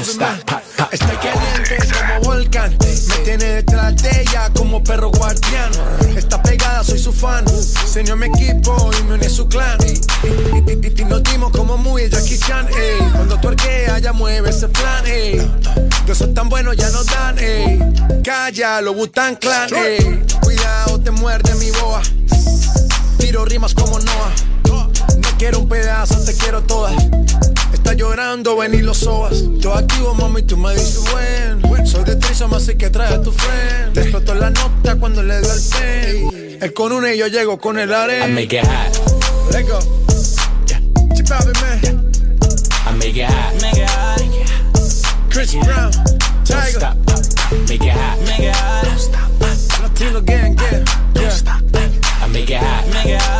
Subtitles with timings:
[0.00, 0.62] Don't stop.
[0.92, 2.74] Estoy caliente como volcán.
[2.80, 5.70] Me tiene detrás de ella como perro guardián.
[6.16, 7.44] Está pegada, soy su fan.
[7.86, 9.78] Se unió a mi equipo y me une su clan.
[9.86, 12.66] Y, nos dimos como muy Jackie Chan.
[12.68, 13.10] ey.
[13.12, 15.06] Cuando tuerquea, ya mueve ese plan.
[15.06, 15.36] ey.
[16.06, 17.38] De esos tan buenos ya nos dan.
[17.38, 17.78] ey.
[18.24, 19.68] Calla, lo Butan Clan.
[20.40, 22.00] Cuidado, te muerde mi boa.
[23.18, 24.59] Tiro rimas como Noah.
[25.40, 26.92] Quiero un pedazo, te quiero toda.
[27.72, 29.42] Está llorando, ven y lo sobas.
[29.56, 31.86] Yo activo, mami, tú me dices buen.
[31.86, 33.96] Soy de Trisoma, así que trae a tu friend.
[33.96, 36.58] Explotó la nota cuando le dio el pen.
[36.60, 38.26] Él con una y yo llego con el I arena.
[38.26, 39.50] make it hot.
[39.50, 39.78] Let go.
[41.16, 42.12] Chip out, man.
[42.86, 43.62] I make it hot.
[43.62, 44.20] Make it hot.
[45.30, 45.90] Chris Brown.
[45.90, 46.80] Don't Tiger.
[46.80, 46.96] stop.
[47.66, 48.18] Make it hot.
[48.26, 48.84] Make it hot.
[48.84, 49.82] Don't stop.
[49.82, 50.84] Latino gang, yeah.
[51.14, 52.22] yeah.
[52.22, 52.86] I make it hot.
[52.92, 53.39] Make it hot.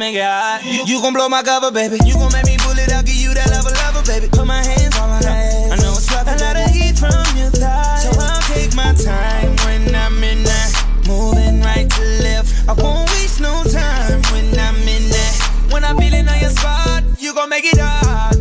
[0.00, 0.64] Make it hot.
[0.64, 0.88] Make it hot.
[0.88, 2.00] You, you gon' blow my cover, baby.
[2.08, 4.32] You gon' make me pull it out, give you that level, level, baby.
[4.32, 5.72] Put my hands on my ass.
[5.72, 6.24] I know it's rough.
[6.24, 8.00] A lot of heat from your thighs.
[8.00, 10.70] So I'll take my time when I'm in that.
[11.04, 12.48] Moving right to left.
[12.64, 15.68] I won't waste no time when I'm in that.
[15.68, 18.40] When I'm feeling on your spot, you gon' make it hot.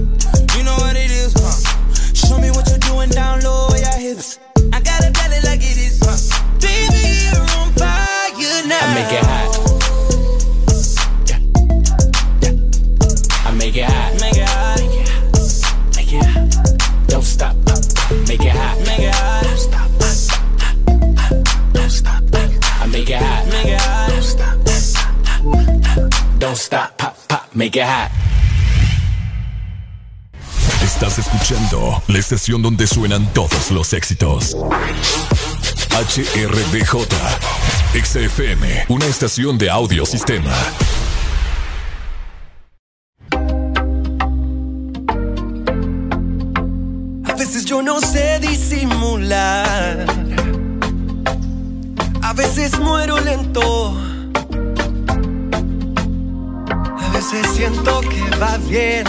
[0.55, 1.59] You know what it is, huh?
[2.15, 4.39] Show me what you're doing down low, your hips.
[4.71, 6.15] I gotta tell it like it is, huh?
[6.63, 7.99] Baby, you're on fire
[8.63, 8.79] now.
[8.79, 9.28] I make it
[26.49, 26.97] Don't stop.
[26.97, 27.43] Pop, pop.
[27.53, 28.09] Make it hot.
[30.83, 34.57] Estás escuchando la estación donde suenan todos los éxitos.
[35.91, 37.05] HRDJ.
[37.93, 38.85] XFM.
[38.87, 40.51] Una estación de audio sistema.
[47.25, 50.03] A veces yo no sé disimular.
[52.23, 54.08] A veces muero lento.
[57.19, 59.05] Veces siento que va bien.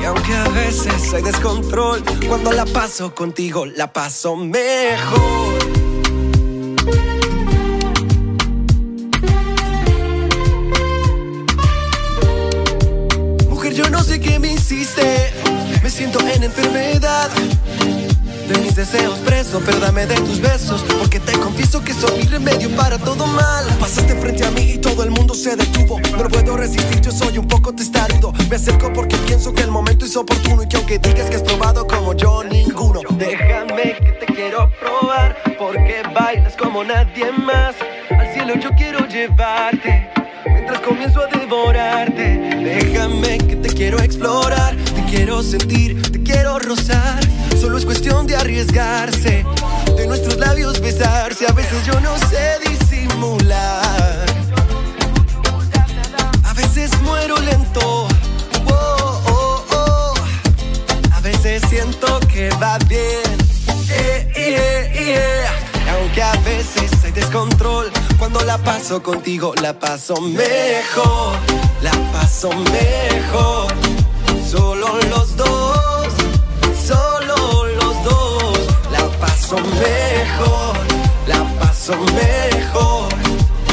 [0.00, 5.58] Y aunque a veces hay descontrol, cuando la paso contigo, la paso mejor.
[13.48, 15.32] Mujer, yo no sé qué me hiciste.
[15.82, 17.28] Me siento en enfermedad.
[18.50, 20.84] De mis deseos preso, pero dame de tus besos.
[20.98, 23.64] Porque te confieso que soy mi remedio para todo mal.
[23.78, 26.00] Pasaste frente a mí y todo el mundo se detuvo.
[26.00, 28.32] No puedo resistir, yo soy un poco testarudo.
[28.48, 30.64] Me acerco porque pienso que el momento es oportuno.
[30.64, 33.02] Y que aunque digas que has probado como yo, ninguno.
[33.10, 35.36] Déjame que te quiero probar.
[35.56, 37.76] Porque bailas como nadie más.
[38.10, 40.10] Al cielo yo quiero llevarte.
[40.46, 42.22] Mientras comienzo a devorarte,
[42.64, 44.74] déjame que te quiero explorar,
[45.10, 47.20] quiero sentir, te quiero rozar.
[47.60, 49.44] Solo es cuestión de arriesgarse,
[49.96, 51.46] de nuestros labios besarse.
[51.46, 54.24] A veces yo no sé disimular,
[56.44, 58.06] a veces muero lento.
[58.66, 60.14] Oh, oh, oh.
[61.12, 63.38] A veces siento que va bien.
[63.90, 65.44] Eh, eh, eh.
[65.92, 71.36] Aunque a veces hay descontrol, cuando la paso contigo la paso mejor,
[71.82, 73.89] la paso mejor.
[74.50, 76.12] Solo los dos,
[76.84, 78.58] solo los dos.
[78.90, 80.76] La paso mejor,
[81.28, 83.08] la paso mejor.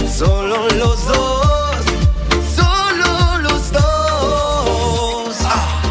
[0.08, 1.82] Solo los dos,
[2.56, 5.36] solo los dos.
[5.46, 5.82] Ah.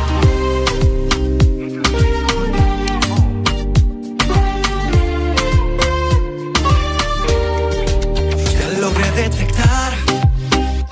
[8.53, 9.93] Ya logré detectar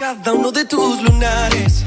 [0.01, 1.85] cada uno de tus lunares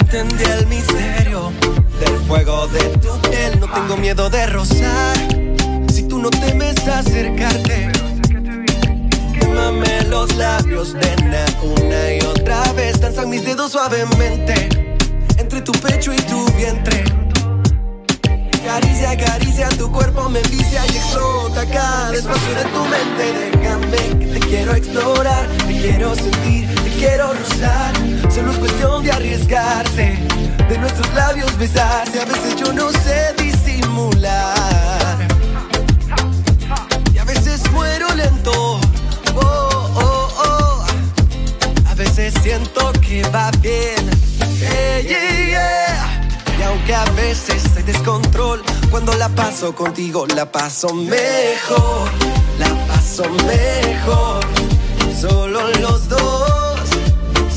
[0.00, 1.52] entendí el misterio
[2.00, 3.60] del fuego de tu piel.
[3.60, 5.16] No tengo miedo de rozar.
[5.92, 7.90] Si tú no temes acercarte,
[9.38, 13.00] quémame los labios, nena, una y otra vez.
[13.00, 14.68] Danzan mis dedos suavemente
[15.38, 17.21] entre tu pecho y tu vientre.
[18.64, 23.58] Caricia, caricia, tu cuerpo me vicia y explota cada espacio de tu mente.
[23.58, 27.92] Déjame que te quiero explorar, te quiero sentir, te quiero rozar.
[28.32, 30.16] Solo es cuestión de arriesgarse,
[30.68, 32.20] de nuestros labios besarse.
[32.20, 35.18] A veces yo no sé disimular.
[37.12, 38.80] Y a veces muero lento.
[39.34, 40.84] Oh, oh, oh.
[41.90, 44.22] A veces siento que va bien.
[44.60, 45.91] yeah, yeah.
[46.72, 52.08] Aunque a veces hay descontrol, cuando la paso contigo la paso mejor,
[52.58, 54.40] la paso mejor.
[55.20, 56.80] Solo los dos,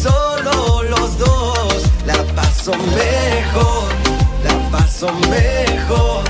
[0.03, 3.87] solo los dos, la paso mejor,
[4.43, 6.25] la paso mejor.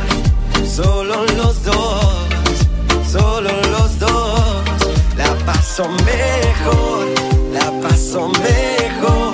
[0.63, 2.27] Solo los dos,
[3.11, 4.61] solo los dos,
[5.17, 7.07] la paso mejor,
[7.51, 9.24] la paso mejor.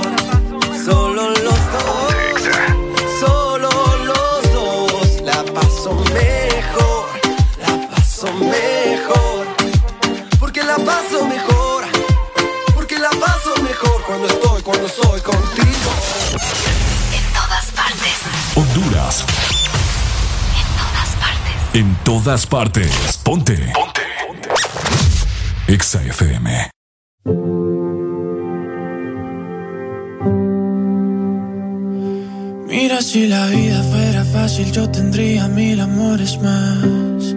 [14.96, 15.92] Soy contigo.
[17.14, 18.18] En todas partes.
[18.56, 19.26] Honduras.
[20.60, 21.74] En todas partes.
[21.74, 23.20] En todas partes.
[23.24, 23.58] Ponte.
[23.74, 24.02] Ponte.
[25.68, 26.72] Exa FM.
[32.68, 37.36] Mira, si la vida fuera fácil, yo tendría mil amores más.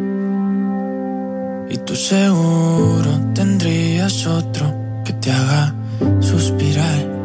[1.71, 5.75] Y tú seguro tendrías otro que te haga
[6.21, 7.24] suspirar.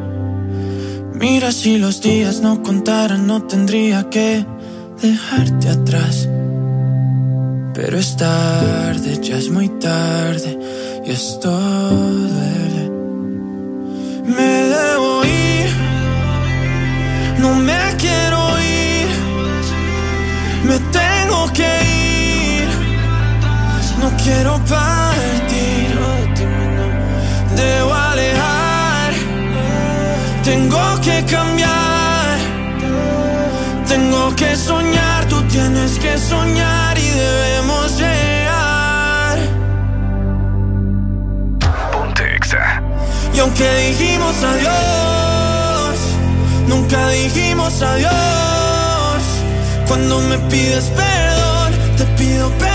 [1.20, 4.46] Mira, si los días no contaran, no tendría que
[5.02, 6.30] dejarte atrás.
[7.74, 10.58] Pero es tarde, ya es muy tarde,
[11.06, 12.90] y esto duele.
[14.28, 15.70] Me debo ir.
[17.40, 19.10] No me quiero ir,
[20.64, 21.72] me tengo que
[22.54, 22.70] ir.
[24.02, 25.90] No quiero partir,
[27.58, 27.99] debo.
[30.50, 32.40] Tengo que cambiar,
[33.88, 35.26] tengo que soñar.
[35.26, 39.38] Tú tienes que soñar y debemos llegar.
[41.92, 42.82] Ponte Exa.
[43.32, 46.00] Y aunque dijimos adiós,
[46.68, 49.22] nunca dijimos adiós.
[49.88, 52.69] Cuando me pides perdón, te pido perdón.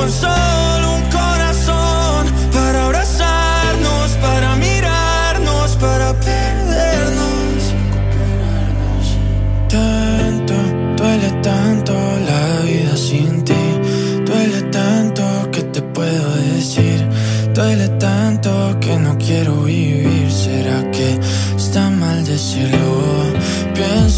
[0.00, 2.22] Con solo un corazón.
[2.52, 7.62] Para abrazarnos, para mirarnos, para perdernos
[9.68, 10.54] tanto,
[10.96, 11.92] duele tanto
[12.30, 13.64] la vida sin ti.
[14.28, 16.98] Duele tanto que te puedo decir.
[17.54, 18.50] Duele tanto
[18.80, 20.30] que no quiero vivir.
[20.32, 21.08] ¿Será que
[21.56, 22.99] está mal decirlo?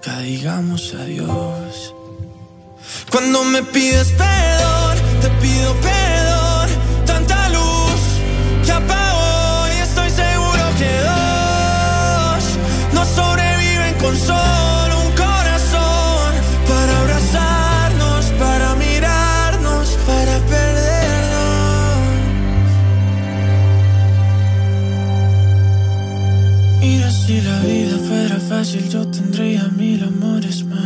[0.00, 1.94] nunca digamos adiós.
[3.10, 6.29] Cuando me pides perdón, te pido perdón.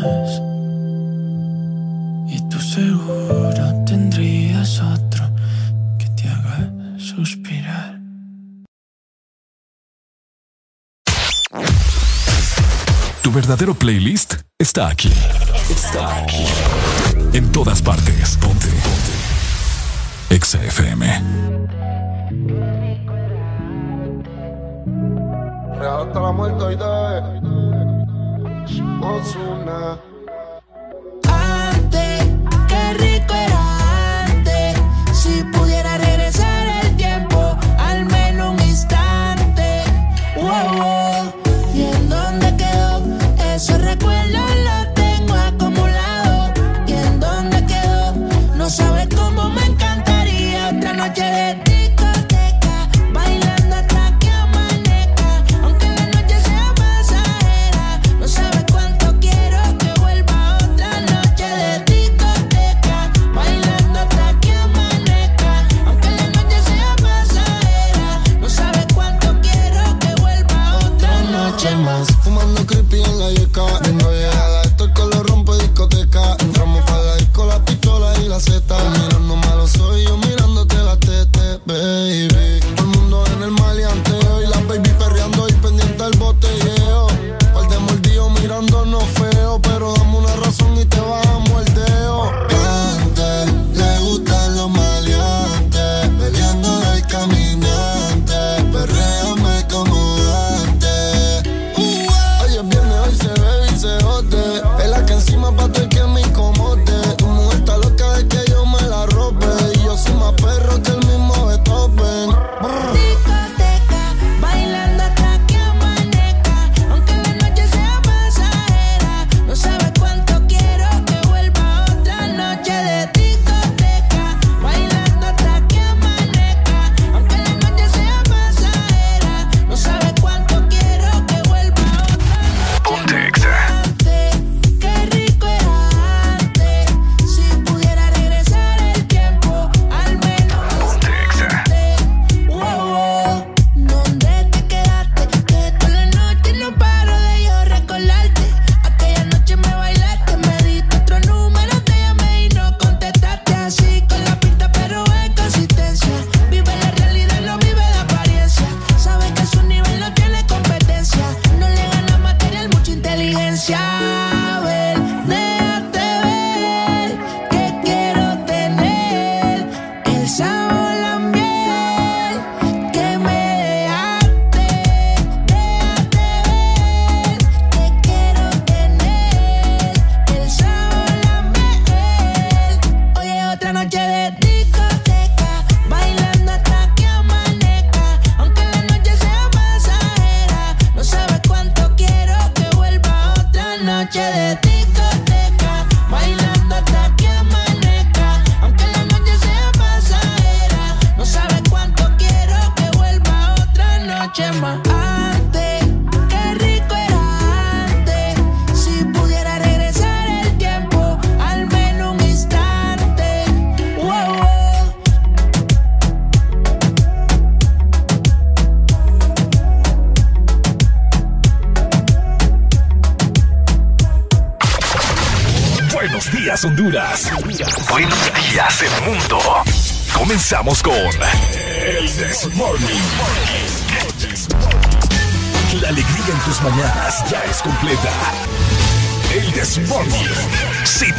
[0.04, 0.42] Más.
[2.28, 5.24] Y tú seguro tendrías otro
[5.98, 8.00] que te haga suspirar.
[13.22, 15.12] Tu verdadero playlist está aquí.
[15.70, 16.44] Está aquí.
[17.32, 18.36] En todas partes.
[18.36, 18.66] Ponte.
[18.66, 20.34] Ponte.
[20.34, 21.22] Exa FM.
[25.78, 26.76] Real hasta la muerte hoy
[29.04, 30.13] de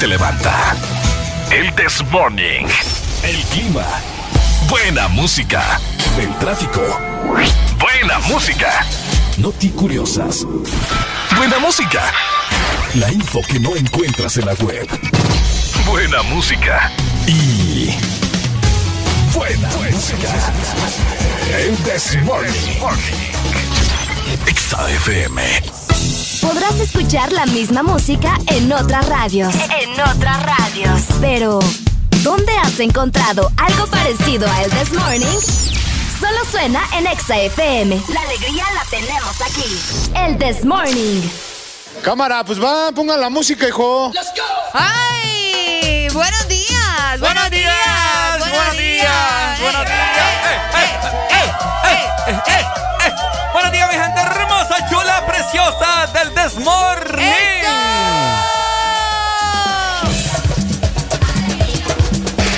[0.07, 0.75] levanta.
[1.51, 2.67] El Desmorning.
[3.23, 3.85] El clima.
[4.69, 5.79] Buena música.
[6.19, 6.81] El tráfico.
[7.79, 8.85] Buena música.
[9.37, 10.45] Noti curiosas.
[11.35, 12.11] Buena música.
[12.95, 14.87] La info que no encuentras en la web
[15.85, 16.91] buena música
[17.27, 17.89] y
[19.33, 20.51] buena música.
[21.57, 22.51] El This Morning.
[24.53, 25.74] XAFM.
[26.45, 29.51] Podrás escuchar la misma música en otras radios.
[29.81, 31.01] En otras radios.
[31.19, 31.57] Pero,
[32.21, 35.39] ¿dónde has encontrado algo parecido a El This Morning?
[36.19, 37.99] Solo suena en XAFM.
[38.13, 39.65] La alegría la tenemos aquí.
[40.15, 41.23] El This Morning.
[42.03, 44.11] Cámara, pues va, pongan la música, hijo.
[44.13, 44.43] Let's go.
[44.73, 46.07] ¡Ay!
[46.13, 47.19] buenos días.
[47.19, 47.73] Buenos días.
[48.39, 49.59] Buenos días.
[49.59, 50.05] Buenos días.
[53.51, 57.25] Buenos días, mi gente hermosa, chula, preciosa del Desmorning.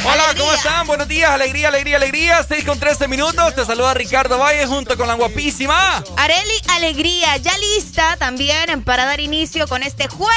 [0.05, 0.87] Hola, ¿cómo están?
[0.87, 2.45] Buenos días, alegría, alegría, alegría.
[2.47, 3.55] 6 con 13 minutos.
[3.55, 6.03] Te saluda Ricardo Valle junto con la guapísima.
[6.15, 10.33] Areli Alegría, ya lista también para dar inicio con este jueves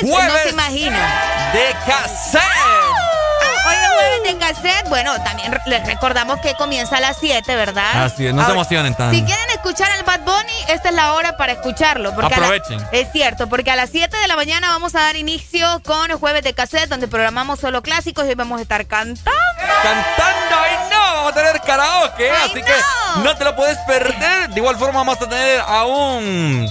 [0.00, 1.50] Jueves no se imagina.
[1.52, 2.42] De cassette.
[3.66, 4.88] Hoy es jueves de cassette.
[4.88, 8.04] Bueno, también les recordamos que comienza a las 7, ¿verdad?
[8.04, 9.16] Así es, no se emocionen tanto.
[9.16, 12.14] Si quieren escuchar al Bad Bunny, esta es la hora para escucharlo.
[12.14, 12.86] Porque Aprovechen.
[12.92, 16.18] es cierto, porque a las 7 de la mañana vamos a dar inicio con el
[16.18, 19.30] jueves de cassette, donde programamos solo clásicos y hoy vamos a estar cantando.
[19.82, 22.74] Cantando, ay no, vamos a tener karaoke, así que
[23.22, 24.50] no te lo puedes perder.
[24.50, 26.70] De igual forma vamos a tener a un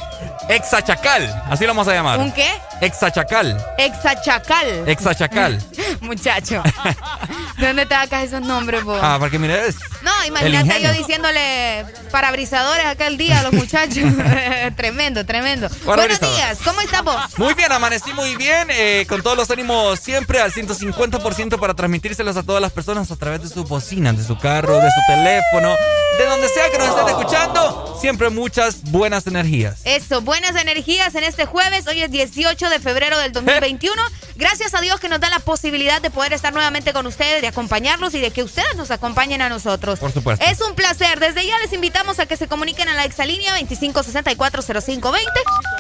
[0.50, 2.20] Exachacal, así lo vamos a llamar.
[2.20, 2.52] ¿Un qué?
[2.82, 3.58] Exachacal.
[3.78, 4.84] Exachacal.
[4.88, 5.60] Exachacal.
[6.02, 6.62] Muchacho.
[7.58, 9.00] ¿De dónde te sacas esos nombres, vos?
[9.02, 9.62] Ah, porque mire,
[10.02, 14.04] No, imagínate yo diciéndole parabrisadores acá el día a los muchachos.
[14.76, 15.70] tremendo, tremendo.
[15.86, 17.16] Buenos días, ¿cómo estás vos?
[17.38, 22.36] Muy bien, amanecí muy bien, eh, con todos los ánimos siempre al 150% para transmitírselos
[22.38, 25.76] a todas las personas a través de su bocina, de su carro, de su teléfono,
[26.18, 27.98] de donde sea que nos estén escuchando.
[28.00, 29.80] Siempre muchas buenas energías.
[29.86, 31.88] Eso, buenas energías en este jueves.
[31.88, 34.02] Hoy es 18 de febrero del 2021.
[34.36, 37.48] Gracias a Dios que nos da la posibilidad de poder estar nuevamente con ustedes, de
[37.48, 40.00] acompañarlos y de que ustedes nos acompañen a nosotros.
[40.00, 40.44] Por supuesto.
[40.46, 41.20] Es un placer.
[41.20, 45.24] Desde ya les invitamos a que se comuniquen a la exalínea 25640520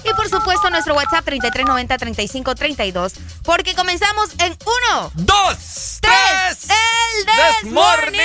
[0.05, 4.55] y por supuesto nuestro WhatsApp 33903532 porque comenzamos en
[4.91, 6.13] 1 2 3
[6.69, 7.25] El
[7.63, 8.21] Desmorning.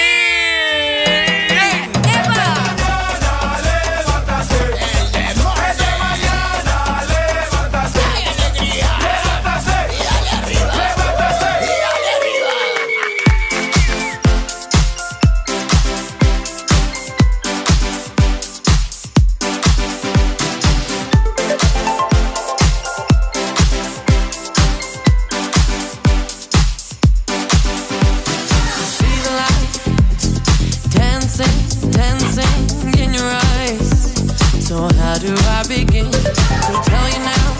[35.21, 36.23] Do I begin to
[36.87, 37.51] tell you now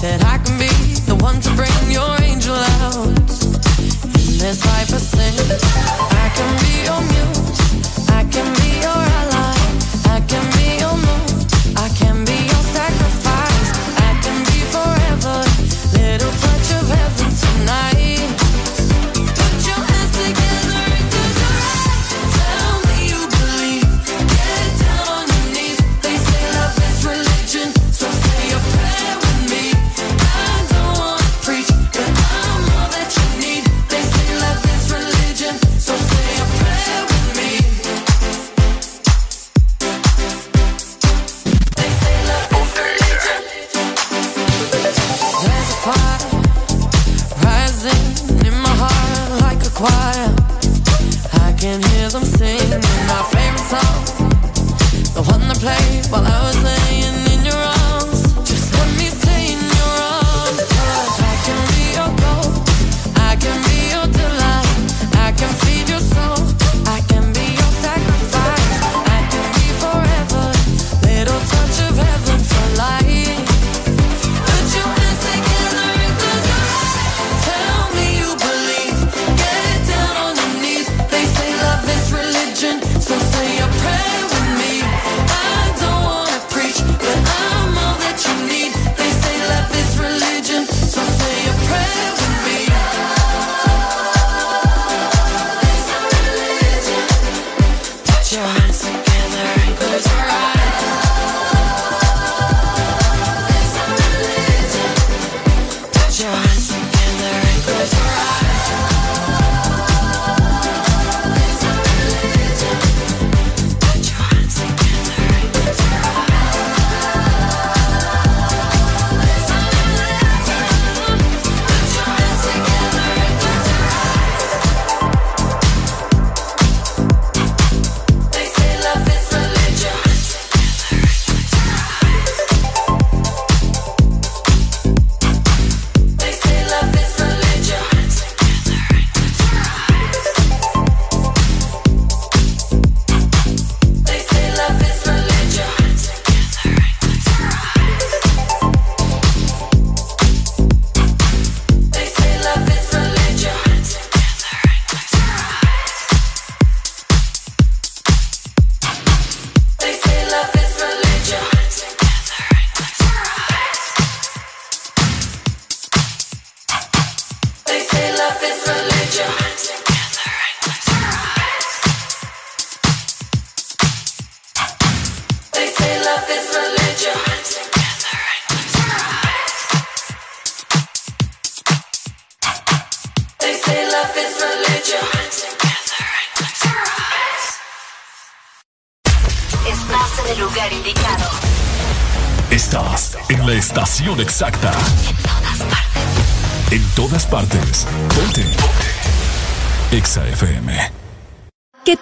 [0.00, 0.72] that I can be
[1.04, 5.34] the one to bring your angel out in this life of sin?
[6.16, 7.45] I can be your muse,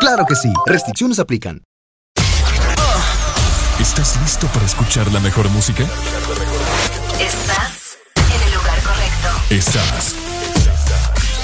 [0.00, 1.62] Claro que sí, restricciones aplican.
[3.80, 5.84] ¿Estás listo para escuchar la mejor música?
[7.20, 9.28] Estás en el lugar correcto.
[9.50, 10.14] Estás.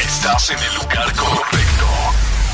[0.00, 1.86] Estás en el lugar correcto.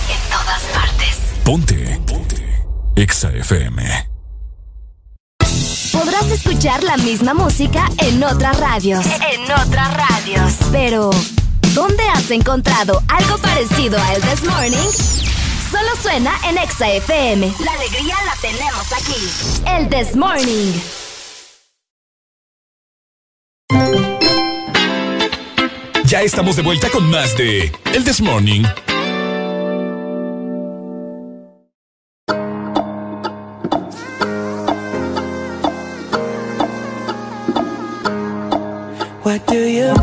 [0.09, 1.19] En todas partes.
[1.45, 2.01] Ponte.
[2.07, 2.65] Ponte.
[2.97, 4.09] Exa FM.
[5.93, 9.05] Podrás escuchar la misma música en otras radios.
[9.07, 10.53] En otras radios.
[10.73, 11.11] Pero,
[11.75, 15.30] ¿dónde has encontrado algo parecido a El This Morning?
[15.71, 17.55] Solo suena en Exa FM.
[17.65, 19.63] La alegría la tenemos aquí.
[19.67, 20.73] El This Morning.
[26.05, 28.65] Ya estamos de vuelta con más de El This Morning.
[39.23, 40.00] What do you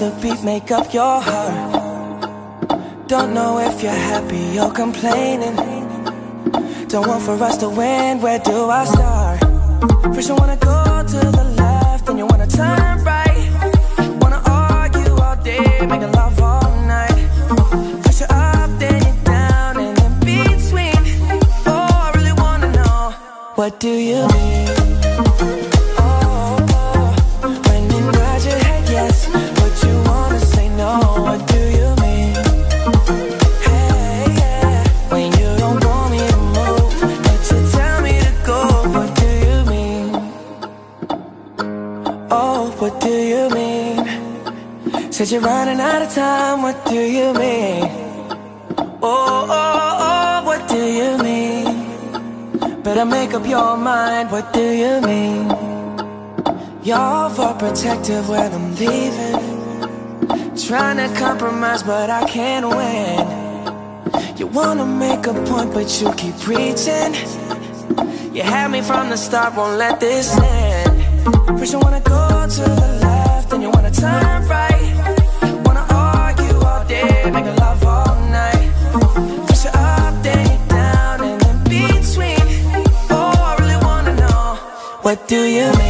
[0.00, 3.06] the beat, make up your heart.
[3.06, 5.56] Don't know if you're happy or complaining.
[6.88, 9.40] Don't want for us to win, where do I start?
[10.14, 10.78] First, you wanna go
[11.12, 13.50] to the left, then you wanna turn right.
[14.22, 17.20] Wanna argue all day, making love all night.
[18.02, 21.02] First, you're up, then you're down, and in between.
[21.66, 23.10] Oh, I really wanna know,
[23.56, 24.49] what do you mean?
[45.20, 47.84] Said you're running out of time, what do you mean?
[49.02, 52.82] Oh, oh, oh, what do you mean?
[52.82, 55.46] Better make up your mind, what do you mean?
[56.82, 60.56] You're for protective when I'm leaving.
[60.56, 64.38] Trying to compromise, but I can't win.
[64.38, 67.12] You wanna make a point, but you keep preaching.
[68.34, 71.58] You had me from the start, won't let this end.
[71.58, 74.59] First you wanna go to the left, then you wanna turn right.
[85.10, 85.89] What do you mean?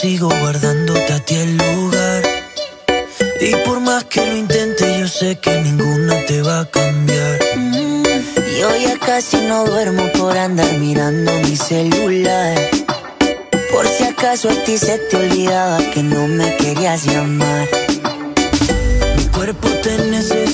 [0.00, 2.22] Sigo guardándote a ti el lugar.
[3.40, 7.40] Y por más que lo intente, yo sé que ninguno te va a cambiar.
[7.56, 8.02] Mm,
[8.60, 12.58] yo ya casi no duermo por andar mirando mi celular.
[13.72, 17.66] Por si acaso a ti se te olvidaba que no me querías llamar.
[19.16, 20.45] Mi cuerpo te necesita,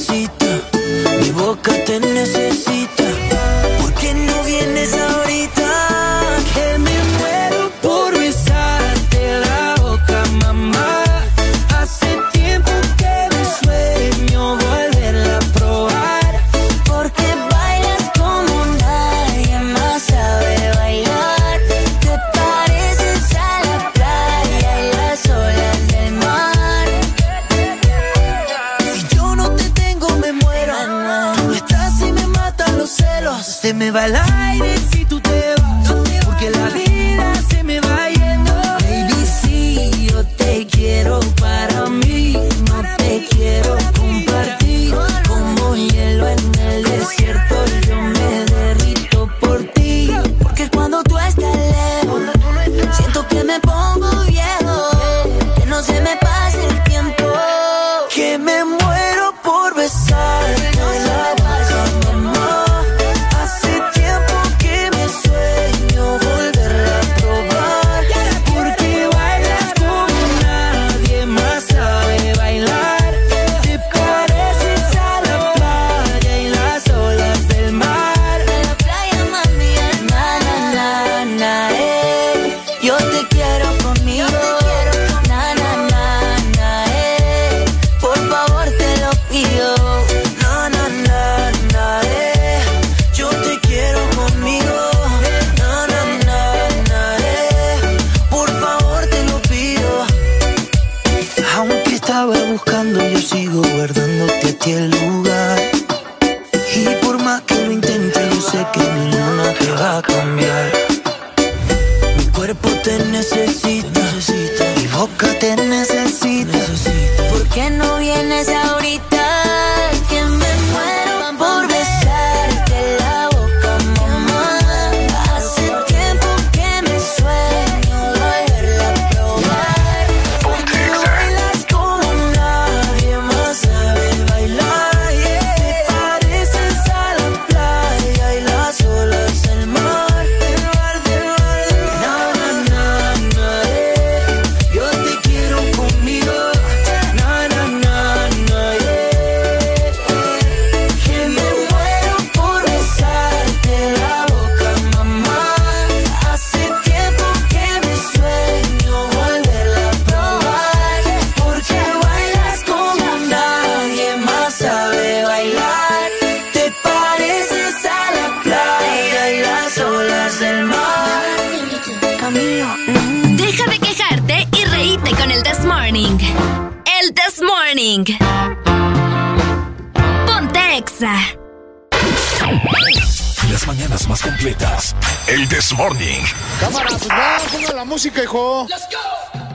[188.02, 188.66] música, hijo.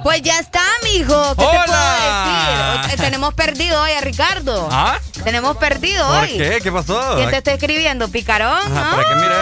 [0.04, 1.36] Pues ya está, mijo.
[1.36, 3.00] ¿Qué te puedo decir?
[3.02, 4.70] Tenemos perdido hoy a Ricardo.
[4.72, 4.98] ¿Ah?
[5.26, 6.38] Tenemos perdido ¿Por hoy.
[6.38, 6.60] qué?
[6.64, 7.16] ¿Qué pasó?
[7.18, 8.08] ¿Quién te está escribiendo?
[8.08, 8.78] ¿Picarón?
[8.78, 9.38] Ajá, para que mires.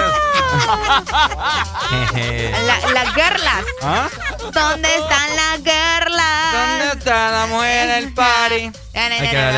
[2.65, 3.63] La- Las girlas.
[3.83, 4.07] ¿Ah?
[4.51, 6.53] ¿Dónde están las girlas?
[6.53, 8.71] ¿Dónde está la mujer del party?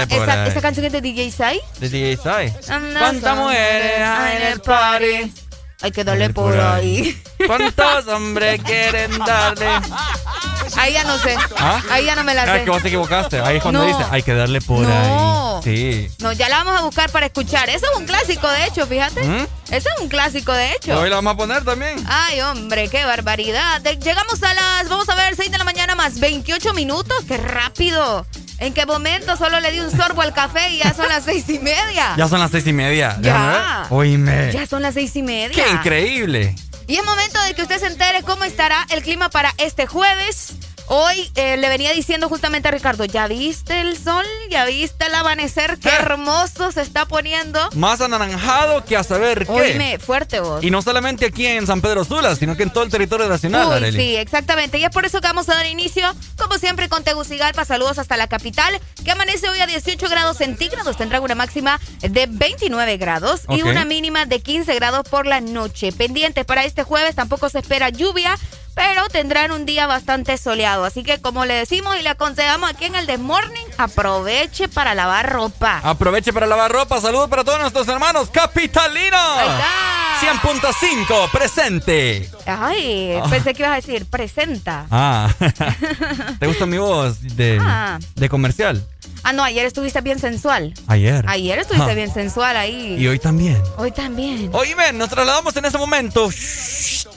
[0.09, 1.61] Esa, esa canción es de DJ Sai.
[1.79, 2.53] De DJ Sai.
[2.67, 5.31] ¿Dónde ¿Cuántas mujeres hay en el party?
[5.81, 7.21] Hay que darle por ahí.
[7.45, 9.67] ¿Cuántos hombres quieren darle?
[10.75, 11.35] Ahí ya no sé.
[11.57, 11.81] ¿Ah?
[11.91, 12.63] Ahí ya no me la Ah, sé.
[12.63, 13.39] que vos te equivocaste.
[13.41, 13.85] Ahí es cuando No.
[13.85, 15.57] dice, hay que darle por No.
[15.57, 15.63] ahí.
[15.63, 16.11] Sí.
[16.19, 17.69] No, ya la vamos a buscar para escuchar.
[17.69, 19.23] Eso es un clásico, de hecho, fíjate.
[19.23, 19.47] ¿Mm?
[19.71, 20.99] Eso es un clásico, de hecho.
[20.99, 22.03] Hoy la vamos a poner también.
[22.07, 23.81] Ay, hombre, qué barbaridad.
[23.83, 27.17] Llegamos a las, vamos a ver, 6 de la mañana más 28 minutos.
[27.27, 28.25] ¡Qué rápido!
[28.59, 31.47] ¿En qué momento solo le di un sorbo al café y ya son las seis
[31.49, 32.15] y media?
[32.17, 33.17] Ya son las seis y media.
[33.21, 33.85] Ya.
[33.91, 34.51] Oíme.
[34.51, 35.63] Ya son las seis y media.
[35.63, 36.55] ¡Qué increíble!
[36.87, 40.53] Y es momento de que usted se entere cómo estará el clima para este jueves.
[40.89, 44.25] Hoy eh, le venía diciendo justamente a Ricardo, ¿ya viste el sol?
[44.49, 45.77] ¿Ya viste el amanecer?
[45.79, 47.59] ¡Qué hermoso se está poniendo!
[47.73, 49.51] Más anaranjado que a saber qué.
[49.51, 50.63] Oíme, fuerte vos.
[50.63, 53.67] Y no solamente aquí en San Pedro Sula, sino que en todo el territorio nacional,
[53.67, 53.99] Uy, Arely.
[53.99, 54.77] sí, exactamente.
[54.77, 57.65] Y es por eso que vamos a dar inicio, como siempre, con Tegucigalpa.
[57.65, 60.95] Saludos hasta la capital, que amanece hoy a 18 grados centígrados.
[60.95, 65.91] Tendrá una máxima de 29 grados y una mínima de 15 grados por la noche.
[65.91, 68.37] Pendientes para este jueves, tampoco se espera lluvia,
[68.77, 70.85] pero tendrán un día bastante soleado.
[70.85, 74.93] Así que, como le decimos y le aconsejamos aquí en el The Morning, aproveche para
[74.93, 75.81] lavar ropa.
[75.83, 77.01] Aproveche para lavar ropa.
[77.01, 79.19] Saludos para todos nuestros hermanos capitalinos.
[80.21, 82.29] 100.5 presente.
[82.45, 83.27] Ay, Ah.
[83.29, 84.85] pensé que ibas a decir, presenta.
[84.91, 85.29] Ah,
[86.39, 87.97] ¿te gusta mi voz de, Ah.
[88.15, 88.85] de comercial?
[89.23, 90.73] Ah, no, ayer estuviste bien sensual.
[90.87, 91.25] Ayer.
[91.27, 91.95] Ayer estuviste Ah.
[91.95, 92.95] bien sensual ahí.
[92.97, 93.61] Y hoy también.
[93.77, 94.49] Hoy también.
[94.53, 96.29] Oíme, nos trasladamos en ese momento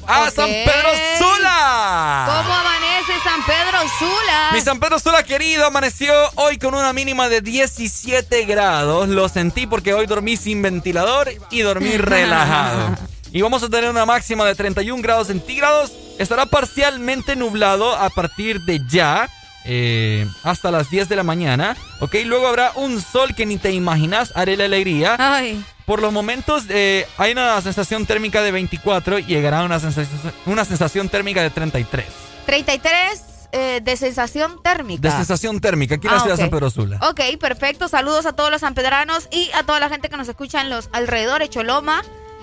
[0.06, 0.30] a Ok.
[0.34, 2.24] San Pedro Sula.
[2.42, 4.50] ¿Cómo amanece San Pedro Sula?
[4.52, 9.08] Mi San Pedro Sula querido amaneció hoy con una mínima de 17 grados.
[9.08, 12.96] Lo sentí porque hoy dormí sin ventilador y dormí relajado.
[13.32, 15.92] Y vamos a tener una máxima de 31 grados centígrados.
[16.18, 19.28] Estará parcialmente nublado a partir de ya.
[19.64, 22.14] Eh, hasta las 10 de la mañana, ¿ok?
[22.24, 25.16] Luego habrá un sol que ni te imaginas, haré la alegría.
[25.18, 25.64] Ay.
[25.86, 30.64] Por los momentos eh, hay una sensación térmica de 24 y llegará una sensación, una
[30.64, 32.06] sensación térmica de 33.
[32.46, 35.08] 33 eh, de sensación térmica.
[35.08, 36.50] De sensación térmica, aquí en la Ah, ciudad de ok.
[36.50, 36.98] San Pedro Sula.
[37.10, 37.88] Ok, perfecto.
[37.88, 40.88] Saludos a todos los sanpedranos y a toda la gente que nos escucha en los
[40.92, 42.02] alrededores, Choloma.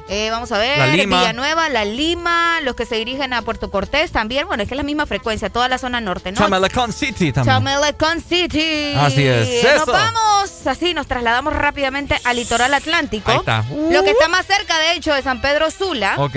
[0.09, 1.19] Eh, vamos a ver, La Lima.
[1.19, 4.47] Villanueva, La Lima, los que se dirigen a Puerto Cortés también.
[4.47, 6.37] Bueno, es que es la misma frecuencia, toda la zona norte, ¿no?
[6.39, 7.55] Chamalacón City también.
[7.55, 8.93] Chamelecon City.
[8.95, 9.91] Así es, Nos eso.
[9.91, 13.31] vamos, así, nos trasladamos rápidamente al litoral atlántico.
[13.31, 13.65] Ahí está.
[13.91, 16.15] Lo que está más cerca, de hecho, de San Pedro Sula.
[16.17, 16.35] Ok.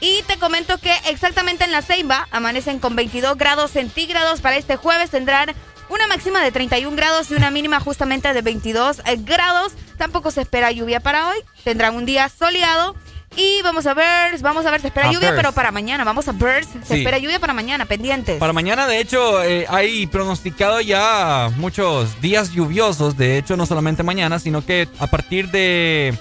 [0.00, 4.40] Y te comento que exactamente en la Ceiba amanecen con 22 grados centígrados.
[4.40, 5.52] Para este jueves tendrán
[5.92, 9.72] una máxima de 31 grados y una mínima justamente de 22 grados.
[9.98, 11.36] Tampoco se espera lluvia para hoy.
[11.64, 12.94] Tendrán un día soleado.
[13.34, 16.04] Y vamos a ver, vamos a ver, se espera A lluvia, pero para mañana.
[16.04, 16.98] Vamos a ver, se Sí.
[16.98, 18.38] espera lluvia para mañana, pendientes.
[18.38, 23.16] Para mañana, de hecho, eh, hay pronosticado ya muchos días lluviosos.
[23.16, 26.14] De hecho, no solamente mañana, sino que a partir de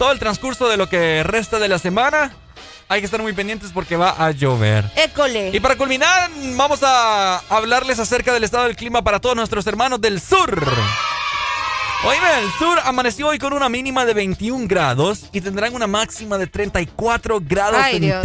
[0.00, 2.32] todo el transcurso de lo que resta de la semana,
[2.88, 4.84] hay que estar muy pendientes porque va a llover.
[4.96, 5.50] École.
[5.52, 10.00] Y para culminar, vamos a hablarles acerca del estado del clima para todos nuestros hermanos
[10.00, 10.58] del sur.
[12.04, 16.38] Oíme, el sur amaneció hoy con una mínima de 21 grados y tendrán una máxima
[16.38, 18.24] de 34 grados Ay, Dios.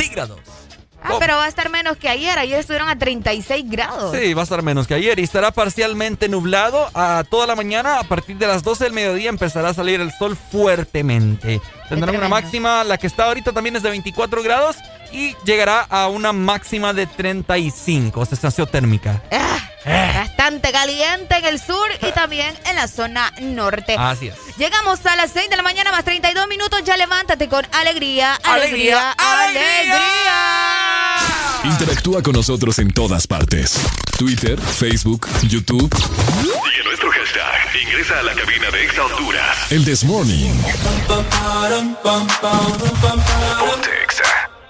[1.04, 2.38] Ah, pero va a estar menos que ayer.
[2.40, 4.16] Ayer estuvieron a 36 grados.
[4.16, 8.00] Sí, va a estar menos que ayer y estará parcialmente nublado a toda la mañana.
[8.00, 11.62] A partir de las 12 del mediodía empezará a salir el sol fuertemente.
[11.90, 14.78] Tendrán una máxima, la que está ahorita también es de 24 grados
[15.14, 19.22] y llegará a una máxima de 35, sensación térmica.
[19.86, 23.96] Bastante caliente en el sur y también en la zona norte.
[23.98, 24.36] Así es.
[24.58, 26.84] Llegamos a las 6 de la mañana más 32 minutos.
[26.84, 30.34] Ya levántate con alegría, alegría, alegría.
[31.66, 33.80] Interactúa con nosotros en todas partes.
[34.18, 35.94] Twitter, Facebook, YouTube.
[36.44, 39.72] Y en nuestro hashtag, ingresa a la cabina de Exa Honduras.
[39.72, 40.54] El This Morning.
[43.60, 44.53] Ponte Exa.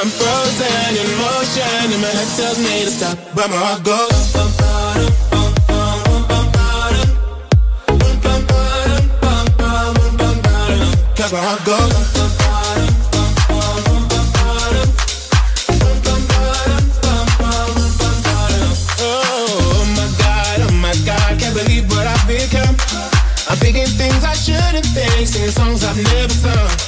[0.00, 3.98] I'm frozen in motion and my head tells me to stop, but my heart goes.
[11.30, 11.92] My heart goes
[19.00, 22.76] Oh my god, oh my god, can't believe what I've Become.
[23.50, 26.87] I'm Thinking things I shouldn't think, singing songs I've never sung.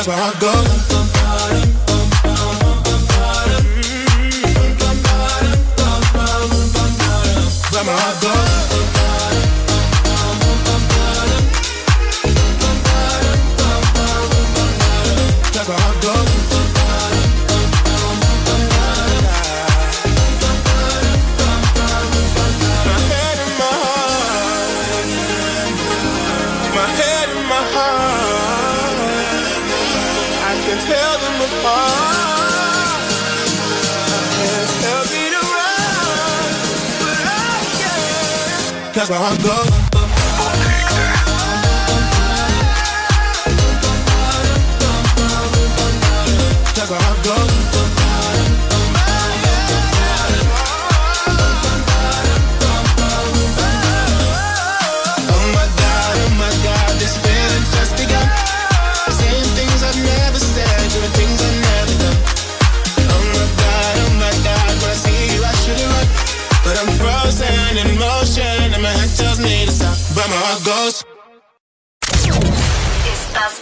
[0.00, 1.09] That's where I go.
[39.00, 39.79] That's where I go.
[70.90, 71.06] Estás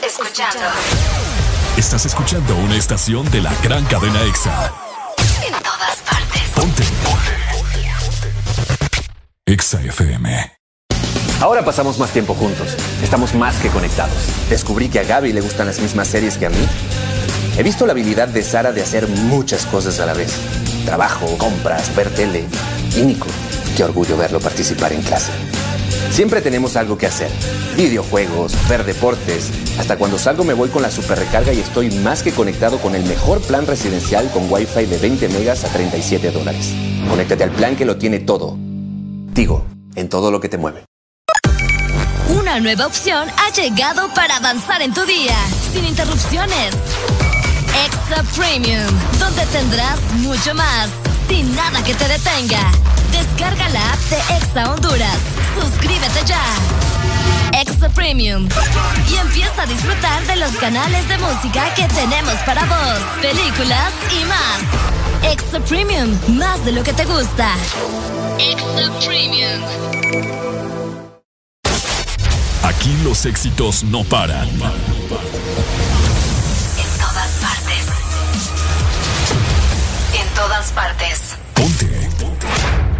[0.03, 0.61] escuchando.
[1.77, 4.73] Estás escuchando una estación de la gran cadena EXA.
[5.47, 6.43] En todas partes.
[6.55, 6.83] Ponte.
[9.45, 10.57] EXA FM.
[11.43, 12.75] Ahora pasamos más tiempo juntos.
[13.03, 14.17] Estamos más que conectados.
[14.49, 16.67] Descubrí que a Gaby le gustan las mismas series que a mí.
[17.59, 20.33] He visto la habilidad de Sara de hacer muchas cosas a la vez.
[20.87, 22.47] Trabajo, compras, ver tele.
[22.97, 23.27] Y Nico,
[23.77, 25.31] qué orgullo verlo participar en clase.
[26.11, 27.31] Siempre tenemos algo que hacer.
[27.77, 29.51] Videojuegos, ver deportes.
[29.79, 32.95] Hasta cuando salgo me voy con la super recarga y estoy más que conectado con
[32.95, 36.75] el mejor plan residencial con Wi-Fi de 20 megas a 37 dólares.
[37.09, 38.57] Conéctate al plan que lo tiene todo.
[38.59, 40.85] Digo, en todo lo que te mueve.
[42.29, 45.37] Una nueva opción ha llegado para avanzar en tu día,
[45.73, 46.75] sin interrupciones.
[47.87, 48.87] Extra Premium,
[49.19, 50.91] donde tendrás mucho más,
[51.29, 52.71] sin nada que te detenga.
[53.13, 55.19] Descarga la app de Exa Honduras.
[55.61, 56.43] Suscríbete ya.
[57.61, 58.49] Exa Premium.
[59.11, 64.25] Y empieza a disfrutar de los canales de música que tenemos para vos, películas y
[64.27, 65.33] más.
[65.33, 67.55] Extra Premium, más de lo que te gusta.
[68.39, 69.63] Extra Premium.
[72.63, 74.49] Aquí los éxitos no paran.
[74.49, 74.61] En
[77.01, 77.87] todas partes.
[80.15, 81.38] En todas partes.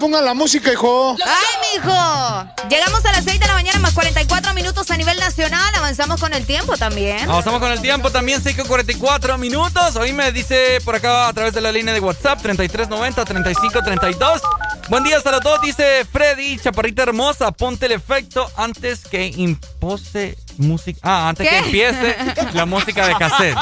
[0.00, 1.14] pongan la música, hijo.
[1.24, 2.48] ¡Ay, mijo!
[2.68, 5.72] Llegamos a las 6 de la mañana más 44 minutos a nivel nacional.
[5.76, 7.28] Avanzamos con el tiempo también.
[7.30, 9.94] Avanzamos con el tiempo también, 6 con 44 minutos.
[9.96, 14.40] Hoy me dice por acá a través de la línea de WhatsApp 3390-3532.
[14.88, 20.98] Buen día a todos, dice Freddy, chaparrita hermosa, ponte el efecto antes que impose música.
[21.02, 21.54] Ah, antes ¿Qué?
[21.54, 22.16] que empiece
[22.54, 23.56] la música de cassette.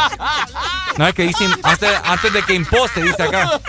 [0.97, 3.61] No es que dice antes, antes de que impose, dice acá.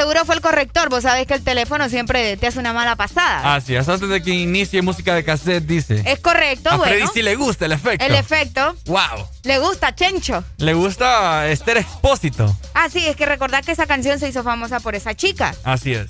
[0.00, 0.88] Seguro fue el corrector.
[0.88, 3.54] Vos sabés que el teléfono siempre te hace una mala pasada.
[3.54, 6.02] Así es, antes de que inicie música de cassette, dice.
[6.06, 7.10] Es correcto, a Freddy bueno.
[7.12, 8.06] sí le gusta el efecto.
[8.06, 8.74] El efecto.
[8.86, 9.26] Wow.
[9.42, 10.42] Le gusta, Chencho.
[10.56, 12.56] Le gusta Esther Expósito.
[12.72, 15.54] Ah, sí, es que recordar que esa canción se hizo famosa por esa chica.
[15.64, 16.06] Así es.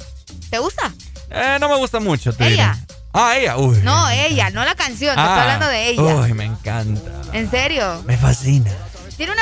[0.50, 0.92] ¿Te gusta?
[1.28, 2.32] Eh, no me gusta mucho.
[2.32, 2.76] te ¿Ella?
[2.80, 3.00] diré.
[3.12, 3.56] Ah, ella.
[3.56, 3.78] Uy.
[3.82, 5.18] No, ella, no la canción.
[5.18, 6.02] Ah, estoy hablando de ella.
[6.02, 7.10] Uy, me encanta.
[7.32, 8.04] ¿En serio?
[8.06, 8.70] Me fascina.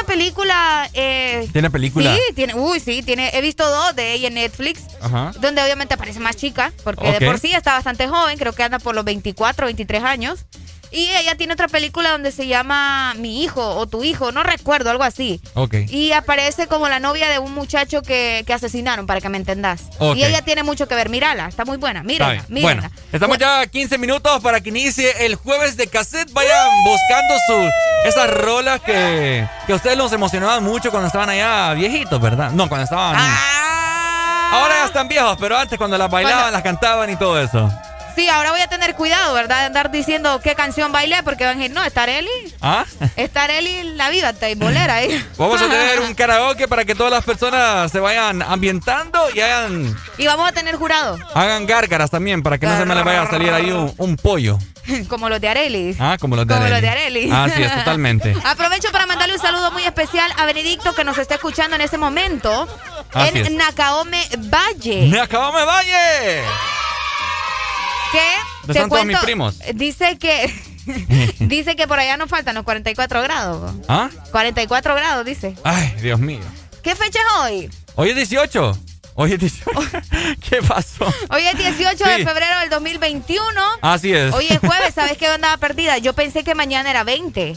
[0.09, 0.89] Película.
[0.95, 2.15] Eh, ¿Tiene película?
[2.15, 2.55] Sí, tiene.
[2.55, 3.31] Uy, sí, tiene.
[3.35, 4.83] He visto dos de ella en Netflix.
[5.01, 5.33] Ajá.
[5.39, 6.73] Donde obviamente aparece más chica.
[6.83, 8.39] Porque de por sí está bastante joven.
[8.39, 10.47] Creo que anda por los 24, 23 años.
[10.91, 14.33] Y ella tiene otra película donde se llama Mi hijo o Tu hijo.
[14.33, 15.41] No recuerdo, algo así.
[15.55, 15.75] Ok.
[15.89, 19.83] Y aparece como la novia de un muchacho que, que asesinaron, para que me entendás.
[19.99, 20.17] Ok.
[20.17, 21.11] Y ella tiene mucho que ver.
[21.11, 22.03] Mírala, está muy buena.
[22.03, 22.81] Mírala, mírala.
[22.81, 26.33] Bueno, estamos ya a 15 minutos para que inicie el jueves de cassette.
[26.33, 27.71] Vayan buscando su,
[28.05, 32.51] esas rolas que, que a ustedes los emocionaban mucho cuando estaban allá viejitos, ¿verdad?
[32.53, 33.16] No, cuando estaban...
[33.18, 34.51] Ah.
[34.51, 37.70] Ahora ya están viejos, pero antes cuando las bailaban, Cuando- las cantaban y todo eso.
[38.14, 39.61] Sí, ahora voy a tener cuidado, ¿verdad?
[39.61, 42.28] De andar diciendo qué canción bailé, porque van a decir, no, está Areli.
[42.61, 42.85] ¿Ah?
[43.17, 45.25] Está Areli la vida, está bolera ahí.
[45.37, 49.97] Vamos a tener un karaoke para que todas las personas se vayan ambientando y hagan,
[50.19, 53.23] Y vamos a tener jurado, hagan gárgaras también para que no se me les vaya
[53.23, 54.59] a salir ahí un, un pollo.
[55.09, 55.97] como los de Areli.
[56.01, 56.75] Ah, como los de Como Areli.
[56.75, 57.31] los de Areli.
[57.31, 58.35] Así es, totalmente.
[58.45, 61.99] Aprovecho para mandarle un saludo muy especial a Benedicto que nos está escuchando en este
[61.99, 62.67] momento
[63.13, 63.51] Así en es.
[63.53, 65.07] Nakaome Valle.
[65.09, 66.43] ¡Nakaome Valle!
[68.13, 68.19] Que
[68.63, 69.59] ¿Dónde te están todos mis primos?
[69.75, 70.51] Dice que
[71.49, 73.74] dice que por allá nos faltan los 44 grados.
[73.88, 74.11] ¿Ah?
[74.30, 75.55] 44 grados, dice.
[75.64, 76.44] Ay, Dios mío.
[76.82, 77.70] ¿Qué fecha es hoy?
[77.96, 78.78] Hoy es 18.
[79.14, 79.80] Hoy es 18.
[80.49, 81.05] ¿Qué pasó?
[81.30, 83.42] Hoy es 18 de febrero del 2021.
[83.82, 84.32] Así es.
[84.32, 85.99] Hoy es jueves, ¿sabes qué andaba perdida?
[85.99, 87.57] Yo pensé que mañana era 20.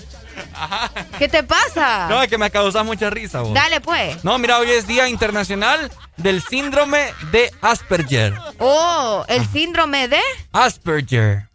[1.19, 2.07] ¿Qué te pasa?
[2.09, 3.53] No, es que me causas mucha risa, vos.
[3.53, 4.23] Dale pues.
[4.23, 8.33] No, mira, hoy es Día Internacional del Síndrome de Asperger.
[8.57, 10.19] Oh, el síndrome de...
[10.51, 11.50] Asperger.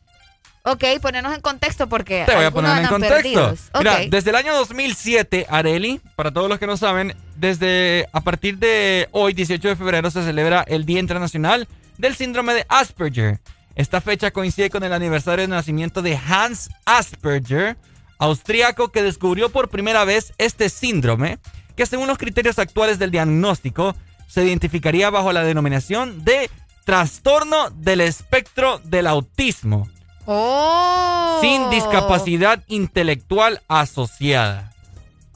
[0.69, 3.55] Ok, ponernos en contexto porque Te voy a poner en contexto.
[3.79, 8.59] Mira, desde el año 2007, Areli, para todos los que no saben, desde a partir
[8.59, 13.39] de hoy, 18 de febrero, se celebra el Día Internacional del Síndrome de Asperger.
[13.77, 17.77] Esta fecha coincide con el aniversario de nacimiento de Hans Asperger,
[18.19, 21.39] austríaco que descubrió por primera vez este síndrome,
[21.77, 23.95] que según los criterios actuales del diagnóstico,
[24.27, 26.51] se identificaría bajo la denominación de
[26.85, 29.89] trastorno del espectro del autismo
[30.27, 31.39] Oh.
[31.41, 34.72] sin discapacidad intelectual asociada.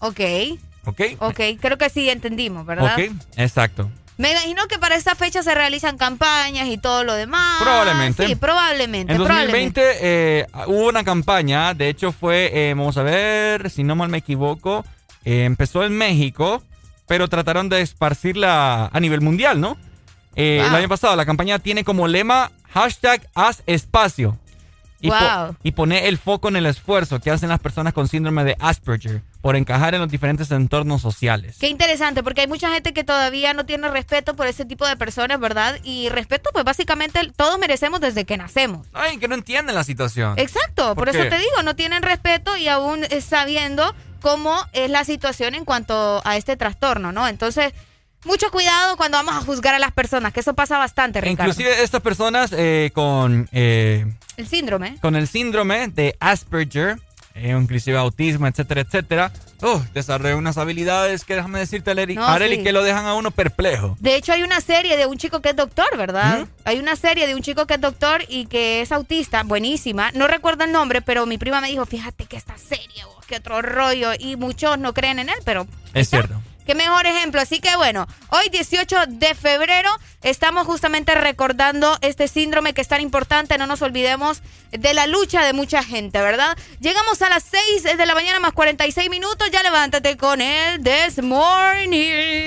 [0.00, 0.20] Ok,
[0.86, 1.00] ¿Ok?
[1.18, 2.94] ok, creo que sí entendimos, ¿verdad?
[2.94, 3.90] Ok, exacto.
[4.20, 7.62] Me imagino que para esta fecha se realizan campañas y todo lo demás.
[7.62, 8.26] Probablemente.
[8.26, 9.14] Sí, probablemente.
[9.14, 9.80] En probablemente.
[9.80, 14.10] 2020 eh, hubo una campaña, de hecho fue, eh, vamos a ver, si no mal
[14.10, 14.84] me equivoco,
[15.24, 16.62] eh, empezó en México,
[17.06, 19.78] pero trataron de esparcirla a nivel mundial, ¿no?
[20.34, 24.38] El año pasado la campaña tiene como lema hashtag haz espacio.
[25.02, 25.56] Y, po- Wow.
[25.62, 29.22] y pone el foco en el esfuerzo que hacen las personas con síndrome de Asperger
[29.40, 31.56] por encajar en los diferentes entornos sociales.
[31.58, 34.96] Qué interesante, porque hay mucha gente que todavía no tiene respeto por ese tipo de
[34.96, 35.78] personas, ¿verdad?
[35.82, 38.86] Y respeto, pues básicamente todos merecemos desde que nacemos.
[38.92, 40.34] Ay, que no entienden la situación.
[40.38, 44.90] Exacto, por, ¿Por eso te digo, no tienen respeto y aún eh, sabiendo cómo es
[44.90, 47.26] la situación en cuanto a este trastorno, ¿no?
[47.26, 47.72] Entonces,
[48.24, 51.50] mucho cuidado cuando vamos a juzgar a las personas, que eso pasa bastante, Ricardo.
[51.50, 54.06] Inclusive estas personas eh, con, eh,
[54.36, 54.96] El síndrome.
[55.00, 56.98] con el síndrome de Asperger,
[57.34, 62.56] eh, inclusive autismo, etcétera, etcétera, uh, desarrollan unas habilidades que déjame decirte, Areli, No, Areli,
[62.56, 62.62] sí.
[62.64, 63.96] que lo dejan a uno perplejo.
[64.00, 66.40] De hecho, hay una serie de un chico que es doctor, ¿verdad?
[66.40, 66.46] ¿Mm?
[66.64, 70.10] Hay una serie de un chico que es doctor y que es autista, buenísima.
[70.12, 73.36] No recuerdo el nombre, pero mi prima me dijo, fíjate que esta serie, vos, que
[73.36, 75.66] otro rollo y muchos no creen en él, pero...
[75.94, 76.34] Es cierto.
[76.66, 77.40] Qué mejor ejemplo.
[77.40, 79.90] Así que bueno, hoy 18 de febrero
[80.22, 83.58] estamos justamente recordando este síndrome que es tan importante.
[83.58, 86.56] No nos olvidemos de la lucha de mucha gente, ¿verdad?
[86.80, 89.50] Llegamos a las 6 de la mañana más 46 minutos.
[89.50, 92.46] Ya levántate con el This Morning.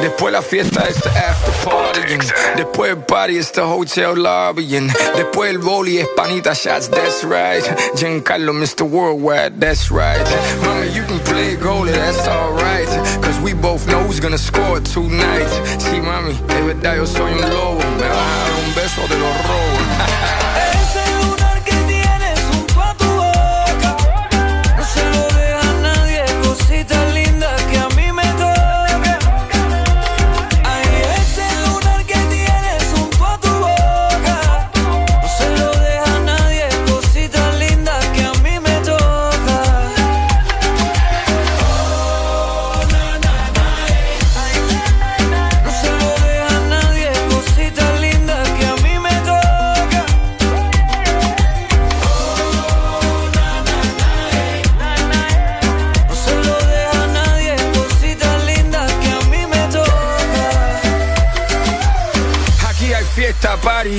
[0.00, 2.20] Después la fiesta está after partying.
[2.56, 4.90] Después el party está hotel lobbying.
[5.16, 7.64] Después el boli es panita shots, that's right.
[7.96, 8.82] Giancarlo, Mr.
[8.82, 10.24] Worldwide, that's right.
[10.62, 12.88] Mama, you can play goalie, that's alright.
[13.22, 15.50] Cause we both know who's gonna score tonight.
[15.78, 17.80] Sí, mami, de verdad yo soy un lobo.
[17.98, 20.40] Me vas a dar un beso de los robos.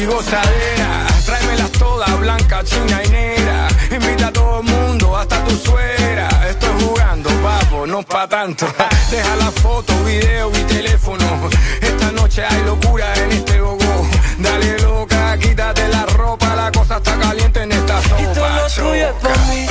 [0.02, 1.08] party, gozadera.
[1.26, 3.68] Tráemelas todas, blanca, china y negra.
[3.92, 6.30] Invita a todo el mundo, hasta tu suegra.
[6.50, 8.66] Estoy jugando, papo, no pa' tanto.
[9.12, 11.50] Deja la foto, video y teléfono.
[11.82, 14.08] Esta noche hay locura en este gogo.
[14.38, 18.22] Dale loca, quítate la ropa, la cosa está caliente en esta sopa.
[18.22, 19.71] Y todo lo tuyo es pa' mí, pa' mí,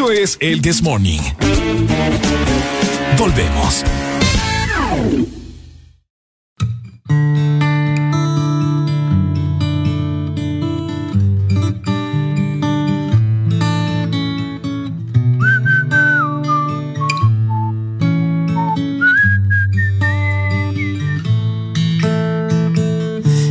[0.00, 1.20] Eso es el This Morning.
[3.18, 3.84] Volvemos.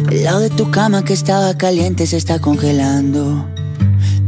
[0.09, 3.58] El lado de tu cama que estaba caliente se está congelando.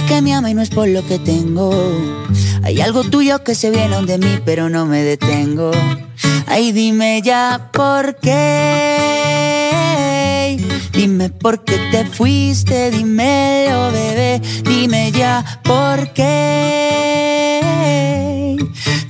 [0.00, 1.70] que me ama y no es por lo que tengo.
[2.62, 5.70] Hay algo tuyo que se viene de mí, pero no me detengo.
[6.46, 8.32] Ay, dime ya por qué.
[10.94, 14.40] Dime por qué te fuiste, dímelo, bebé.
[14.64, 17.60] Dime ya por qué.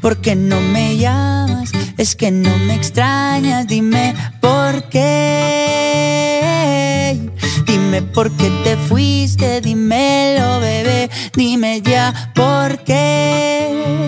[0.01, 1.71] ¿Por qué no me llamas?
[1.97, 5.53] Es que no me extrañas, dime por qué.
[7.67, 11.11] Dime por qué te fuiste, dímelo, bebé.
[11.35, 14.03] Dime ya por qué.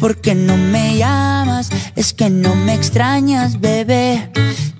[0.00, 1.70] ¿Por qué no me llamas?
[1.96, 4.30] Es que no me extrañas, bebé.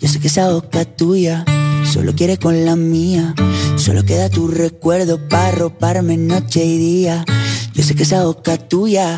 [0.00, 1.44] Yo sé que esa boca tuya
[1.84, 3.34] solo quiere con la mía.
[3.76, 7.24] Solo queda tu recuerdo para roparme noche y día.
[7.74, 9.16] Yo sé que esa boca tuya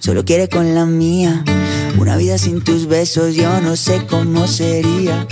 [0.00, 1.44] solo quiere con la mía.
[1.98, 5.26] Una vida sin tus besos yo no sé cómo sería.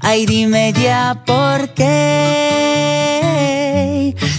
[0.00, 3.02] Ay, dime ya por qué.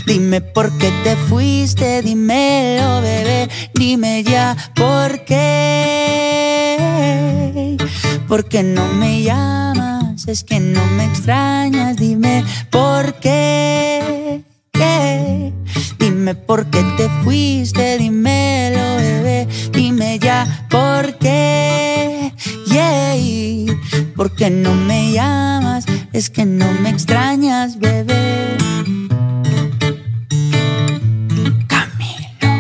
[0.06, 3.50] Dime por qué te fuiste, dímelo, bebé.
[3.74, 6.78] Dime ya por qué.
[8.28, 10.28] ¿Por qué no me llamas?
[10.28, 11.96] Es que no me extrañas.
[11.98, 14.44] Dime por qué.
[16.24, 19.46] Dime por qué te fuiste, dímelo, bebé.
[19.74, 22.32] Dime ya por qué.
[22.66, 23.76] Yeah.
[24.16, 25.84] ¿Por qué no me llamas?
[26.14, 28.56] Es que no me extrañas, bebé.
[31.68, 32.54] Camilo.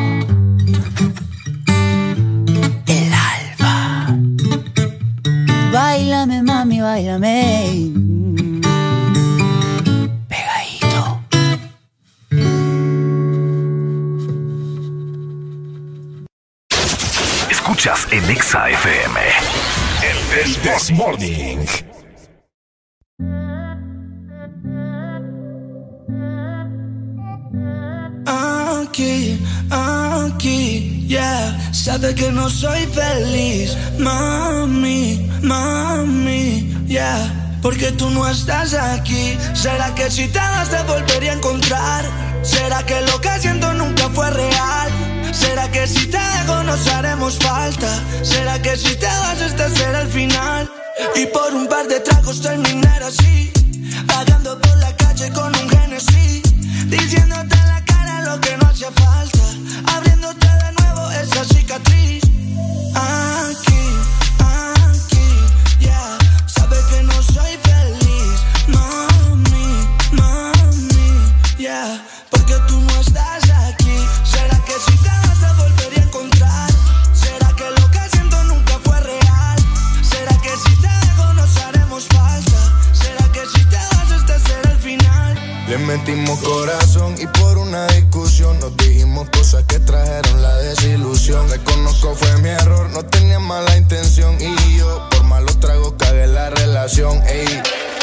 [2.86, 4.18] El alba.
[5.72, 8.03] Báilame, mami, báilame.
[17.84, 19.19] Escuchas en FM.
[20.03, 21.65] El This Morning.
[28.25, 29.38] Aquí,
[29.69, 31.73] aquí, yeah.
[31.73, 37.57] Sabe que no soy feliz, mami, mami, yeah.
[37.61, 39.38] Porque tú no estás aquí.
[39.53, 42.05] ¿Será que si te das te volvería a encontrar?
[42.43, 45.12] ¿Será que lo que siento nunca fue real?
[45.32, 47.88] ¿Será que si te dejo nos haremos falta?
[48.24, 50.69] ¿Será que si te vas este será el final?
[51.15, 53.51] Y por un par de tragos terminar así
[54.05, 56.43] Vagando por la calle con un Genesis
[56.88, 62.24] Diciéndote en la cara lo que no hacía falta Abriéndote de nuevo esa cicatriz
[62.95, 63.86] Aquí,
[64.39, 65.28] aquí,
[65.80, 67.12] yeah Sabe que no
[85.74, 91.49] Le metimos corazón y por una discusión nos dijimos cosas que trajeron la desilusión.
[91.49, 96.51] Reconozco fue mi error, no tenía mala intención y yo por malos tragos cagué la
[96.51, 97.24] relación.
[97.26, 97.47] Ey.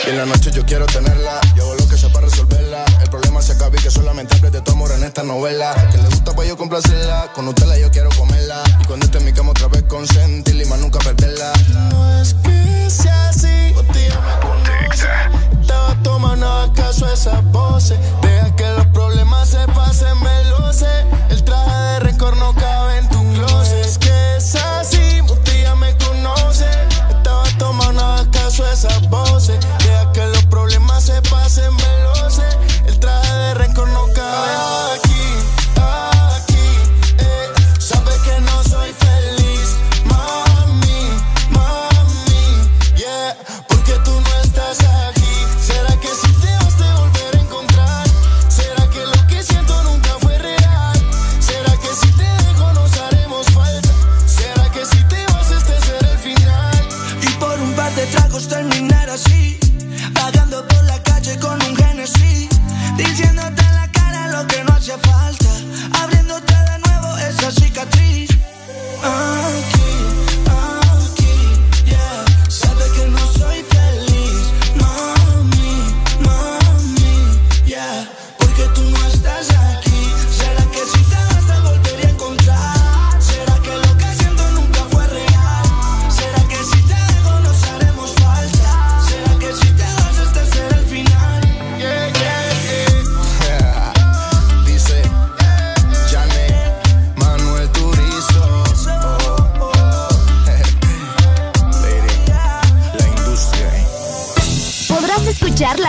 [0.05, 2.85] Y en la noche yo quiero tenerla, yo hago lo que sea para resolverla.
[3.03, 5.73] El problema se acaba y que solamente hables de tu amor en esta novela.
[5.93, 8.65] Que le gusta pues yo complacerla, con usted yo quiero comerla.
[8.81, 11.53] Y cuando esté en mi cama otra vez consentirla y más nunca perderla.
[11.93, 13.75] No es que sea así,
[14.93, 17.99] Estaba tomando acaso esas voces.
[18.23, 20.19] Deja que los problemas se pasen,
[20.73, 21.07] sé.
[21.31, 23.00] El traje de rencor no cabe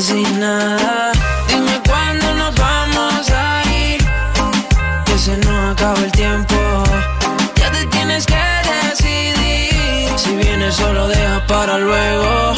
[0.00, 1.10] Sin nada.
[1.48, 3.98] Dime cuándo nos vamos a ir,
[5.04, 6.54] que se nos acaba el tiempo.
[7.56, 8.36] Ya te tienes que
[8.84, 12.57] decidir, si vienes solo deja para luego.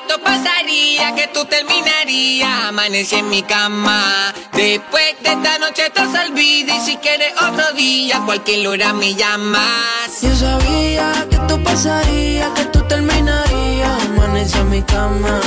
[0.00, 2.64] esto pasaría, que tú terminarías.
[2.68, 4.32] Amanecí en mi cama.
[4.52, 10.22] Después de esta noche estás olvida y si quieres otro día, cualquier hora me llamas.
[10.22, 14.04] Yo sabía que esto pasaría, que tú terminarías.
[14.04, 15.40] Amanecí en mi cama.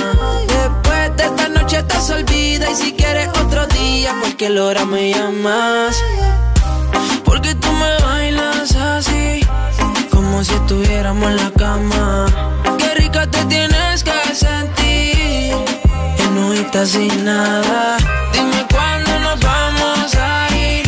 [0.47, 5.95] Después de esta noche estás olvida y si quieres otro día, cualquier hora me llamas.
[7.24, 9.41] Porque tú me bailas así,
[10.12, 12.72] como si estuviéramos en la cama.
[12.96, 15.56] Rica te tienes que sentir,
[16.18, 17.98] en no sin nada.
[18.34, 20.84] Dime cuándo nos vamos a ir,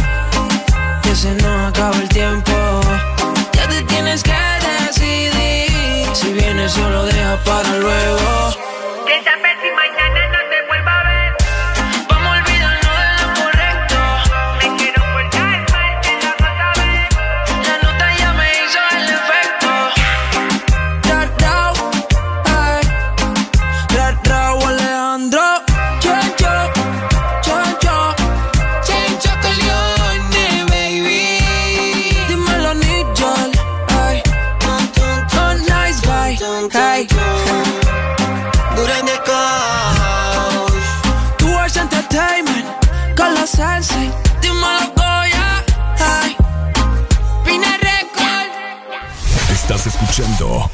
[1.02, 2.54] que se nos acaba el tiempo.
[3.54, 4.36] Ya te tienes que
[4.68, 8.56] decidir, si vienes solo deja para luego.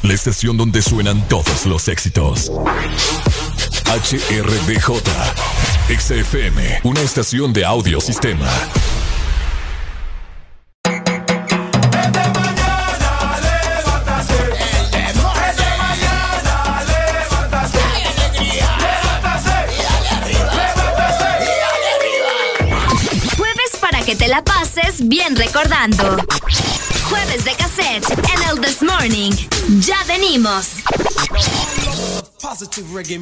[0.02, 2.50] La estación donde suenan todos los éxitos.
[3.84, 5.02] HRDJ,
[5.98, 8.48] XFM, una estación de audio sistema.
[23.36, 26.16] Jueves para que te la pases bien recordando.
[27.12, 29.32] Jueves de cassette en el This Morning.
[29.80, 30.68] Ya venimos.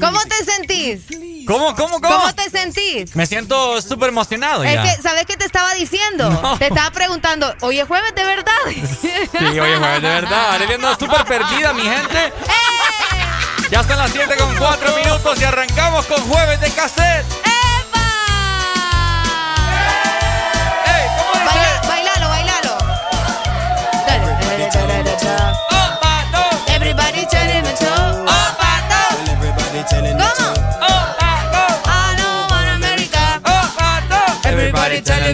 [0.00, 1.00] ¿Cómo te sentís?
[1.44, 2.14] ¿Cómo, cómo, cómo?
[2.20, 3.16] ¿Cómo te sentís?
[3.16, 4.82] Me siento súper emocionado Es ya.
[4.84, 6.30] que, ¿sabes qué te estaba diciendo?
[6.30, 6.56] No.
[6.58, 8.52] Te estaba preguntando, ¿hoy es jueves de verdad?
[9.02, 9.10] Sí,
[9.44, 10.50] oye, jueves, de verdad.
[10.52, 12.26] Arely anda súper perdida, mi gente.
[12.26, 13.70] ¡Eh!
[13.72, 17.26] Ya son las 7 con 4 minutos y arrancamos con jueves de cassette.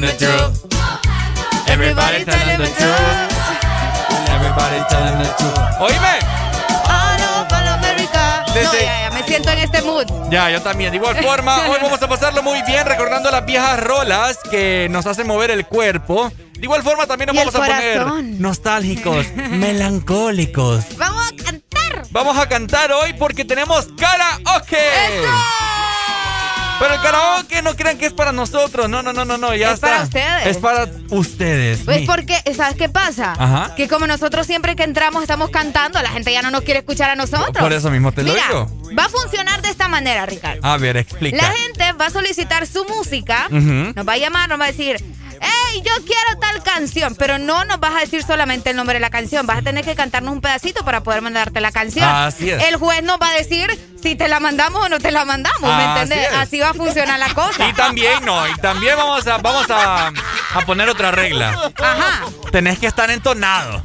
[0.00, 1.68] Telling the truth.
[1.68, 3.18] Everybody telling the truth.
[4.28, 5.80] Everybody telling the truth.
[5.80, 6.14] Oíme.
[7.48, 8.44] Want America.
[8.48, 10.06] No, ya, ya, me siento en este mood.
[10.30, 10.90] Ya, yo también.
[10.90, 15.06] De igual forma, hoy vamos a pasarlo muy bien recordando las viejas rolas que nos
[15.06, 16.30] hacen mover el cuerpo.
[16.52, 18.06] De igual forma, también nos vamos a poner
[18.40, 20.96] nostálgicos, melancólicos.
[20.96, 22.02] Vamos a cantar.
[22.10, 24.78] Vamos a cantar hoy porque tenemos karaoke.
[26.78, 28.88] Pero el karaoke no crean que es para nosotros.
[28.88, 29.54] No, no, no, no, no.
[29.54, 29.88] Ya Es está.
[29.88, 30.46] para ustedes.
[30.46, 31.80] Es para ustedes.
[31.84, 33.32] Pues Mi- porque, ¿sabes qué pasa?
[33.38, 33.74] Ajá.
[33.76, 37.10] Que como nosotros siempre que entramos estamos cantando, la gente ya no nos quiere escuchar
[37.10, 37.56] a nosotros.
[37.58, 38.70] Por eso mismo te lo Mira, digo.
[38.98, 40.60] va a funcionar de esta manera, Ricardo.
[40.66, 41.36] A ver, explica.
[41.36, 45.02] La gente va a solicitar su música, nos va a llamar, nos va a decir,
[45.40, 49.00] hey, yo quiero tal canción, pero no nos vas a decir solamente el nombre de
[49.00, 52.08] la canción, vas a tener que cantarnos un pedacito para poder mandarte la canción.
[52.08, 52.62] Así es.
[52.64, 53.68] El juez nos va a decir
[54.02, 56.28] si te la mandamos o no te la mandamos, ¿me Así entendés?
[56.30, 56.36] es.
[56.36, 57.68] Así va a funcionar la cosa.
[57.68, 60.08] Y también, no, y también vamos a, vamos a,
[60.54, 61.72] a poner otra regla.
[61.76, 62.24] Ajá.
[62.52, 63.82] Tenés que estar entonado.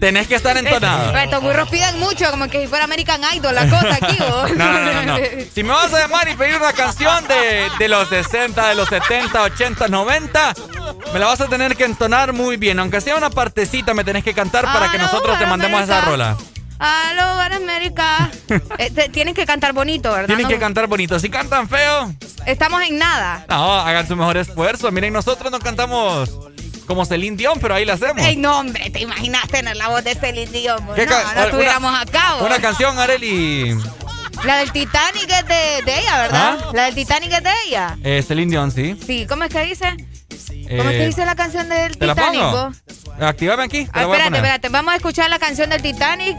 [0.00, 1.16] Tenés que estar entonado.
[1.16, 5.02] Estos burros piden mucho, como que si fuera American Idol la cosa aquí, no, no,
[5.02, 5.16] no.
[5.54, 8.88] Si me vas a llamar y pedir una canción de, de los 60, de los
[8.88, 10.54] 70, 80, 90,
[11.12, 12.78] me la vas a tener que entonar muy bien.
[12.78, 16.00] Aunque sea una partecita, me tenés que cantar para que no, nosotros te mandemos esa
[16.02, 16.36] rola.
[16.78, 17.34] Aló,
[17.64, 18.30] América.
[18.78, 20.26] Eh, tienen que cantar bonito, ¿verdad?
[20.26, 21.18] Tienen que cantar bonito.
[21.18, 22.12] Si cantan feo,
[22.46, 23.44] Estamos en nada.
[23.48, 24.90] no, hagan su mejor esfuerzo.
[24.92, 26.30] Miren, nosotros no cantamos
[26.86, 28.22] como Celine Dion, pero ahí la hacemos.
[28.24, 30.78] Ey, no, hombre, ¿te imaginas tener la voz de Celine Dion?
[30.94, 32.36] ¿Qué No, no una- estuviéramos acá.
[32.36, 32.46] ¿o?
[32.46, 33.76] Una canción, Areli.
[34.44, 36.58] La del Titanic es de, de ella, ¿verdad?
[36.60, 36.70] ¿Ah?
[36.74, 37.96] La del Titanic es de ella.
[38.02, 38.98] Eh, Celine Dion, sí.
[39.06, 39.96] Sí, ¿cómo es que dice?
[40.68, 42.40] ¿Cómo es Eh, que dice la canción del ¿Te la Titanic?
[42.42, 42.68] pongo?
[42.68, 42.76] vos?
[43.20, 43.84] Actívame aquí.
[43.84, 44.68] te Ah, la voy espérate, espérate.
[44.70, 46.36] Vamos a escuchar la canción del Titanic.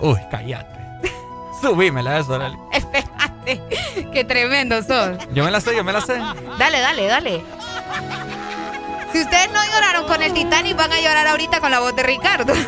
[0.00, 0.78] Uy, cállate.
[1.62, 2.56] Subímela eso, Areli.
[2.72, 3.62] Espérate.
[4.12, 5.18] Qué tremendo sos.
[5.32, 6.14] Yo me la sé, yo me la sé.
[6.58, 7.42] Dale, dale, dale.
[9.12, 12.02] Si ustedes no lloraron con el Titanic, van a llorar ahorita con la voz de
[12.02, 12.52] Ricardo.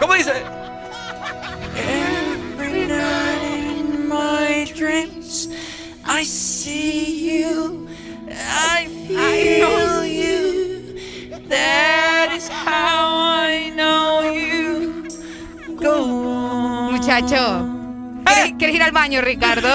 [0.00, 0.32] ¿Cómo dice?
[1.76, 3.42] Every night
[3.78, 5.48] in my dreams,
[6.06, 7.88] I see you,
[8.30, 10.98] I feel you.
[11.48, 15.04] That is how I know you.
[15.76, 16.92] Go on.
[16.94, 17.68] Muchacho.
[18.24, 19.68] ¿Quieres, quieres ir al baño, Ricardo?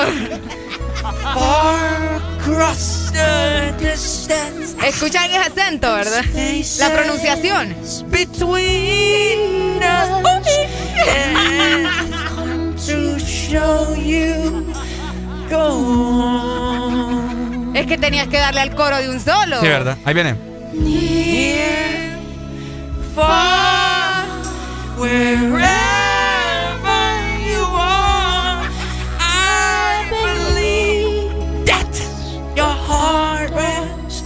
[1.01, 4.75] Far across the distance.
[4.85, 6.23] Escuchan ese acento, ¿verdad?
[6.79, 7.75] La pronunciación.
[8.09, 10.49] Between us,
[11.07, 14.65] and I've come to show you.
[15.49, 17.75] Go on.
[17.75, 19.59] Es que tenías que darle al coro de un solo.
[19.61, 19.97] Sí, ¿verdad?
[20.05, 20.35] Ahí viene.
[20.73, 22.19] Near,
[23.15, 24.25] far,
[24.97, 25.67] wherever
[27.43, 28.61] you are,
[29.19, 31.31] I believe
[31.65, 31.87] that
[32.55, 34.23] your heart rests.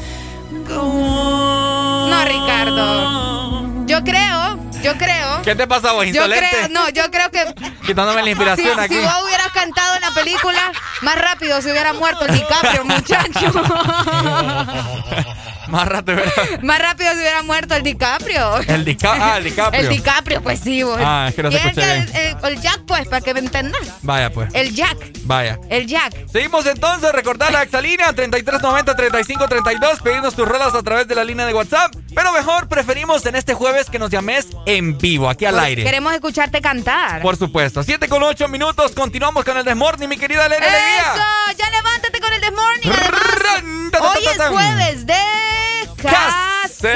[0.68, 2.10] Go on.
[2.10, 3.86] No, Ricardo.
[3.86, 5.42] Yo creo, yo creo.
[5.44, 6.50] ¿Qué te pasa vos, Yo insolente?
[6.50, 7.46] creo, no, yo creo que
[7.86, 8.96] Quitándome la si, inspiración aquí.
[8.96, 13.52] si vos hubieras cantado en la película, más rápido se hubiera muerto el DiCaprio, muchacho.
[15.68, 16.26] Más ¿verdad?
[16.62, 18.58] más rápido se hubiera muerto el DiCaprio.
[18.68, 19.82] El Dica- ah, el DiCaprio.
[19.82, 21.00] El DiCaprio, pues sí, vos.
[21.02, 23.82] Ah, es que no se ¿Quién escucha es el, Jack, pues, para que me entendas?
[24.02, 24.54] Vaya, pues.
[24.54, 25.60] El Jack, Vaya.
[25.70, 26.28] el Jack.
[26.32, 31.54] Seguimos entonces, recordar la exalínea 3390-3532, pedirnos tus rolas a través de la línea de
[31.54, 35.84] WhatsApp, pero mejor preferimos en este jueves que nos llames en vivo, aquí al aire.
[35.84, 37.22] Queremos escucharte cantar.
[37.22, 37.84] Por supuesto.
[37.84, 40.70] 7 con 8 minutos, continuamos con el Desmorning, mi querida Alegría.
[40.70, 41.58] ¡Eso!
[41.58, 42.90] ¡Ya levántate con el The Morning!
[43.94, 45.14] Además, hoy es jueves de...
[46.04, 46.94] Cassette.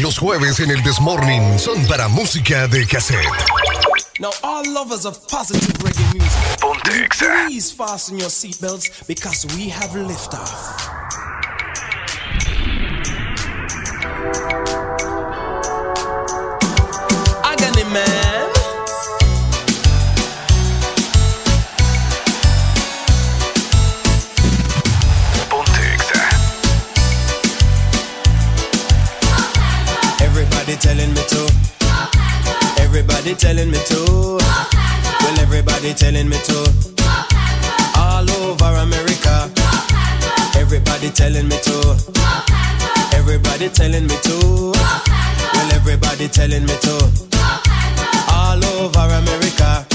[0.00, 3.26] Los jueves en el Desmorning son para música de cassette.
[4.18, 10.76] Now, all lovers of positive reggae music, please fasten your seatbelts because we have liftoff.
[17.42, 18.29] Agony man.
[30.80, 31.42] Telling me to.
[32.80, 34.38] Everybody telling me to.
[35.20, 36.58] Well, everybody telling me to.
[37.96, 39.50] All over America.
[40.56, 41.76] Everybody telling me to.
[43.12, 44.72] Everybody telling me to.
[45.52, 46.96] Well, everybody telling me to.
[48.32, 49.86] All over America.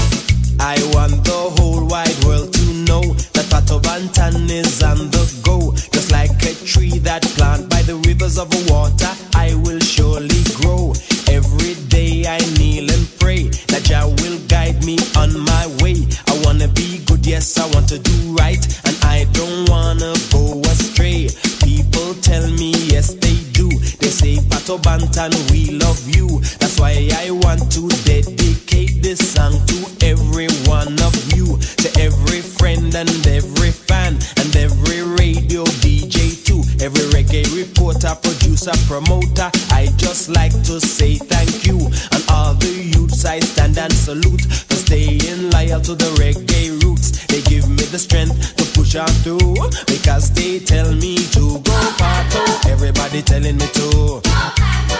[0.59, 3.01] I want the whole wide world to know
[3.33, 5.73] that Pato Bantan is on the go.
[5.91, 10.93] Just like a tree that planted by the rivers of water, I will surely grow.
[11.29, 16.01] Every day I kneel and pray that Jah will guide me on my way.
[16.27, 20.61] I wanna be good, yes, I want to do right, and I don't wanna go
[20.73, 21.29] astray.
[21.61, 23.69] People tell me, yes, they do.
[24.01, 26.41] They say, Pato Bantan, we love you.
[26.57, 32.41] That's why I want to dedicate this song to every one of you, to every
[32.41, 39.49] friend and every fan, and every radio DJ too, every reggae reporter, producer, promoter.
[39.71, 44.41] I just like to say thank you, and all the youths I stand and salute
[44.41, 47.25] for staying loyal to the reggae roots.
[47.27, 49.55] They give me the strength to push on through
[49.87, 52.69] because they tell me to go parto.
[52.69, 54.21] Everybody telling me to.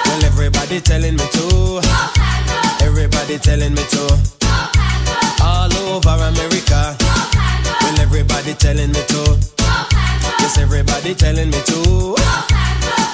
[0.06, 1.82] Well, everybody telling me to.
[2.82, 4.06] Everybody telling me to.
[5.44, 6.96] All over America.
[7.82, 9.65] Well, everybody telling me to.
[10.40, 12.16] Yes, everybody telling me to.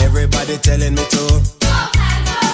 [0.04, 1.42] Everybody telling me to.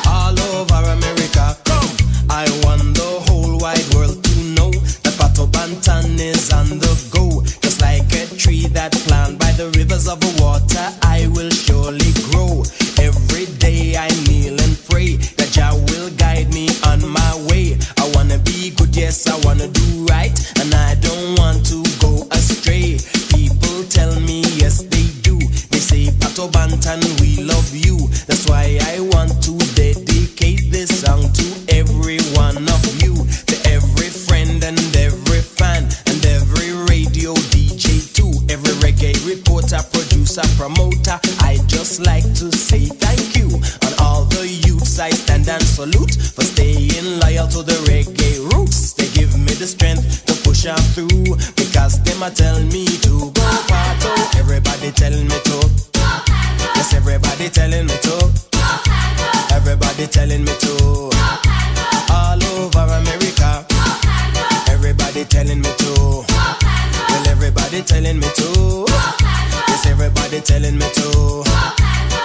[0.08, 1.58] All over America.
[1.66, 1.90] Come.
[2.30, 7.42] I want the whole wide world to know that Pato Bantan is on the go.
[7.62, 12.64] Just like a tree that planted by the rivers of water, I will surely grow.
[13.00, 17.78] Every day I kneel and pray that Jah will guide me on my way.
[17.98, 20.74] I wanna be good, yes, I wanna do right, and
[26.38, 27.98] Pato Bantan, we love you.
[28.28, 33.16] That's why I want to dedicate this song to every one of you,
[33.50, 40.46] to every friend and every fan, and every radio DJ too, every reggae reporter, producer,
[40.58, 41.18] promoter.
[41.42, 46.14] I just like to say thank you, and all the youths I stand and salute
[46.22, 48.94] for staying loyal to the reggae roots.
[48.94, 53.34] They give me the strength to push on through because them a tell me to
[53.34, 54.38] go parto.
[54.38, 56.27] Everybody telling me to.
[56.76, 58.32] Yes, everybody telling me to.
[59.54, 61.10] Everybody telling me to.
[62.12, 63.66] All over America.
[64.70, 65.94] Everybody telling me to.
[67.10, 68.86] Well, everybody telling me to.
[69.68, 72.17] Yes, everybody telling me to.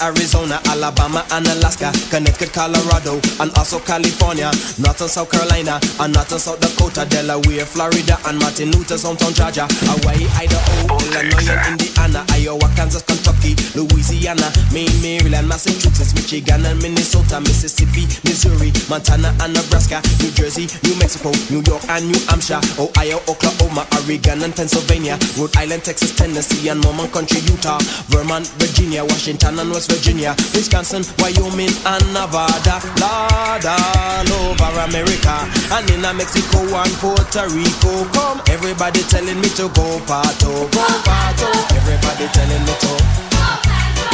[0.00, 4.50] Arizona, Alabama, and Alaska, Connecticut, Colorado, and also California,
[4.80, 9.34] North and South Carolina, and North and South Dakota, Delaware, Florida, and Martin Luther, hometown
[9.36, 17.40] Georgia, Hawaii, Idaho, Illinois, Indiana, Iowa, Kansas, Kentucky, Louisiana, Maine, Maryland, Massachusetts, Michigan, and Minnesota,
[17.40, 23.20] Mississippi, Missouri, Montana, and Nebraska, New Jersey, New Mexico, New York, and New Hampshire, Ohio,
[23.28, 27.78] Oklahoma, Oregon, and Pennsylvania, Rhode Island, Texas, Tennessee, and Mormon Country, Utah,
[28.08, 35.34] Vermont, Virginia, Washington, and West Virginia, Wisconsin, Wyoming, and Nevada, Lord, all over America,
[35.74, 38.06] and in Mexico and Puerto Rico.
[38.14, 41.48] Come, everybody telling me to go parto, go parto.
[41.74, 42.92] Everybody telling me to.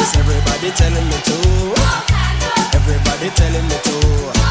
[0.00, 1.36] Yes, everybody telling me to.
[2.74, 4.45] Everybody telling me to.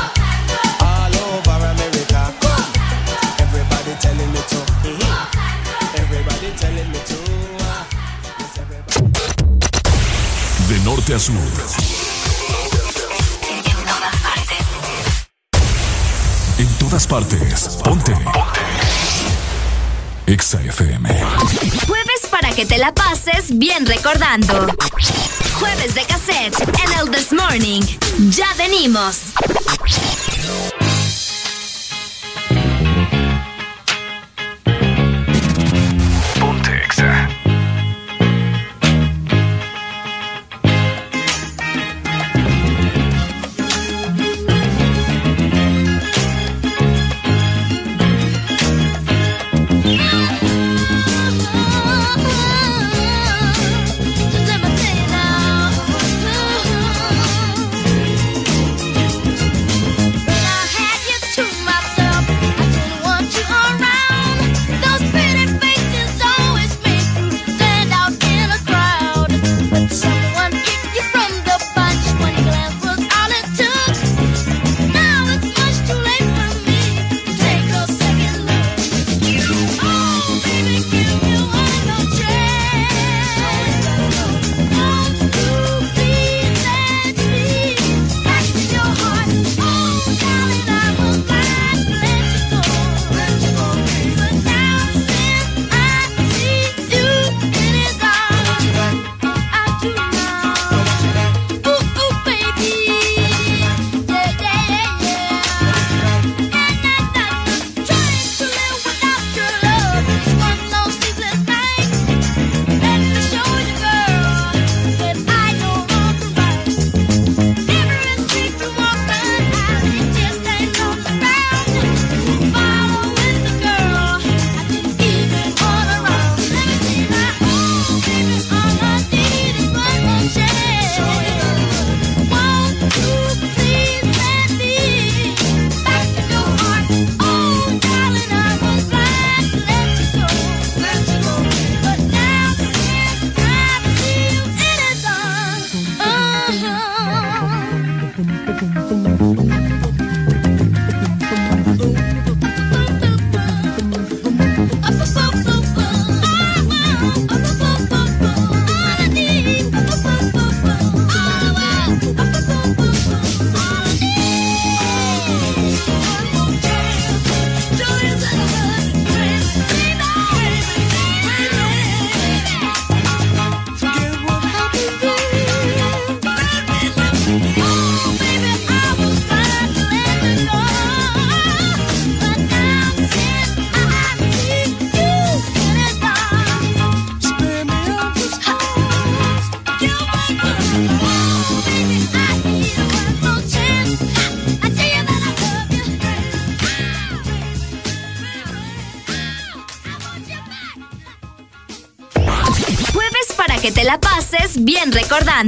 [10.86, 11.34] Norte a sur.
[16.60, 17.80] En todas partes.
[17.84, 18.14] Ponte.
[20.28, 21.10] Exa FM.
[21.88, 24.68] Jueves para que te la pases bien recordando.
[25.60, 27.82] Jueves de cassette en el This Morning.
[28.30, 29.34] Ya venimos.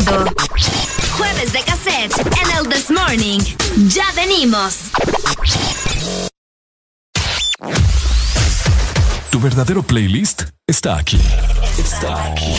[0.06, 3.40] Jueves de cassette en el This Morning.
[3.88, 4.91] Ya venimos.
[9.32, 11.19] Tu verdadero playlist está aquí.
[11.78, 12.53] Está aquí.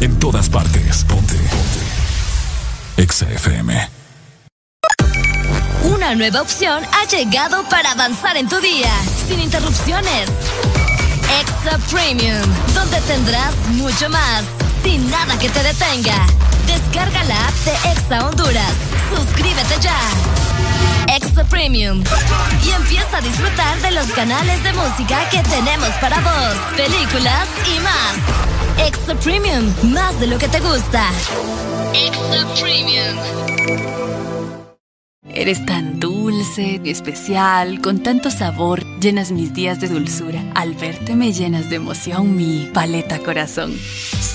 [0.00, 1.04] En todas partes.
[1.04, 1.34] Ponte.
[1.34, 3.02] Ponte.
[3.02, 3.90] Exa FM.
[5.84, 8.90] Una nueva opción ha llegado para avanzar en tu día,
[9.28, 10.30] sin interrupciones.
[11.40, 12.42] Extra Premium,
[12.74, 14.44] donde tendrás mucho más,
[14.86, 16.26] sin nada que te detenga.
[16.66, 18.74] Descarga la app de Exa Honduras.
[19.12, 19.98] Suscríbete ya.
[21.16, 22.04] Extra Premium.
[22.64, 27.80] Y empieza a disfrutar de los canales de música que tenemos para vos, películas y
[27.80, 28.86] más.
[28.86, 31.10] Extra Premium, más de lo que te gusta.
[31.92, 33.16] Extra Premium.
[35.28, 40.40] Eres tan dulce, especial, con tanto sabor, llenas mis días de dulzura.
[40.54, 43.76] Al verte me llenas de emoción mi paleta corazón.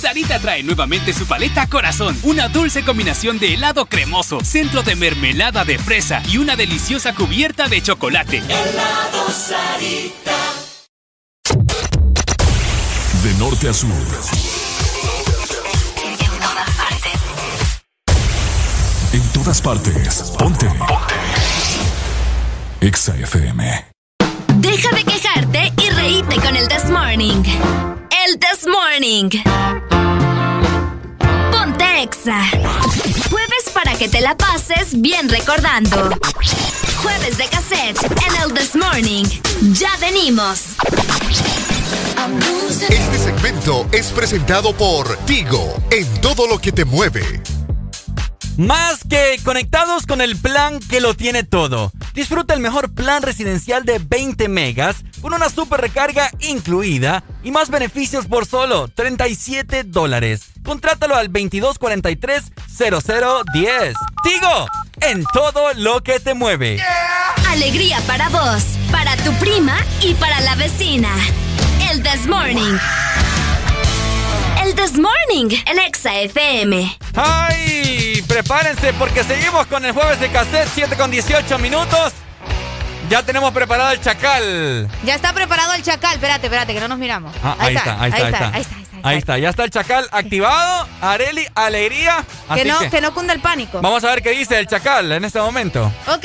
[0.01, 5.63] Sarita trae nuevamente su paleta Corazón, una dulce combinación de helado cremoso, centro de mermelada
[5.63, 8.37] de fresa y una deliciosa cubierta de chocolate.
[8.37, 10.37] Helado Sarita.
[13.23, 13.91] De norte a sur.
[19.13, 20.23] En todas partes.
[20.39, 20.65] Ponte.
[20.65, 20.95] Ponte.
[22.81, 23.85] Exa FM.
[24.55, 27.43] Deja de quejarte y reíte con el This Morning.
[28.25, 29.29] El This Morning.
[32.01, 32.41] Exa.
[33.29, 36.09] Jueves para que te la pases bien recordando.
[37.03, 39.23] Jueves de cassette en el This Morning.
[39.73, 40.61] Ya venimos.
[42.89, 47.43] Este segmento es presentado por Tigo, en todo lo que te mueve.
[48.57, 51.91] Más que conectados con el plan que lo tiene todo.
[52.15, 57.69] Disfruta el mejor plan residencial de 20 megas con una super recarga incluida y más
[57.69, 60.41] beneficios por solo 37 dólares.
[60.63, 63.93] Contrátalo al 2243-0010.
[64.23, 64.67] Tigo,
[65.01, 66.79] en todo lo que te mueve.
[67.49, 71.09] Alegría para vos, para tu prima y para la vecina.
[71.89, 72.77] El This Morning.
[74.63, 76.97] El This Morning en Exa FM.
[77.15, 78.23] ¡Ay!
[78.27, 82.13] Prepárense porque seguimos con el jueves de cassette 7 con 18 minutos.
[83.11, 84.87] Ya tenemos preparado el chacal.
[85.03, 86.13] Ya está preparado el chacal.
[86.13, 87.35] Espérate, espérate, que no nos miramos.
[87.43, 88.51] Ah, ahí, está, ahí está, ahí está.
[88.53, 90.87] Ahí está, Ahí está, ya está el chacal activado.
[91.01, 92.23] Areli, alegría.
[92.55, 93.81] Que no, que que no cunda el pánico.
[93.81, 95.91] Vamos a ver qué dice el chacal en este momento.
[96.07, 96.23] Ok,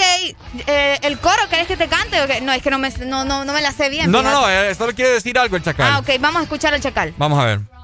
[0.69, 2.23] eh, ¿el coro querés que te cante?
[2.23, 2.41] o qué?
[2.41, 4.09] No, es que no me, no, no, no me la sé bien.
[4.09, 4.55] No, no, fíjate.
[4.55, 5.91] no, eh, solo quiere decir algo el chacal.
[5.93, 7.13] Ah, ok, vamos a escuchar al chacal.
[7.19, 7.76] Vamos a ver.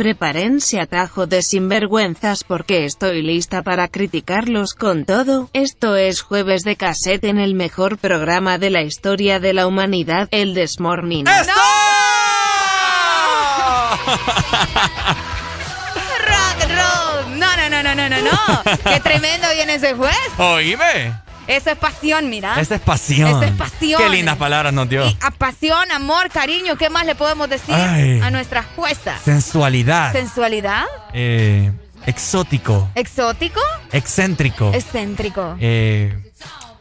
[0.00, 5.50] Prepárense atajo de sinvergüenzas porque estoy lista para criticarlos con todo.
[5.52, 10.26] Esto es Jueves de Cassette en el mejor programa de la historia de la humanidad,
[10.30, 11.24] el This Morning.
[11.26, 11.36] Rock
[16.66, 17.38] roll.
[17.38, 18.62] No, no, no, no, no, no, no.
[18.90, 20.16] Qué tremendo viene ese juez.
[20.38, 21.29] Oíme.
[21.50, 22.60] Eso es pasión, mira.
[22.60, 23.28] Esa es pasión.
[23.28, 24.00] Esa es pasión.
[24.00, 25.04] Qué lindas palabras nos dio.
[25.20, 28.20] A pasión, amor, cariño, ¿qué más le podemos decir Ay.
[28.20, 29.18] a nuestra jueza?
[29.24, 30.12] Sensualidad.
[30.12, 31.72] Sensualidad, Eh,
[32.06, 32.88] exótico.
[32.94, 33.60] exótico,
[33.92, 34.70] Excéntrico.
[34.72, 36.16] excéntrico, Eh,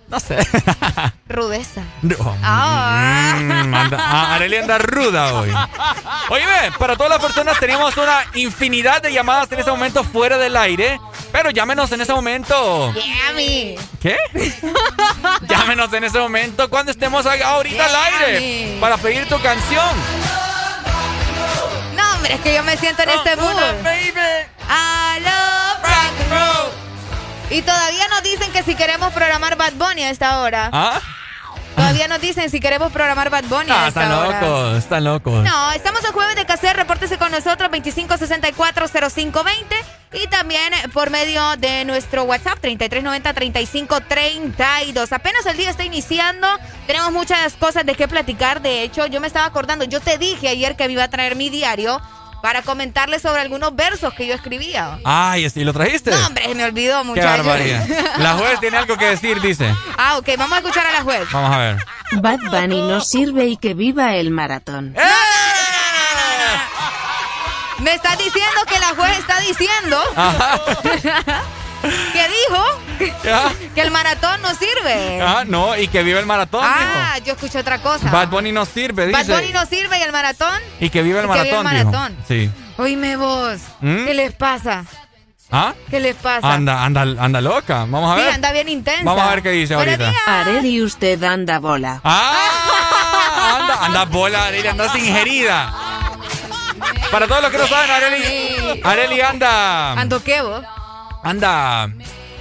[0.10, 0.38] no sé.
[1.30, 1.82] rudeza.
[2.02, 2.16] No.
[2.44, 3.34] Ah.
[3.38, 5.54] Anda- ah, Arely anda ruda hoy.
[6.30, 6.46] Oye,
[6.78, 11.00] para todas las personas tenemos una infinidad de llamadas en ese momento fuera del aire.
[11.32, 12.92] Pero llámenos en ese momento.
[12.94, 13.76] Yummy.
[14.02, 14.18] ¿Qué?
[15.48, 19.90] Llámenos en ese momento cuando estemos ahorita al aire para pedir tu canción.
[21.96, 23.52] No, hombre, es que yo me siento en este mood.
[24.72, 26.59] I love rock and roll.
[27.50, 30.70] Y todavía nos dicen que si queremos programar Bad Bunny a esta hora.
[30.72, 31.02] ¿Ah?
[31.76, 33.72] Todavía nos dicen si queremos programar Bad Bunny.
[33.72, 35.44] Ah, están locos, están locos.
[35.44, 36.76] No, estamos el jueves de caser.
[36.76, 39.76] Repórtese con nosotros 25640520
[40.14, 45.12] y también por medio de nuestro WhatsApp 3390-3532.
[45.12, 46.48] Apenas el día está iniciando.
[46.86, 48.62] Tenemos muchas cosas de qué platicar.
[48.62, 49.86] De hecho, yo me estaba acordando.
[49.86, 52.00] Yo te dije ayer que me iba a traer mi diario
[52.42, 55.00] para comentarles sobre algunos versos que yo escribía.
[55.04, 56.12] Ay, ¿y lo trajiste?
[56.12, 57.32] No, hombre, me olvidó, muchachos.
[57.32, 57.88] Qué barbaridad.
[58.18, 59.74] La juez tiene algo que decir, dice.
[59.98, 61.28] Ah, ok, vamos a escuchar a la juez.
[61.32, 61.78] Vamos a ver.
[62.22, 64.96] Bad Bunny no sirve y que viva el maratón.
[64.98, 65.02] ¡Eh!
[67.80, 69.98] Me estás diciendo que la juez está diciendo
[71.82, 75.22] que dijo que el maratón no sirve.
[75.22, 76.62] Ah, no, y que vive el maratón.
[76.64, 78.10] Ah, yo escuché otra cosa.
[78.12, 79.24] Bad Bunny no sirve, dice.
[79.24, 80.60] Bad Bunny no sirve y el maratón.
[80.80, 81.66] Y que vive el y que maratón.
[81.68, 82.16] vive el maratón.
[82.28, 82.28] Dijo.
[82.28, 82.52] Sí.
[82.78, 83.60] Oíme vos.
[83.82, 84.06] ¿Mm?
[84.06, 84.86] ¿Qué les pasa?
[85.52, 85.74] ¿Ah?
[85.90, 86.54] ¿Qué les pasa?
[86.54, 87.80] Anda, anda, anda loca.
[87.80, 88.30] Vamos a ver.
[88.30, 89.04] Sí, anda bien intensa.
[89.04, 90.42] Vamos a ver qué dice Buenos ahorita.
[90.42, 92.00] Areli, usted anda bola.
[92.04, 95.74] Ah, anda, anda bola, Areli, andas ingerida.
[97.12, 100.64] Para todos los que no saben, Areli, Areli anda, ¿Ando qué vos?
[101.24, 101.90] Anda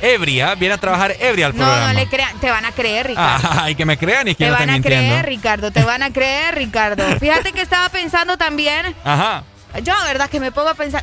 [0.01, 1.93] ebria, viene a trabajar ebria al No, programa.
[1.93, 2.39] no le crean.
[2.41, 3.49] Te van a creer, Ricardo.
[3.53, 5.07] Ah, y que me crean y que te no van a mintiendo.
[5.09, 5.71] creer, Ricardo.
[5.71, 7.05] Te van a creer, Ricardo.
[7.21, 8.95] Fíjate que estaba pensando también.
[9.05, 9.43] Ajá.
[9.83, 11.03] Yo, verdad, que me pongo a pensar.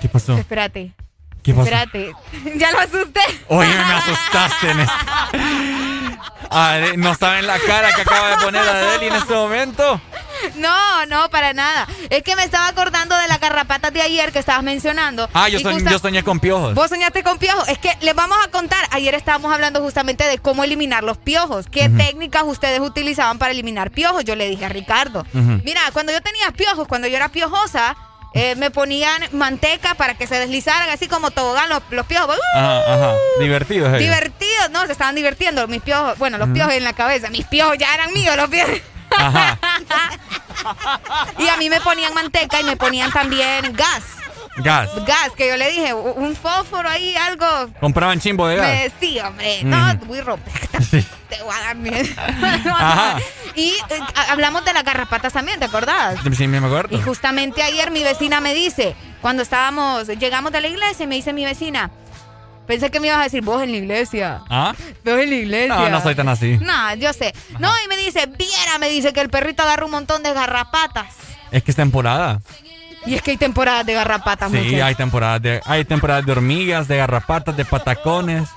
[0.00, 0.36] ¿Qué pasó?
[0.36, 0.92] Espérate.
[1.42, 1.64] ¿Qué pasó?
[1.64, 2.12] Espérate.
[2.56, 3.20] ya lo asusté.
[3.48, 4.70] Oye, me asustaste.
[4.70, 4.88] en es-
[6.50, 10.00] Are- no saben la cara que acaba de poner Adeli en este momento.
[10.56, 11.86] No, no, para nada.
[12.10, 15.28] Es que me estaba acordando de las garrapatas de ayer que estabas mencionando.
[15.34, 16.74] Ah, yo, soñ- soñé con piojos.
[16.74, 17.68] Vos soñaste con piojos.
[17.68, 18.78] Es que les vamos a contar.
[18.92, 21.66] Ayer estábamos hablando justamente de cómo eliminar los piojos.
[21.70, 24.24] ¿Qué técnicas ustedes utilizaban para eliminar piojos?
[24.24, 25.26] Yo le dije a Ricardo.
[25.32, 27.96] Mira, cuando yo tenía piojos, cuando yo era piojosa,
[28.34, 32.36] eh, me ponían manteca para que se deslizaran así como tobogán los, los piojos.
[32.36, 32.58] ¡Uh!
[32.58, 33.14] Ajá, ajá.
[33.40, 34.00] Divertidos ellos.
[34.00, 37.78] Divertidos, no, se estaban divirtiendo mis piojos, bueno, los piojos en la cabeza, mis piojos
[37.78, 38.80] ya eran míos, los piojos.
[39.10, 39.58] Ajá.
[41.38, 44.02] Y a mí me ponían manteca y me ponían también gas.
[44.62, 44.90] Gas.
[45.06, 47.46] Gas, que yo le dije, un fósforo ahí, algo.
[47.80, 48.66] Compraban chimbo de gas.
[48.68, 50.06] Me, sí, hombre, no, Ujú.
[50.06, 50.80] voy a.
[50.82, 51.04] Sí.
[51.28, 52.08] Te voy a dar miedo.
[52.74, 53.18] Ajá.
[53.54, 56.18] Y eh, ha- hablamos de las garrapatas también, ¿te acordás?
[56.36, 56.96] Sí, me acuerdo.
[56.96, 61.32] Y justamente ayer mi vecina me dice, cuando estábamos, llegamos de la iglesia, me dice
[61.32, 61.90] mi vecina,
[62.66, 64.40] pensé que me ibas a decir, vos en la iglesia.
[64.48, 64.74] ¿Ah?
[65.04, 65.74] Vos en la iglesia.
[65.76, 66.58] No, no soy tan así.
[66.60, 67.34] No, yo sé.
[67.58, 71.14] No, y me dice, viera, me dice que el perrito agarra un montón de garrapatas.
[71.50, 72.40] Es que es temporada.
[73.06, 74.82] Y es que hay temporadas de garrapatas, Sí, muchachos.
[74.82, 78.48] hay temporadas de, hay temporadas de hormigas, de garrapatas, de patacones.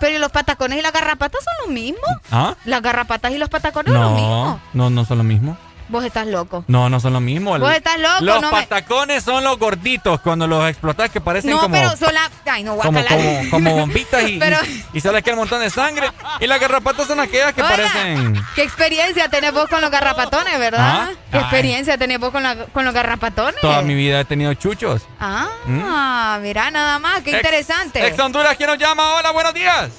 [0.00, 2.00] Pero ¿y los patacones y las garrapatas son lo mismo?
[2.30, 2.54] ¿Ah?
[2.64, 4.60] Las garrapatas y los patacones son lo mismo.
[4.72, 5.58] No, no, no son lo mismo.
[5.88, 6.64] Vos estás loco.
[6.66, 7.58] No, no son lo mismo.
[7.58, 11.50] Vos estás loco, Los no me- patacones son los gorditos cuando los explotas que parecen
[11.50, 12.30] No, como, pero son la...
[12.50, 16.10] Ay, no, como, como, como bombitas y, Pero- y, y sale montón de sangre.
[16.40, 18.42] Y las garrapatas son aquellas que Oiga, parecen...
[18.54, 20.80] ¿Qué experiencia tenés vos con los garrapatones, verdad?
[20.80, 21.10] ¿Ah?
[21.30, 21.42] ¿Qué Ay.
[21.42, 23.60] experiencia tenés vos con, la- con los garrapatones?
[23.60, 25.02] Toda mi vida he tenido chuchos.
[25.20, 28.06] Ah, mira nada más, qué Ex- interesante.
[28.06, 29.16] Ex Honduras, ¿quién nos llama?
[29.16, 29.90] Hola, buenos días.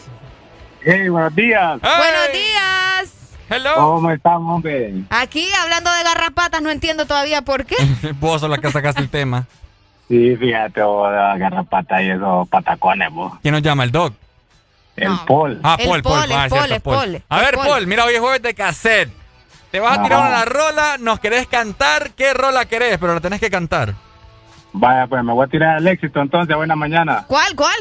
[0.83, 1.79] Hey, buenos días.
[1.81, 3.09] Buenos días.
[3.49, 3.75] Hello.
[3.75, 4.93] ¿Cómo estamos, hombre?
[5.09, 7.75] Aquí hablando de garrapatas, no entiendo todavía por qué.
[8.19, 9.45] Vos sos la que sacaste el tema.
[10.07, 13.33] Sí, fíjate, vos, la garrapata y esos patacones, vos.
[13.41, 13.83] ¿Quién nos llama?
[13.83, 14.13] ¿El Doc?
[14.95, 15.59] El Paul.
[15.63, 16.13] Ah, El Paul, Paul.
[16.13, 17.67] Paul, ah, el cierto, Paul, el Paul, A ver, Paul.
[17.67, 19.09] Paul, mira, hoy es jueves de cassette.
[19.71, 20.27] Te vas a tirar Ajá.
[20.29, 22.11] una rola, nos querés cantar.
[22.11, 22.97] ¿Qué rola querés?
[22.99, 23.95] Pero la tenés que cantar.
[24.73, 27.25] Vaya, pues me voy a tirar al éxito entonces, buena mañana.
[27.27, 27.75] ¿Cuál, cuál?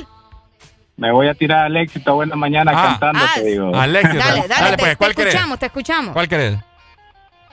[0.97, 3.75] Me voy a tirar al éxito, buena mañana cantando, Ah, te digo.
[3.75, 4.19] al éxito.
[4.19, 5.35] Dale, dale, Dale, te, pues, te ¿cuál querés?
[5.35, 6.13] escuchamos, te escuchamos.
[6.13, 6.59] ¿Cuál querés?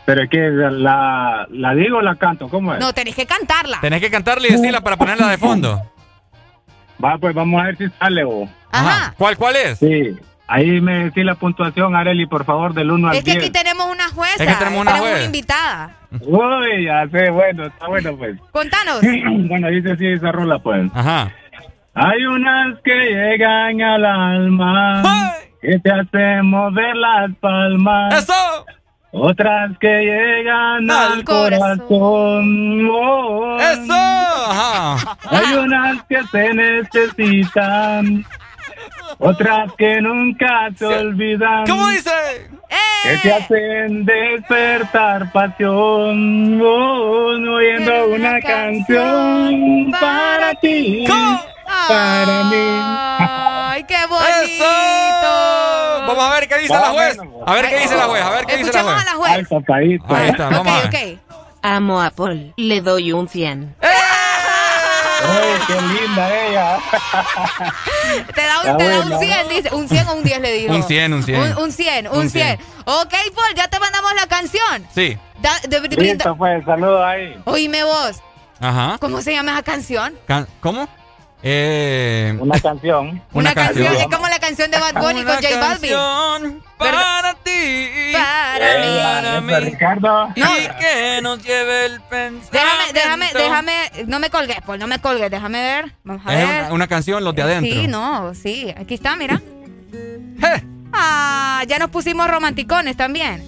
[0.06, 2.80] Pero es que la, la digo o la canto, ¿cómo es?
[2.80, 3.80] No, tenés que cantarla.
[3.82, 5.82] Tenés que cantarle y decirla para ponerla de fondo.
[7.04, 8.50] Va, pues vamos a ver si sale, vos.
[8.72, 9.14] Ajá.
[9.18, 9.80] ¿Cuál, cuál es?
[9.80, 10.16] Sí.
[10.48, 13.44] Ahí me decís la puntuación, Areli, por favor, del 1 al Es que 10.
[13.44, 14.44] aquí tenemos una jueza.
[14.44, 15.26] Es que tenemos una juez.
[15.26, 15.96] invitada.
[16.20, 18.38] Uy, ya sé, bueno, está bueno, pues.
[18.52, 19.00] Contanos.
[19.48, 20.92] bueno, dice así esa rola, pues.
[20.94, 21.32] Ajá.
[22.04, 25.04] Hay unas que llegan al alma,
[25.62, 28.24] que te hacen mover las palmas.
[28.24, 28.66] ¡Eso!
[29.12, 32.90] Otras que llegan al corazón.
[32.90, 33.56] Oh.
[33.60, 33.94] ¡Eso!
[33.94, 35.16] Ajá.
[35.30, 38.26] Hay unas que se necesitan,
[39.20, 41.68] otras que nunca se olvidan.
[41.68, 42.10] ¿Cómo dice?
[43.04, 51.06] Que te hacen despertar pasión, oh, oyendo una canción para ti,
[51.88, 52.82] para mí.
[53.20, 54.66] Ay, qué bonito.
[56.08, 57.18] Vamos a ver qué dice la juez.
[57.46, 58.24] A ver qué dice la juez.
[58.24, 59.08] A ver qué dice la Escuchamos juez.
[59.08, 59.66] a la juez.
[59.74, 60.00] Ay.
[60.16, 61.16] Ahí está, vamos a ver.
[61.16, 61.20] Ok.
[61.64, 63.76] Amo a Paul, le doy un 100.
[65.68, 66.80] qué linda ella.
[68.36, 69.76] te da un, te da un 100, dice.
[69.76, 70.74] Un 100 o un 10 le digo.
[70.74, 71.40] Un 100, un 100.
[71.40, 72.60] Un, un 100, un, 100.
[72.86, 74.88] Ok, Paul, ya te mandamos la canción.
[74.94, 75.18] Sí.
[75.40, 77.40] Da, de, de, Listo, pues, saludos ahí.
[77.46, 78.22] Oíme vos.
[78.60, 78.98] Ajá.
[79.00, 80.14] ¿Cómo se llama esa canción?
[80.28, 80.88] Can- ¿Cómo?
[81.44, 83.22] Eh, Una canción.
[83.34, 83.96] una, canción.
[83.96, 86.62] Es como la canción de Bad Bunny con J Balvin.
[86.78, 88.12] para ti.
[88.14, 88.98] Para mí.
[89.02, 89.54] Para mí.
[89.72, 90.30] Ricardo.
[90.36, 90.42] Y
[90.80, 92.50] que nos lleve el pensamiento.
[92.52, 93.74] Déjame, déjame, déjame.
[94.08, 95.32] No me colgues, Paul, no me colgues.
[95.32, 95.96] Déjame ver.
[96.04, 96.60] Vamos a Es ver.
[96.66, 97.72] una, una canción, los de adentro.
[97.74, 98.74] Sí, no, sí.
[98.78, 99.42] Aquí está, mira.
[100.94, 103.42] Ah, ya nos pusimos romanticones también.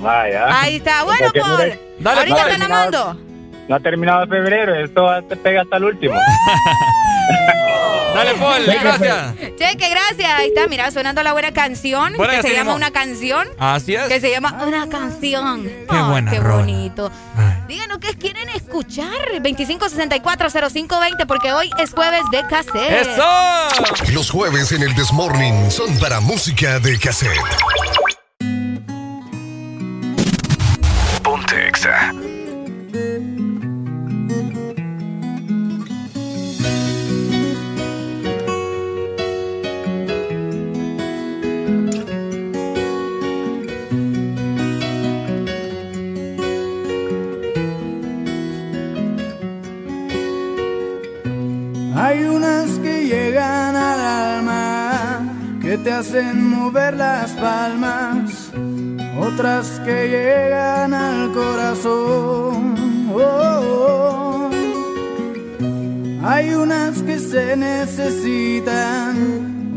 [0.00, 0.60] Vaya.
[0.60, 1.02] Ahí está.
[1.02, 1.76] Bueno, Paul.
[1.98, 2.50] Dale, ahorita Paul.
[2.52, 3.20] te la mando.
[3.68, 6.14] No ha terminado febrero, esto te pega hasta el último.
[8.14, 9.34] Dale, Paul, gracias.
[9.58, 10.30] Cheque, gracias.
[10.38, 12.14] Ahí está, mira, sonando la buena canción.
[12.16, 12.74] Bueno, que se llama.
[12.74, 13.46] Una Canción.
[13.58, 14.04] Así es.
[14.04, 15.64] Que se llama Una Canción.
[15.64, 16.56] Qué buena Qué rola.
[16.56, 17.12] bonito.
[17.68, 19.12] Díganos qué quieren escuchar.
[19.42, 23.06] 25640520 porque hoy es jueves de cassette.
[24.14, 27.36] Los jueves en el Desmorning son para música de cassette.
[31.22, 32.12] Ponte Exa.
[55.78, 58.50] Te hacen mover las palmas,
[59.18, 62.76] otras que llegan al corazón.
[63.12, 64.50] Oh, oh.
[66.24, 69.14] Hay unas que se necesitan,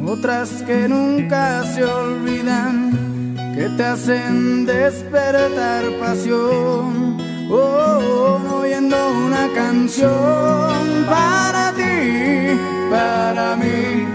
[0.07, 7.17] otras que nunca se olvidan, que te hacen despertar pasión.
[7.51, 8.95] Oh, oh, oyendo
[9.25, 12.57] una canción para ti,
[12.89, 14.05] para mí,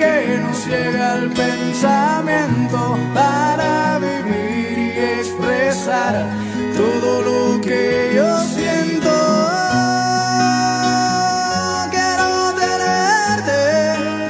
[0.00, 4.90] que nos llega al pensamiento para vivir y
[5.20, 6.14] expresar
[6.74, 9.12] todo lo que yo siento.
[11.90, 12.30] Quiero
[12.64, 13.60] tenerte,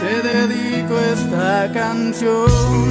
[0.02, 2.89] te dedico esta canción.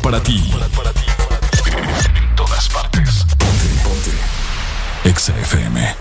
[0.00, 0.42] Para ti.
[2.16, 3.24] En todas partes.
[3.38, 4.10] Ponte, ponte.
[5.04, 5.94] Exa FM.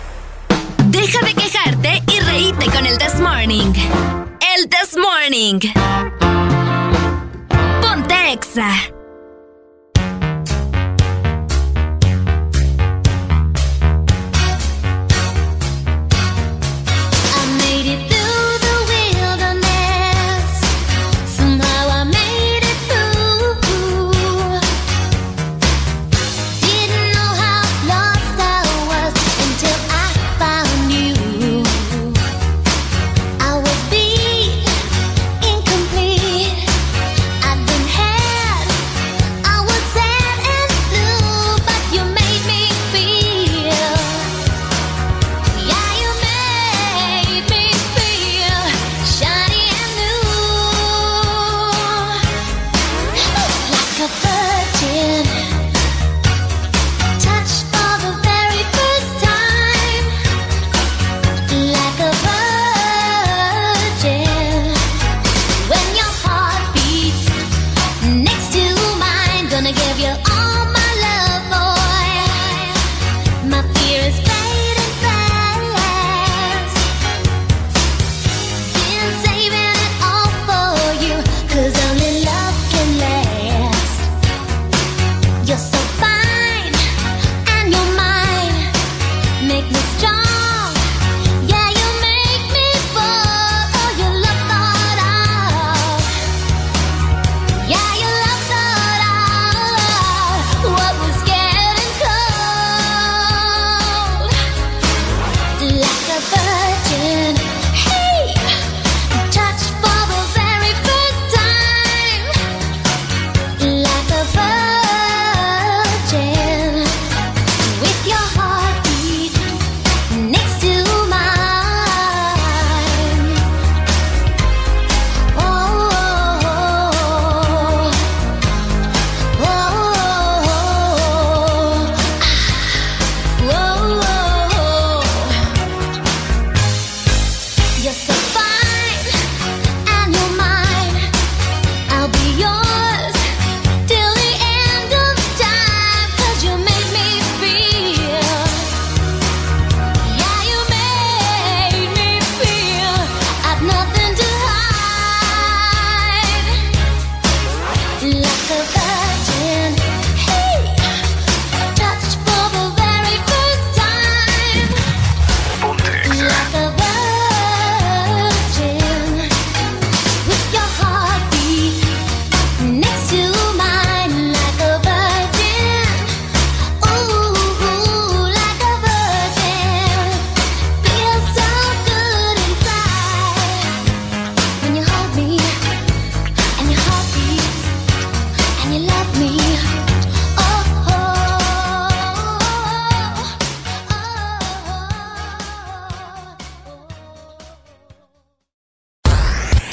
[0.85, 3.73] Deja de quejarte y reíte con el This Morning.
[4.55, 5.59] El This Morning.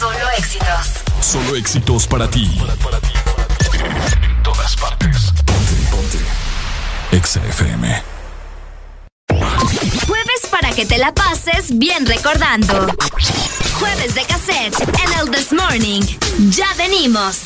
[0.00, 0.86] Solo éxitos.
[1.20, 2.58] Solo éxitos para ti.
[4.22, 5.30] En todas partes.
[5.44, 6.18] Ponte, ponte.
[7.12, 8.02] Exa FM.
[10.06, 12.86] Jueves para que te la pases bien recordando.
[13.78, 16.00] Jueves de cassette en el This Morning.
[16.48, 17.36] Ya venimos.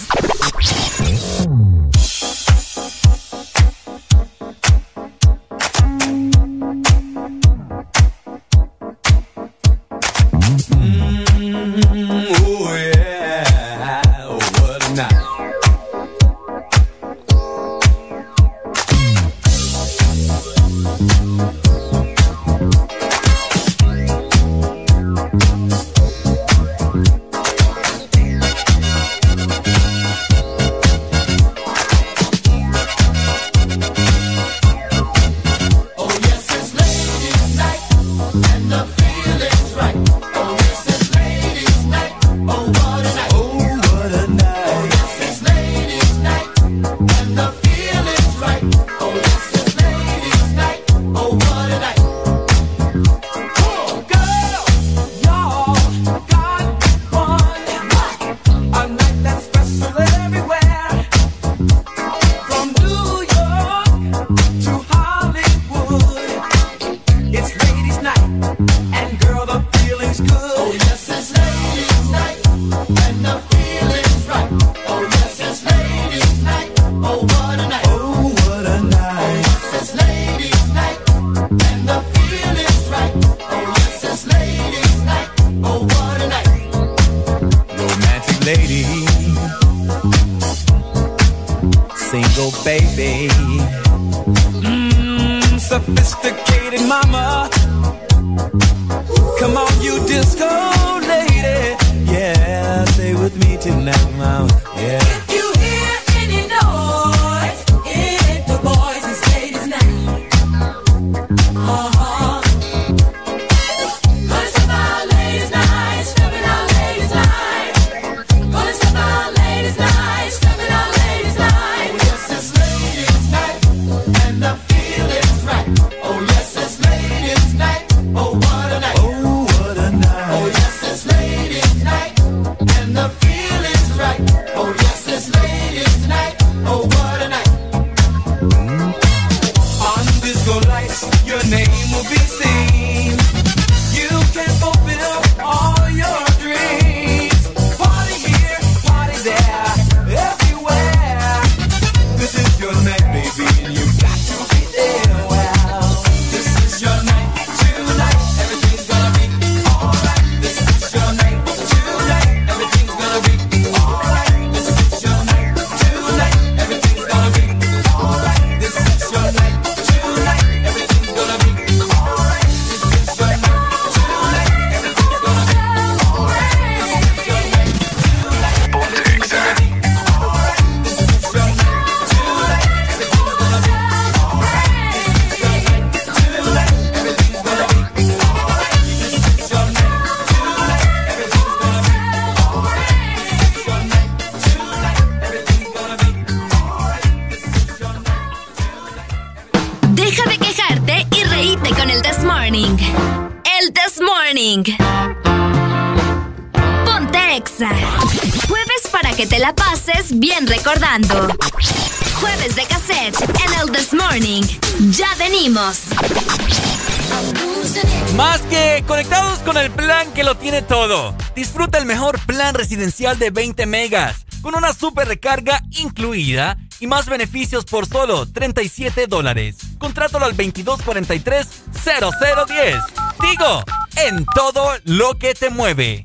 [222.55, 229.07] Residencial de 20 megas, con una super recarga incluida y más beneficios por solo 37
[229.07, 229.57] dólares.
[229.79, 232.85] Contrátalo al 2243-0010.
[233.21, 233.65] Digo,
[233.97, 236.05] en todo lo que te mueve.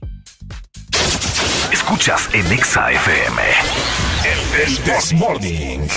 [1.72, 3.42] Escuchas en Exa FM.
[4.64, 5.88] El This Morning.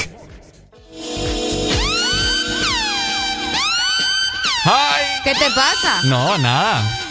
[4.65, 5.21] Hi.
[5.25, 6.03] ¿Qué te pasa?
[6.05, 7.02] No, nada.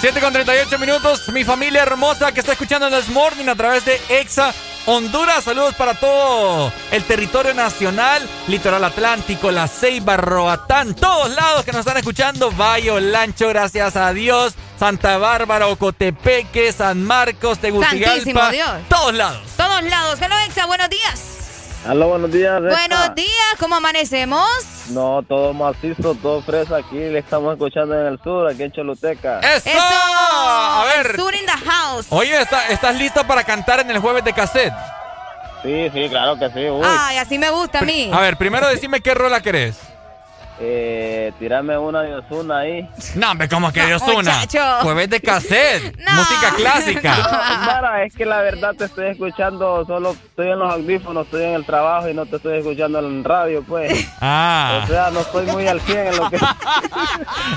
[0.00, 1.28] 7 con 38 minutos.
[1.28, 4.52] Mi familia hermosa que está escuchando en This Morning a través de Exa
[4.86, 5.44] Honduras.
[5.44, 11.80] Saludos para todo el territorio nacional, Litoral Atlántico, La Ceiba, Roatán, todos lados que nos
[11.80, 12.50] están escuchando.
[12.52, 14.54] Bayo, Lancho, gracias a Dios.
[14.78, 18.50] Santa Bárbara, Ocotepeque, San Marcos, Tegucigalpa.
[18.50, 18.70] Dios.
[18.88, 19.42] Todos lados.
[19.56, 20.18] Todos lados.
[20.20, 21.20] Hello, Exa, buenos días.
[21.88, 22.60] Hola, buenos días.
[22.60, 24.48] Buenos días, ¿cómo amanecemos?
[24.88, 26.96] No, todo macizo, todo fresa aquí.
[26.96, 29.40] Le estamos escuchando en el sur, aquí en Choluteca.
[29.40, 29.70] ¡Eso!
[29.78, 31.16] A ver.
[31.16, 32.06] sur in the house.
[32.10, 32.40] Oye,
[32.70, 34.74] ¿estás listo para cantar en el jueves de cassette?
[35.62, 36.66] Sí, sí, claro que sí.
[36.82, 38.10] Ay, así me gusta a mí.
[38.12, 39.89] A ver, primero decime qué rola querés.
[40.62, 42.86] Eh, tirame una de Osuna ahí.
[43.14, 44.46] No, hombre, ¿cómo que de Osuna?
[44.82, 47.16] Jueves de cassette, música clásica.
[47.80, 51.54] No, es que la verdad te estoy escuchando, solo estoy en los audífonos, estoy en
[51.54, 54.06] el trabajo y no te estoy escuchando en radio, pues.
[54.20, 54.82] Ah.
[54.84, 56.36] O sea, no estoy muy al 100 en lo que...
[56.36, 56.42] ok,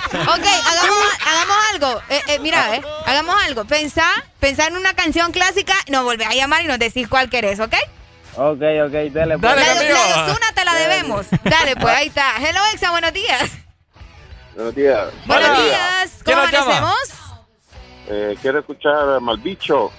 [0.07, 2.01] hagamos, hagamos algo.
[2.09, 3.65] Eh, eh, mira, eh, hagamos algo.
[3.65, 4.05] Pensá,
[4.39, 7.75] pensá en una canción clásica, nos volvés a llamar y nos decís cuál querés, ¿ok?
[8.35, 9.37] Ok, ok, dale.
[9.37, 9.41] Pues.
[9.41, 9.93] Dale, la, amigo.
[9.93, 11.25] la Osuna te la debemos.
[11.43, 12.35] Dale, pues ahí está.
[12.37, 13.51] Hello, Exa, buenos días.
[14.55, 15.13] Buenos días.
[15.25, 16.21] Buenos días.
[16.25, 16.95] ¿Cómo amanecemos?
[18.07, 19.91] Eh, quiero escuchar Malbicho.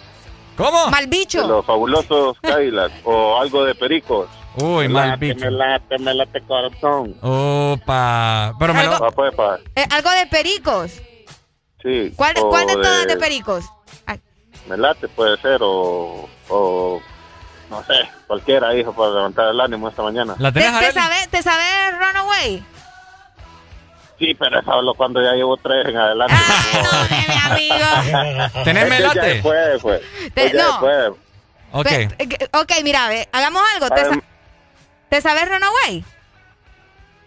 [0.57, 0.89] ¿Cómo?
[0.89, 1.43] Malbicho.
[1.43, 4.29] De los fabulosos Cadillac o algo de Pericos.
[4.57, 5.45] Uy, Malbicho.
[5.47, 7.17] Me late, me late corazón.
[7.23, 8.55] Opa.
[8.59, 8.99] Pero me lo...
[8.99, 9.59] Pa, pues, pa.
[9.75, 10.93] Eh, ¿Algo de Pericos?
[11.83, 12.13] Sí.
[12.15, 13.65] ¿Cuál, ¿cuál de, todas de Pericos?
[14.69, 16.29] Me late puede ser o...
[16.49, 17.03] o
[17.75, 20.35] no sé, cualquiera, hijo, para levantar el ánimo esta mañana.
[20.39, 22.65] ¿La ¿Te, tenés, te sabes, ¿Te sabes Runaway?
[24.19, 26.35] Sí, pero eso hablo cuando ya llevo tres en adelante.
[27.11, 27.75] mi amigo.
[28.65, 29.27] ¿Tenés Es que ya melate?
[29.27, 30.01] después, pues.
[30.01, 30.71] Te- Pues ya no.
[30.71, 31.21] después.
[31.73, 31.85] Ok.
[31.87, 33.91] Pe- eh, ok, mira, ve, hagamos algo.
[33.91, 34.21] ¿Te, sa-.
[35.09, 36.05] ¿te sabes Runaway?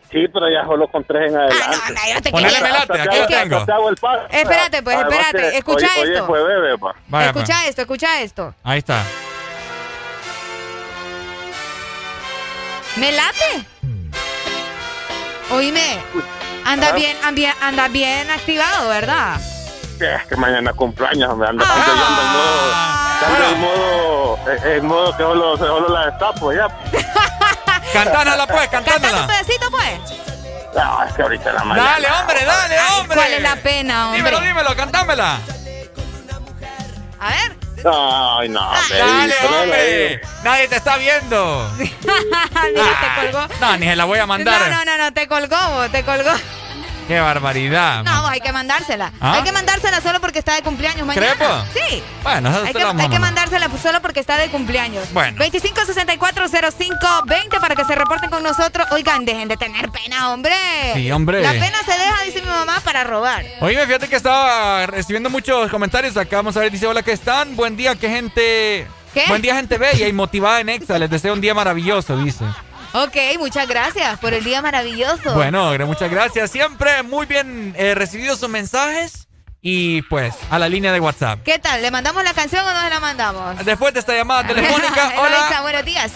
[0.10, 1.66] Sí, pero ya solo con tres en adelante.
[1.84, 3.66] Ah, no, no, yo te Ponele melate, aquí te lo tengo.
[3.66, 4.26] te hago el paro.
[4.30, 5.58] Espérate, pues, espérate.
[5.58, 6.32] Escucha esto.
[6.32, 6.96] bebé, pa.
[7.10, 7.68] Vaya, escucha pues.
[7.70, 8.56] esto, escucha esto.
[8.64, 9.04] Ahí está.
[12.98, 13.66] ¿Me late?
[15.52, 16.00] Oíme,
[16.66, 16.92] anda Ah.
[16.94, 19.40] bien, anda, anda bien activado, ¿verdad?
[20.00, 21.74] Es que mañana cumpleaños, me anda Ah.
[21.74, 22.76] ando yo en modo,
[23.28, 26.68] ando en modo, en- en modo que solo, solo la destapo ya.
[27.94, 29.28] Cantánala, pues, Cantando un cantánala.
[29.28, 30.00] pedacito, pues.
[30.76, 31.90] No, es que ahorita la mañana.
[31.92, 33.16] Dale, hombre, dale, hombre.
[33.18, 34.18] ¿Cuál es la pena, hombre?
[34.18, 35.40] Dímelo, dímelo, cantámela.
[37.20, 37.58] A ver.
[37.86, 40.22] Ay, no, baby, Dale, hombre.
[40.44, 41.72] Nadie te está viendo.
[41.78, 43.48] Mira, te colgó.
[43.60, 44.62] No, ni se la voy a mandar.
[44.70, 46.32] No, no, no, no, te colgó, vos, te colgó.
[47.08, 48.04] Qué barbaridad.
[48.04, 49.14] No, hay que mandársela.
[49.22, 49.36] ¿Ah?
[49.36, 51.36] Hay que mandársela solo porque está de cumpleaños mañana.
[51.36, 51.64] ¿Crepo?
[51.74, 52.04] Sí.
[52.22, 55.06] Bueno, eso Hay que, hay que mandársela solo porque está de cumpleaños.
[55.14, 55.38] Bueno.
[55.46, 58.88] 25640520 para que se reporten con nosotros.
[58.92, 60.54] Oigan, dejen de tener pena, hombre.
[60.96, 61.42] Sí, hombre.
[61.42, 63.46] La pena se deja, dice mi mamá, para robar.
[63.62, 66.36] Oye, fíjate que estaba recibiendo muchos comentarios acá.
[66.38, 67.56] Vamos a ver, dice, hola, ¿qué están?
[67.56, 68.88] Buen día, qué gente...
[69.14, 69.24] ¿Qué?
[69.30, 71.00] Buen día, gente bella y motivada en Exa.
[71.00, 72.44] Les deseo un día maravilloso, dice.
[73.04, 75.34] Ok, muchas gracias por el día maravilloso.
[75.36, 76.50] Bueno, muchas gracias.
[76.52, 79.28] Siempre muy bien eh, recibidos sus mensajes.
[79.62, 81.40] Y pues, a la línea de WhatsApp.
[81.44, 81.82] ¿Qué tal?
[81.82, 83.66] ¿Le mandamos la canción o no se la mandamos?
[83.66, 85.62] Después de esta llamada telefónica, Eloisa, hola.
[85.62, 86.12] buenos días.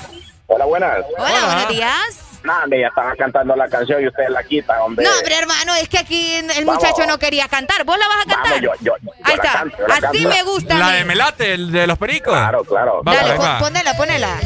[0.48, 0.98] Hola, buenas.
[1.18, 2.18] Hola, buenos días.
[2.44, 5.06] No, hombre, ya estaba cantando la canción y ustedes la quitan, hombre.
[5.06, 6.82] No, hombre, hermano, es que aquí el Vamos.
[6.84, 7.84] muchacho no quería cantar.
[7.84, 8.62] ¿Vos la vas a cantar?
[8.62, 9.52] Vamos, yo, yo, yo Ahí la está.
[9.60, 10.30] canto, yo la Así canto.
[10.30, 10.76] me gusta.
[10.80, 12.34] La de Melate, el de los pericos.
[12.34, 13.02] Claro, claro.
[13.04, 13.60] Vamos, Dale, pon- va.
[13.60, 14.40] ponela, ponela.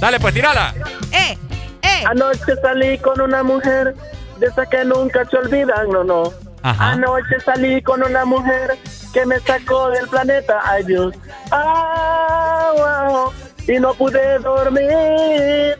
[0.00, 0.74] Dale, pues, tírala.
[1.12, 1.38] Eh,
[1.82, 2.04] eh.
[2.06, 3.94] Anoche salí con una mujer
[4.38, 6.32] de esas que nunca se olvidan, no, no.
[6.62, 6.92] Ajá.
[6.92, 8.78] Anoche salí con una mujer
[9.12, 11.14] que me sacó del planeta, ay Dios.
[11.50, 13.32] Ah, wow,
[13.66, 15.78] y no pude dormir.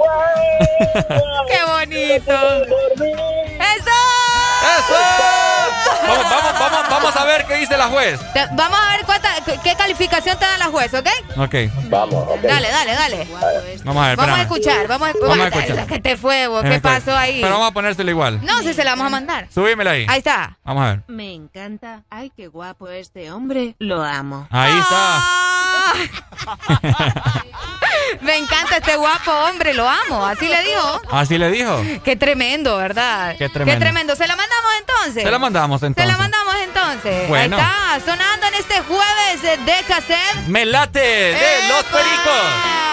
[1.48, 2.32] ¡Qué bonito!
[3.58, 3.96] ¡Eso!
[4.62, 5.49] ¡Eso!
[6.06, 8.18] Vamos, vamos, vamos, vamos a ver qué dice la juez.
[8.32, 9.28] Te- Vamos a ver cuánta,
[9.62, 11.06] qué calificación te da la juez, ¿ok?
[11.36, 11.54] Ok,
[11.88, 12.40] Vamos, ok.
[12.42, 13.16] Dale, dale, dale.
[13.30, 13.78] vamos a ver.
[13.84, 14.40] Vamos a espérame.
[14.40, 15.86] escuchar, vamos a, Vamos a escuchar.
[15.86, 16.62] ¿Qué te fue, vos?
[16.62, 16.94] ¿Qué espera.
[16.98, 17.40] pasó ahí?
[17.40, 18.40] Pero vamos a ponérselo igual.
[18.44, 19.48] No, si se la vamos a mandar.
[19.52, 20.06] Subímela ahí.
[20.08, 20.56] Ahí está.
[20.64, 21.02] Vamos a ver.
[21.08, 22.02] Me encanta.
[22.10, 23.74] Ay, qué guapo este hombre.
[23.78, 24.46] Lo amo.
[24.50, 25.22] Ahí está.
[28.20, 30.26] Me encanta este guapo hombre, lo amo.
[30.26, 31.00] Así le digo.
[31.10, 31.80] Así le dijo.
[32.04, 33.36] Qué tremendo, ¿verdad?
[33.38, 34.16] Qué tremendo.
[34.16, 35.22] ¿Se la mandamos entonces?
[35.22, 36.12] Se la mandamos Se entonces.
[36.12, 37.28] la mandamos entonces.
[37.28, 37.56] Bueno.
[37.56, 37.62] Ahí
[37.98, 40.46] está, sonando en este jueves de cassette.
[40.48, 42.89] Melate de los pericos.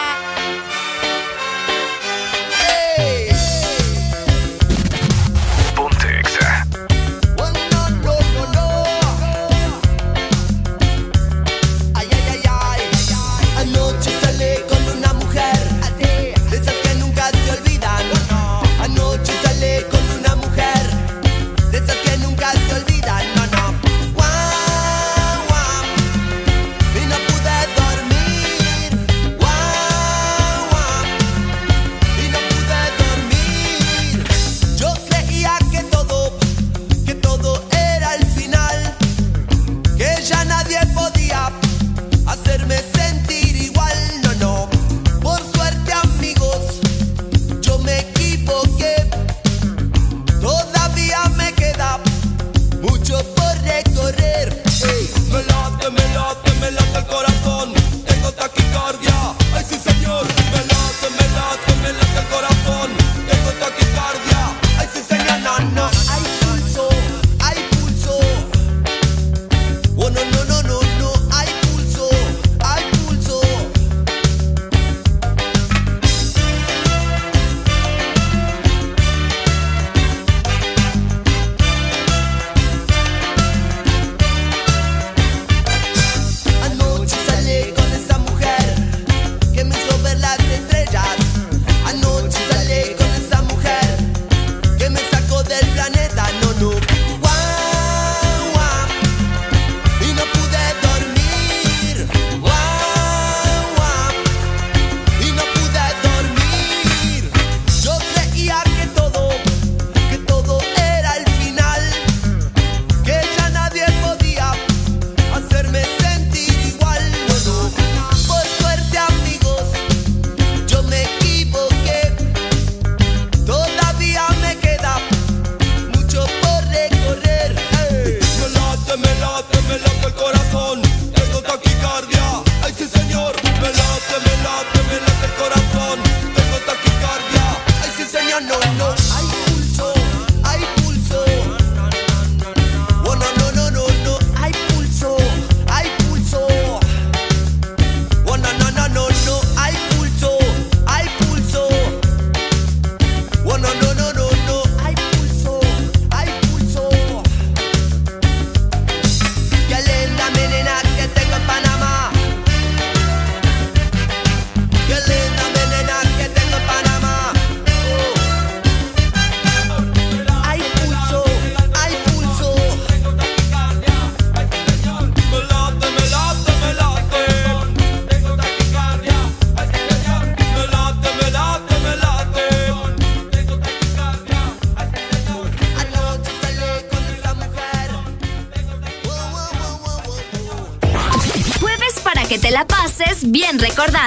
[56.67, 57.36] pelando el corazón.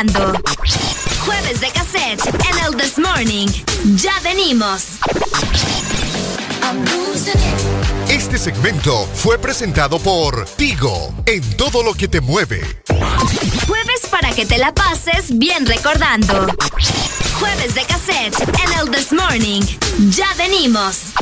[0.01, 3.47] Jueves de Cassette en el This Morning.
[3.97, 4.98] Ya venimos.
[8.09, 12.81] Este segmento fue presentado por Tigo en todo lo que te mueve.
[13.66, 16.47] Jueves para que te la pases bien recordando.
[17.39, 19.60] Jueves de Cassette en el This Morning.
[20.09, 21.12] Ya venimos.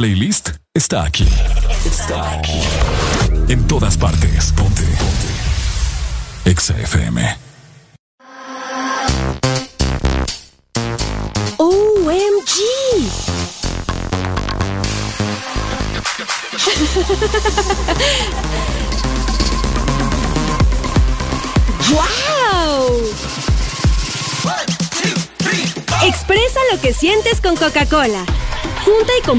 [0.00, 1.29] playlist está aquí.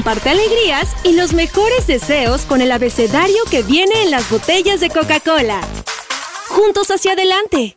[0.02, 4.90] comparte alegrías y los mejores deseos con el abecedario que viene en las botellas de
[4.90, 5.60] Coca-Cola.
[6.48, 7.76] Juntos hacia adelante.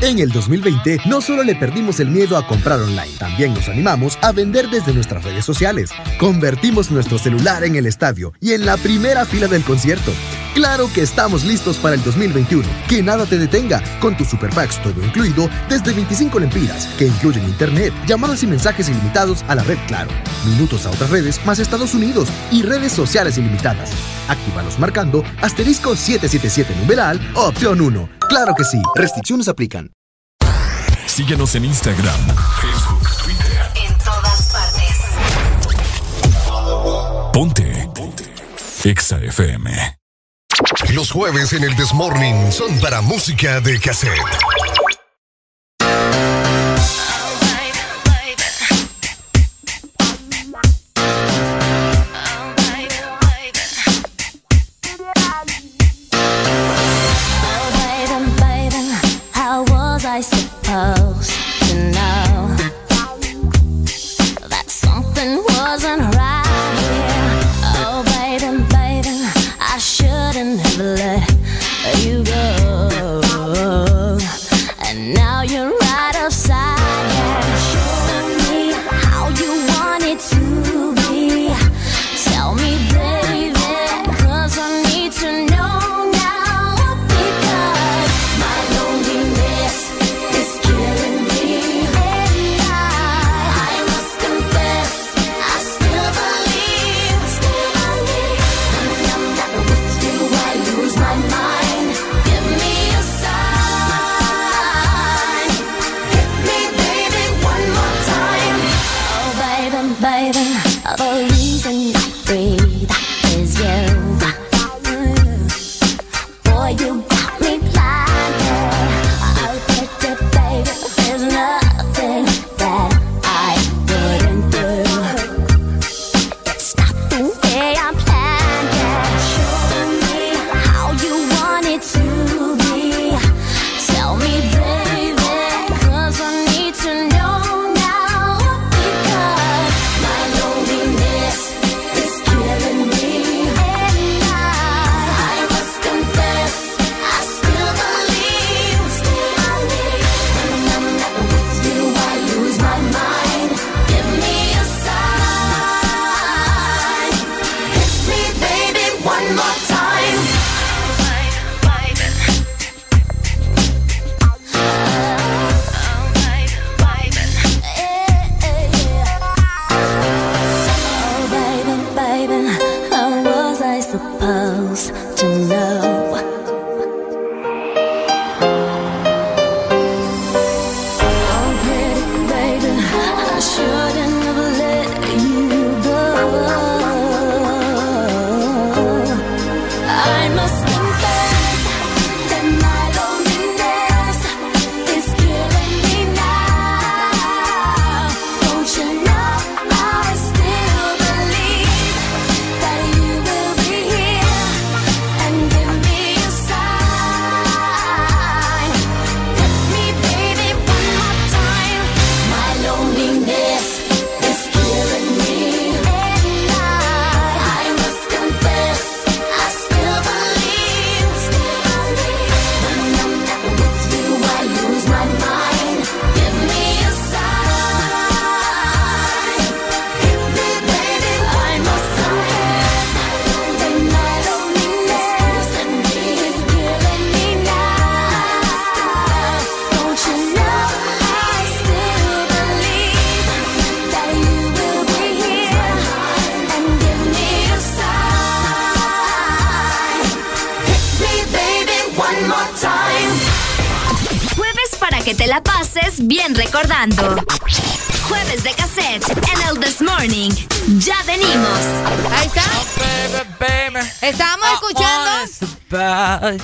[0.00, 4.18] En el 2020 no solo le perdimos el miedo a comprar online, también nos animamos
[4.22, 5.90] a vender desde nuestras redes sociales.
[6.18, 10.12] Convertimos nuestro celular en el estadio y en la primera fila del concierto.
[10.54, 12.68] Claro que estamos listos para el 2021.
[12.88, 17.92] Que nada te detenga con tu Super todo incluido desde 25 lempiras, que incluyen internet,
[18.04, 20.10] llamadas y mensajes ilimitados a la red Claro
[20.46, 23.90] minutos a otras redes más Estados Unidos y redes sociales ilimitadas.
[24.28, 28.08] Actívalos marcando asterisco 777 numeral opción 1.
[28.28, 29.90] Claro que sí, restricciones aplican.
[31.06, 32.20] Síguenos en Instagram,
[32.60, 33.60] Facebook, Twitter.
[33.86, 34.98] En todas partes.
[37.32, 37.88] Ponte.
[37.94, 38.24] Ponte.
[38.84, 39.98] ExaFM.
[40.94, 44.18] Los jueves en el Desmorning son para música de cassette.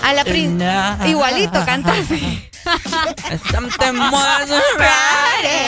[0.02, 0.60] A la prin...
[1.06, 2.50] Igualito cantaste.
[3.50, 5.66] Something more than Friday.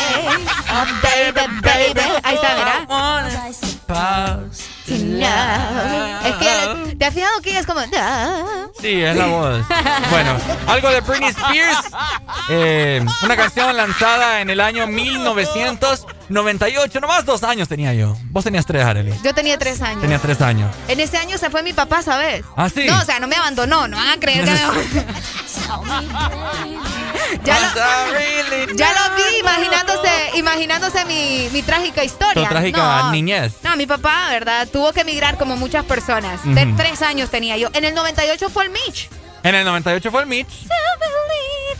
[0.70, 2.01] Oh, baby, baby.
[2.22, 2.86] Ahí está, ¿verdad?
[6.24, 7.80] Es que te has fijado que es como.
[8.80, 9.62] Sí, es la voz.
[10.10, 11.78] Bueno, algo de Britney Spears.
[12.48, 14.86] Eh, una canción lanzada en el año
[16.28, 17.01] 1998.
[17.01, 18.16] Nomás dos años tenía yo.
[18.31, 19.15] Vos tenías tres, Arely.
[19.23, 20.01] Yo tenía tres años.
[20.01, 20.74] Tenía tres años.
[20.89, 22.44] En ese año se fue mi papá, ¿sabes?
[22.57, 22.86] ¿Ah, sí?
[22.86, 23.89] No, o sea, no me abandonó.
[23.89, 24.57] No van a creer que me
[27.44, 32.43] ya, lo, ya lo vi imaginándose, imaginándose mi, mi trágica historia.
[32.43, 33.55] Tu trágica no, niñez.
[33.62, 34.69] No, mi papá, ¿verdad?
[34.69, 36.40] Tuvo que emigrar como muchas personas.
[36.44, 37.69] De tres años tenía yo.
[37.73, 39.09] En el 98 fue el Mitch.
[39.43, 40.66] En el 98 fue el Mitch.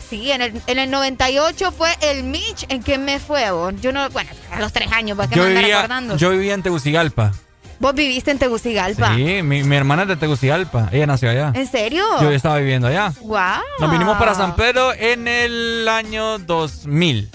[0.09, 2.65] Sí, en el, en el 98 fue el Mitch.
[2.69, 3.45] ¿En qué me fue?
[3.81, 6.63] Yo no, bueno, a los tres años, ¿para qué Yo me vivía, yo vivía en
[6.63, 7.31] Tegucigalpa.
[7.79, 9.13] Vos viviste en Tegucigalpa.
[9.15, 10.89] Sí, mi, mi hermana es de Tegucigalpa.
[10.91, 11.51] Ella nació allá.
[11.53, 12.03] ¿En serio?
[12.21, 13.13] Yo estaba viviendo allá.
[13.21, 13.37] Wow.
[13.79, 17.29] Nos vinimos para San Pedro en el año 2000.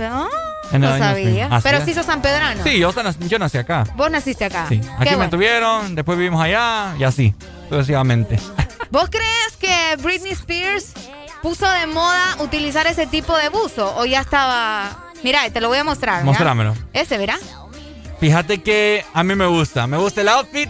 [0.00, 0.26] Ah,
[0.72, 1.24] En el no año sabía.
[1.24, 1.42] 2000.
[1.52, 2.62] Así Pero sí sos San Pedrano.
[2.64, 3.84] Sí, yo, nac- yo nací acá.
[3.96, 4.66] Vos naciste acá.
[4.68, 4.80] Sí.
[4.80, 5.30] Qué Aquí me bueno.
[5.30, 7.34] tuvieron, después vivimos allá y así,
[7.68, 8.38] sucesivamente.
[8.90, 10.92] ¿Vos crees que Britney Spears
[11.42, 13.94] puso de moda utilizar ese tipo de buzo?
[13.96, 15.04] ¿O ya estaba.?
[15.22, 16.24] Mira, te lo voy a mostrar.
[16.24, 16.74] Mostrámelo.
[16.92, 17.38] Ese, ¿verá?
[18.20, 19.86] Fíjate que a mí me gusta.
[19.86, 20.68] Me gusta el outfit.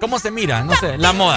[0.00, 0.62] ¿Cómo se mira?
[0.62, 1.36] No sé, la moda.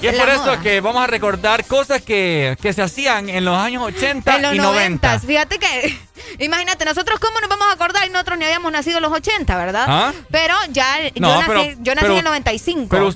[0.00, 3.44] Y es La por eso que vamos a recordar cosas que, que se hacían en
[3.44, 5.08] los años 80 En los y 90.
[5.14, 5.26] 90.
[5.26, 5.98] Fíjate que,
[6.44, 9.56] imagínate, nosotros cómo nos vamos a acordar y nosotros ni habíamos nacido en los 80,
[9.56, 9.84] ¿verdad?
[9.88, 10.12] ¿Ah?
[10.30, 12.88] Pero ya, No, yo nací, yo nací pero- en el 95.
[12.90, 13.10] Pero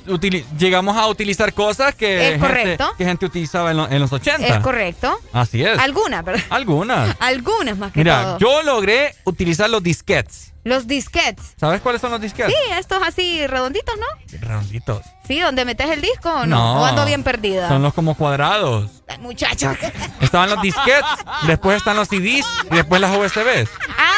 [0.59, 4.47] llegamos a utilizar cosas que, Es gente, que gente utilizaba en, lo- en los 80.
[4.47, 5.19] es correcto.
[5.33, 5.79] Así es.
[5.79, 6.43] Algunas, ¿verdad?
[6.51, 7.17] Algunas.
[7.21, 8.39] Algunas más que Mira, todo.
[8.39, 10.52] yo logré utilizar los disquets.
[10.65, 11.55] Los disquets.
[11.59, 12.49] ¿Sabes cuáles son los disquets?
[12.49, 14.39] Sí, estos así redonditos, ¿no?
[14.41, 15.03] Redonditos.
[15.27, 16.81] Sí, donde metes el disco o no.
[16.81, 17.69] O ando bien perdida.
[17.69, 19.03] Son los como cuadrados.
[19.09, 19.75] Ay, Muchacho.
[20.21, 21.07] Estaban los disquets,
[21.47, 23.69] después están los CDs y después las USBs.
[23.99, 24.13] Ah,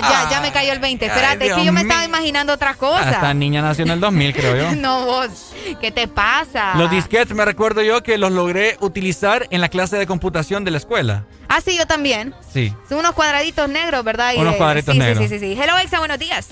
[0.00, 1.04] ya, ya me cayó el 20.
[1.04, 3.12] Ay, Espérate, es que yo me estaba imaginando otras cosas.
[3.12, 4.72] Esta niña nació en el 2000, creo yo.
[4.80, 5.52] No, vos.
[5.80, 6.74] ¿Qué te pasa?
[6.76, 10.70] Los disquets me recuerdo yo que los logré utilizar en la clase de computación de
[10.70, 11.26] la escuela.
[11.48, 12.34] Ah, sí, yo también.
[12.52, 12.74] Sí.
[12.88, 14.34] Son unos cuadraditos negros, ¿verdad?
[14.36, 15.18] Unos cuadraditos sí, negros.
[15.18, 15.60] Sí, sí, sí, sí.
[15.60, 16.48] Hello, Exa, buenos días.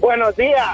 [0.00, 0.64] Buenos días.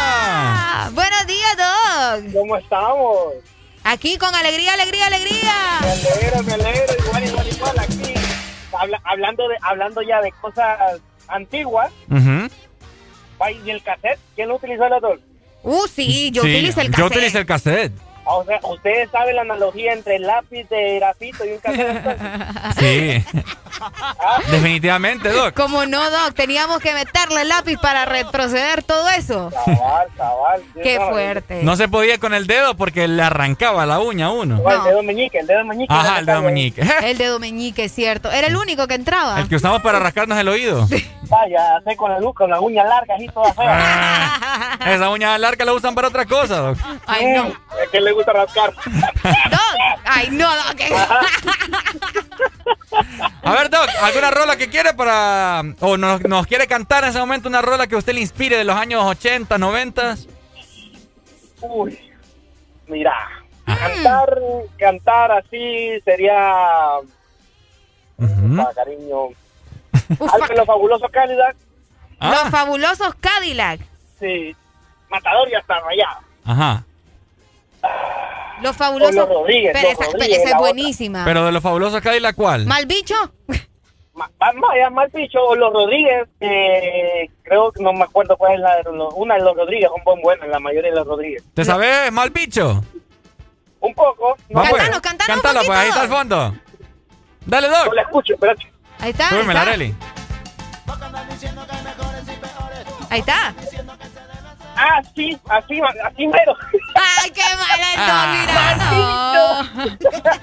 [0.00, 2.32] Ah, buenos días, Doc.
[2.32, 3.34] ¿Cómo estamos?
[3.84, 5.54] Aquí con alegría, alegría, alegría.
[5.80, 8.17] Me alegro, me alegro, igual, igual, igual, aquí.
[8.78, 14.18] Habla- hablando, de, hablando ya de cosas antiguas, ¿y el cassette?
[14.34, 15.20] ¿Quién lo utilizó los dos?
[15.62, 17.92] Uh, sí, yo Sí, utilicé el Yo utilicé el cassette.
[18.30, 22.18] O sea, ¿ustedes saben la analogía entre el lápiz de grafito y un cassette?
[22.78, 23.24] Sí.
[24.50, 25.54] Definitivamente, Doc.
[25.54, 29.50] Como no, Doc, teníamos que meterle el lápiz para retroceder todo eso.
[29.50, 30.62] Cabal, cabal.
[30.74, 31.62] sí, Qué no, fuerte.
[31.62, 34.56] No se podía con el dedo porque le arrancaba la uña a uno.
[34.62, 35.92] no, El dedo meñique, el dedo meñique.
[35.94, 36.82] Ajá, el dedo meñique.
[37.02, 38.30] El dedo meñique, es cierto.
[38.30, 39.38] Era el único que entraba.
[39.40, 40.86] El que usamos para rascarnos el oído.
[41.28, 43.68] Vaya, hacer con la luz, con las uñas largas y todas feas.
[43.70, 46.78] Ah, Esa uña larga la usan para otra cosa, Doc.
[47.06, 47.46] Ay, no.
[47.82, 48.72] Es que le gusta rascar.
[48.74, 50.00] Doc.
[50.04, 50.80] Ay, no, Doc.
[53.42, 55.62] A ver, Doc, ¿alguna rola que quiere para...
[55.80, 58.64] o nos, nos quiere cantar en ese momento una rola que usted le inspire de
[58.64, 60.16] los años 80, 90?
[61.60, 61.98] Uy,
[62.86, 63.14] mira,
[63.66, 64.38] cantar,
[64.78, 67.00] cantar así sería, ah,
[68.74, 69.28] cariño,
[70.20, 71.56] algo de los fabulosos Cadillac,
[72.20, 72.30] Ah.
[72.30, 73.80] Los fabulosos Cadillac.
[74.18, 74.54] sí,
[75.08, 76.18] Matador y hasta rayado.
[76.44, 76.84] Ajá.
[78.62, 79.14] Los fabulosos.
[79.14, 80.72] Los Rodríguez, Pero los esa, pero Rodríguez, esa es la otra.
[80.72, 81.24] buenísima.
[81.24, 82.66] Pero de los fabulosos Cadillac, ¿cuál?
[82.66, 83.14] ¿Mal bicho?
[84.14, 88.54] Ma- ma- Vaya, mal bicho, o los Rodríguez, eh, creo que no me acuerdo cuál
[88.54, 91.06] es la de los, una de los Rodríguez, son buen buenas, la mayoría de los
[91.06, 91.44] Rodríguez.
[91.54, 92.82] ¿Te sabes mal bicho?
[93.80, 94.36] Un poco.
[94.56, 94.72] Va, pues.
[94.72, 96.54] Cantanos, cantanos un Cántala, pues ahí está al fondo.
[97.46, 97.86] Dale, Doc.
[97.86, 98.72] No la escucho, espérate.
[98.98, 99.28] Ahí está.
[99.28, 99.72] Ahí Súbemela, está.
[103.10, 103.54] Ahí está.
[104.80, 106.54] Ah, sí, así, así mero.
[106.94, 108.36] Ay, qué mala Ah.
[109.34, 109.98] Doc, mira, no.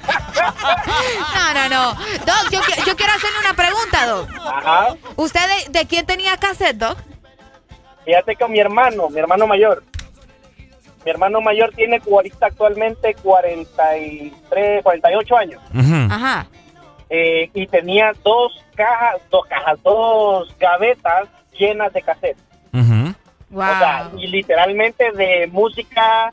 [1.35, 1.93] No, no, no.
[2.25, 4.29] Doc, yo, qui- yo quiero hacerle una pregunta, Doc.
[4.45, 4.87] Ajá.
[5.15, 6.97] ¿Usted de, de quién tenía cassette, Doc?
[8.03, 9.83] Fíjate con mi hermano, mi hermano mayor.
[11.05, 15.61] Mi hermano mayor tiene ahorita actualmente 43, 48 años.
[16.11, 16.47] Ajá.
[17.09, 22.37] Eh, y tenía dos cajas, dos cajas, dos gavetas llenas de cassette.
[23.49, 23.63] Wow.
[23.63, 26.31] O sea, y literalmente de música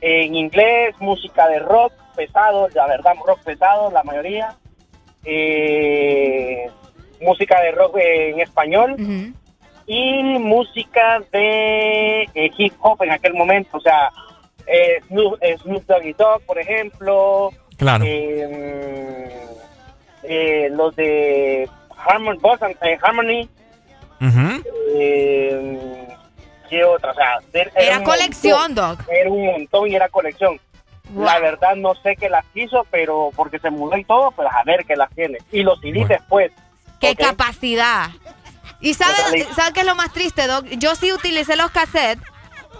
[0.00, 4.56] en inglés, música de rock pesado, la verdad, rock pesado, la mayoría.
[5.24, 6.70] Eh,
[7.20, 8.94] música de rock en español
[9.86, 13.78] y música de eh, hip hop en aquel momento.
[13.78, 14.10] O sea,
[14.66, 17.50] eh, Snoop, eh, Snoop Doggy Dogg, por ejemplo.
[17.76, 18.04] Claro.
[18.06, 19.30] Eh,
[20.70, 22.38] los de Harmon,
[22.82, 23.48] eh, Harmony.
[26.68, 27.12] ¿Qué otra?
[27.12, 27.38] O sea,
[27.76, 28.96] Era colección, montón.
[28.96, 29.06] Doc.
[29.08, 30.60] Era un montón y era colección.
[31.16, 34.62] La verdad no sé qué las hizo, pero porque se mudó y todo, pues a
[34.64, 35.38] ver qué las tiene.
[35.50, 36.52] Y los CD después.
[37.00, 38.10] ¡Qué capacidad!
[38.80, 40.66] ¿Y sabes sabe qué es lo más triste, Doc?
[40.66, 42.22] Yo sí utilicé los cassettes,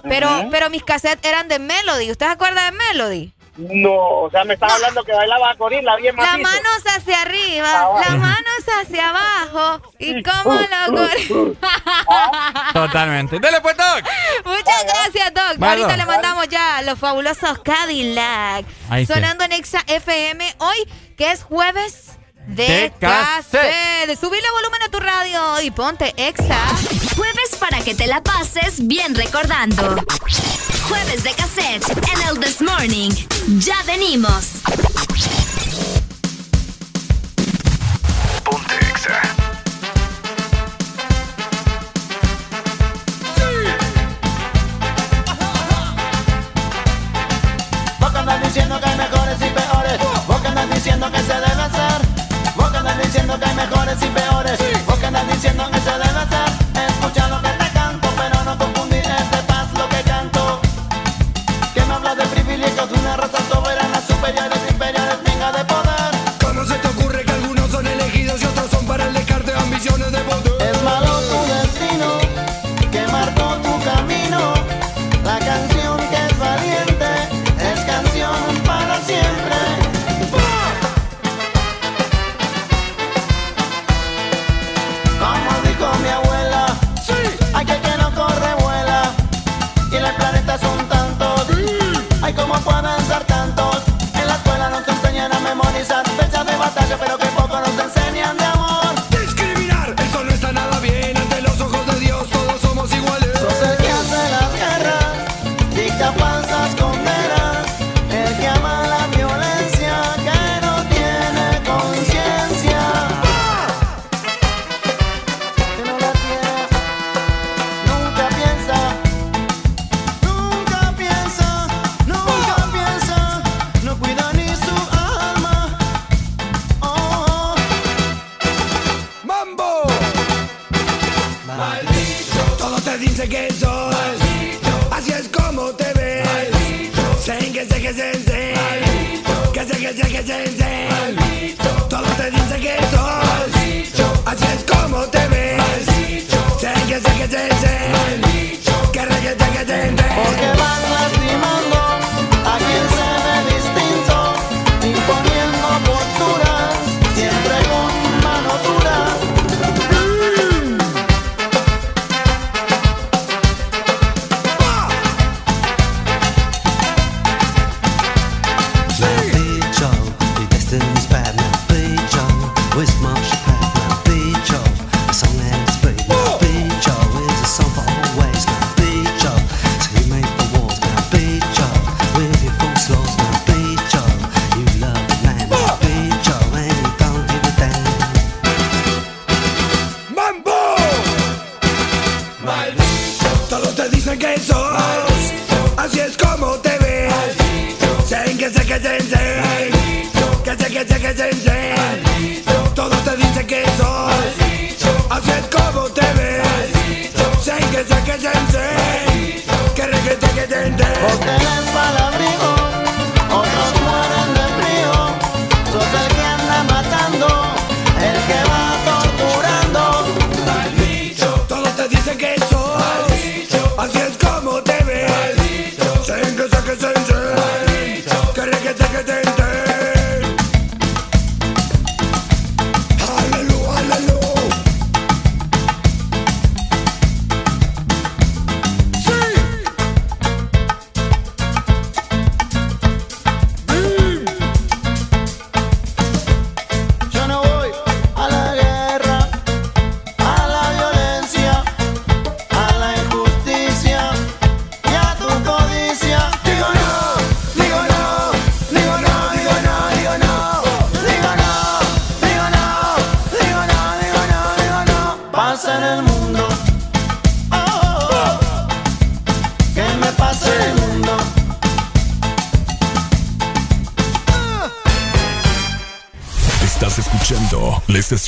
[0.02, 2.10] pero, pero mis cassettes eran de Melody.
[2.10, 3.32] ¿Usted se acuerda de Melody?
[3.56, 7.98] No, o sea, me estaba hablando que bailaba gorila bien Las manos hacia arriba, Abajo.
[7.98, 9.82] las manos hacia abajo.
[9.98, 11.58] ¿Y cómo lo gorila?
[12.72, 13.38] Totalmente.
[13.38, 14.04] Dele pues, Doc.
[14.44, 15.58] Muchas gracias, Doc.
[15.58, 15.84] Vaya.
[15.84, 18.64] Ahorita le mandamos ya los fabulosos Cadillac.
[18.88, 19.12] Ahí sí.
[19.12, 24.18] Sonando en Exa FM hoy, que es jueves de, De cassette.
[24.18, 26.66] Subile volumen a tu radio y ponte Exa.
[27.16, 29.96] Jueves para que te la pases bien recordando.
[30.88, 33.10] Jueves de cassette en el This Morning.
[33.58, 34.62] Ya venimos.
[54.02, 54.58] Y peores.
[54.86, 56.67] Vos que andas diciendo que se debe hacer.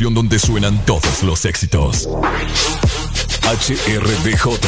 [0.00, 2.08] Estación donde suenan todos los éxitos.
[3.42, 4.58] HRDJ,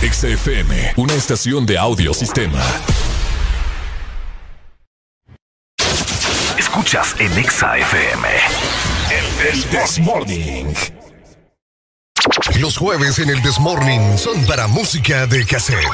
[0.00, 2.62] XFM, una estación de audio sistema.
[6.58, 8.28] Escuchas en Exa FM.
[9.50, 10.72] El This Morning.
[12.58, 15.84] Los jueves en el This Morning son para música de cassette.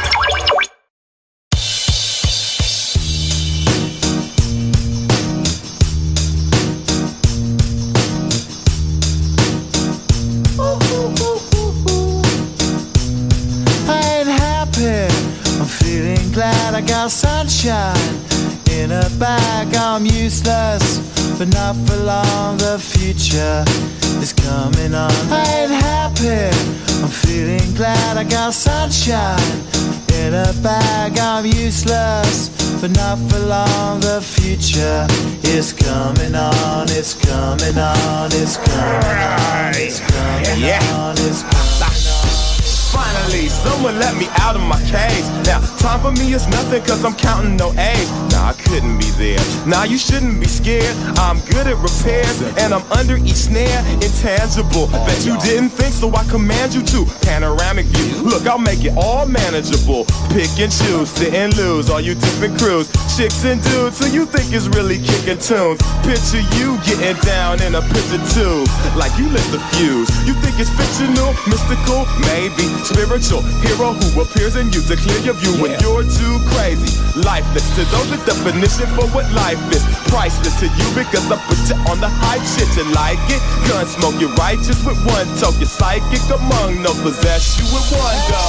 [44.72, 45.42] My.
[45.44, 48.10] Now, time for me is nothing cause I'm counting no A's.
[48.32, 49.40] Nah, I couldn't be there.
[49.66, 50.94] Nah, you shouldn't be scared.
[51.18, 53.80] I'm good at repairs and I'm under each snare.
[54.00, 54.86] Intangible.
[54.88, 57.04] Bet you didn't think so I command you to.
[57.22, 58.22] Panoramic view.
[58.22, 60.04] Look, I'll make it all manageable.
[60.30, 61.90] Pick and choose, sit and lose.
[61.90, 65.80] All you different crews, chicks and dudes who you think is really kicking tunes.
[66.00, 68.64] Picture you getting down in a picture tube.
[68.96, 70.08] Like you lit the fuse.
[70.24, 75.36] You think it's fictional, mystical, maybe spiritual hero who appears in you to clear your
[75.36, 76.88] view when you're too crazy.
[77.20, 79.84] Lifeless to those, the definition for what life is.
[80.08, 82.68] Priceless to you because I put you on the hype shit.
[82.80, 83.42] You like it?
[83.68, 85.60] Gun smoke, you're righteous with one toke.
[85.60, 88.46] You're psychic among no possess you with one go.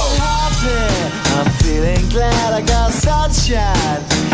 [1.36, 4.33] I'm feeling glad I got sunshine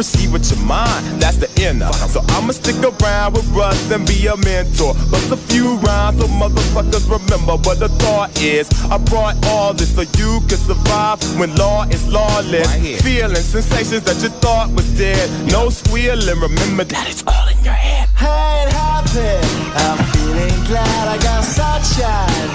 [0.00, 1.04] perceive with your mind.
[1.20, 1.92] That's the inner.
[2.08, 4.94] So I'ma stick around with Russ and be a mentor.
[5.12, 8.66] Bust a few rhymes so motherfuckers remember what the thought is.
[8.90, 12.70] I brought all this so you can survive when law is lawless.
[13.02, 15.28] Feeling sensations that you thought was dead.
[15.52, 18.08] No squealing, remember that it's all in your head.
[18.16, 19.36] I ain't happy.
[19.84, 22.48] I'm feeling glad I got sunshine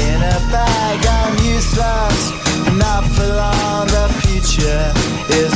[0.00, 0.98] in a bag.
[1.18, 2.20] I'm useless,
[2.80, 3.84] not for long.
[3.96, 4.92] The future
[5.36, 5.55] is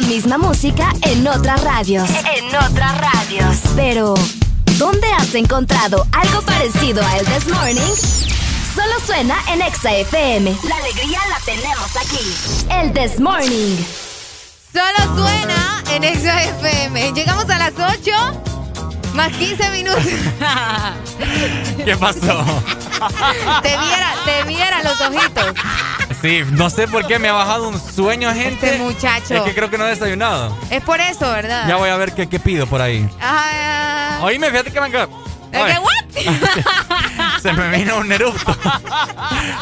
[0.00, 2.08] La misma música en otras radios.
[2.36, 3.56] En otras radios.
[3.74, 4.14] Pero,
[4.76, 7.94] ¿dónde has encontrado algo parecido a El This Morning?
[8.74, 10.56] Solo suena en Exa FM.
[10.68, 12.70] La alegría la tenemos aquí.
[12.70, 13.76] El This Morning.
[14.72, 17.12] Solo suena en Exa FM.
[17.12, 18.42] Llegamos a las 8
[19.14, 20.04] más 15 minutos.
[21.84, 22.18] ¿Qué pasó?
[23.62, 25.54] te viera, te viera los ojitos.
[26.22, 28.66] Sí, no sé por qué me ha bajado un sueño, gente.
[28.66, 29.34] Este muchacho.
[29.34, 30.56] Es que creo que no he desayunado.
[30.70, 31.68] Es por eso, ¿verdad?
[31.68, 33.08] Ya voy a ver qué, qué pido por ahí.
[33.20, 35.16] Ah, Oíme, fíjate que me encanta.
[35.52, 37.40] ¿Es que what?
[37.42, 38.56] Se me vino un eructo.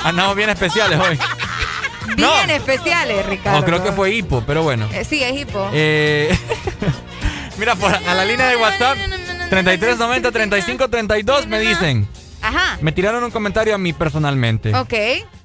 [0.03, 1.19] Andamos bien especiales hoy.
[2.17, 3.61] Bien especiales, Ricardo.
[3.61, 4.89] O creo que fue hipo, pero bueno.
[4.93, 5.69] Eh, sí, es hipo.
[5.73, 6.37] Eh,
[7.59, 8.97] mira, por, a la línea de WhatsApp
[9.51, 12.09] 3390 3532 me dicen.
[12.41, 12.79] Ajá.
[12.81, 14.75] Me tiraron un comentario a mí personalmente.
[14.75, 14.95] Ok.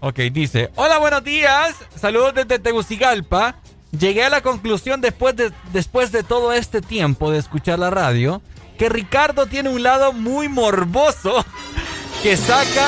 [0.04, 1.76] Ok, dice, hola, buenos días.
[1.96, 3.54] Saludos desde Tegucigalpa.
[3.92, 8.42] Llegué a la conclusión después de, después de todo este tiempo de escuchar la radio
[8.80, 11.46] que Ricardo tiene un lado muy morboso
[12.24, 12.88] que saca...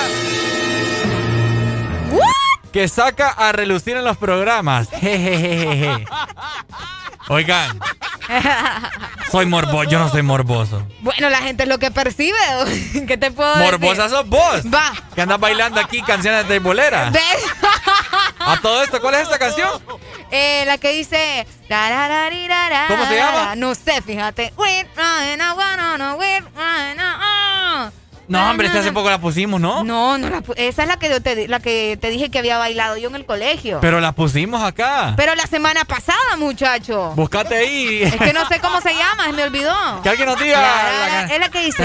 [2.72, 4.90] Que saca a relucir en los programas.
[5.00, 6.06] Jejejeje.
[7.30, 7.80] Oigan,
[9.32, 9.83] soy morboso.
[9.83, 10.83] Yo no soy morboso.
[11.03, 12.38] Bueno, la gente es lo que percibe.
[13.07, 13.73] ¿Qué te puedo decir?
[13.73, 14.61] Morbosa sos vos.
[14.73, 14.93] Va.
[15.14, 17.09] Que andas bailando aquí canciones de bolera.
[17.11, 17.22] ¿Ves?
[18.40, 19.69] A todo esto, ¿cuál es esta canción?
[20.32, 21.45] Eh, la que dice.
[22.88, 23.56] ¿Cómo se llama?
[23.56, 24.53] No sé, fíjate.
[28.27, 29.84] No, hombre, este hace poco la pusimos, ¿no?
[29.84, 32.95] No, no la esa es la que, te, la que te dije que había bailado
[32.98, 33.80] yo en el colegio.
[33.82, 35.14] Pero la pusimos acá.
[35.18, 37.11] Pero la semana pasada, muchacho.
[37.16, 38.03] Búscate ahí.
[38.03, 39.74] Es que no sé cómo se llama, se me olvidó.
[40.03, 40.61] Que alguien nos diga.
[40.61, 41.84] La, la, la- la- es la que dice.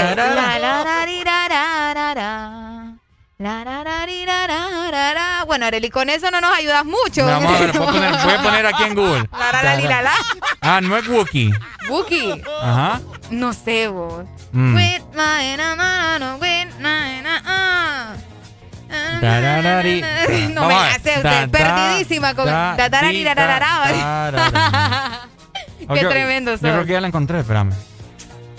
[5.47, 7.25] Bueno, Areli, con eso no nos ayudas mucho.
[7.25, 9.29] Vamos a ver, voy a poner, voy a poner aquí en Google.
[9.31, 10.11] La, la, la, li, la, la.
[10.61, 11.51] Ah, no es Wookie.
[11.87, 12.41] Buki.
[12.61, 13.01] Ajá.
[13.31, 14.25] No sé, vos.
[14.51, 14.75] Mm.
[20.53, 21.49] No me la sé, usted.
[21.49, 22.47] Perdidísima con.
[25.93, 26.69] Qué tremendo Yo sos.
[26.69, 27.73] creo que ya la encontré, espérame.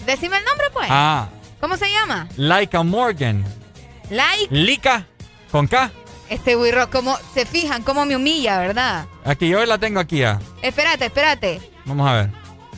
[0.07, 0.89] Decime el nombre, pues.
[0.91, 1.29] Ah,
[1.61, 2.27] ¿Cómo se llama?
[2.37, 3.45] Laika Morgan.
[4.09, 4.49] Like.
[4.51, 5.07] Lika,
[5.51, 5.91] con K.
[6.29, 9.07] Este Wirro, como se fijan, cómo me humilla, ¿verdad?
[9.25, 10.41] Aquí yo la tengo aquí ya.
[10.63, 11.61] Espérate, espérate.
[11.85, 12.31] Vamos a ver.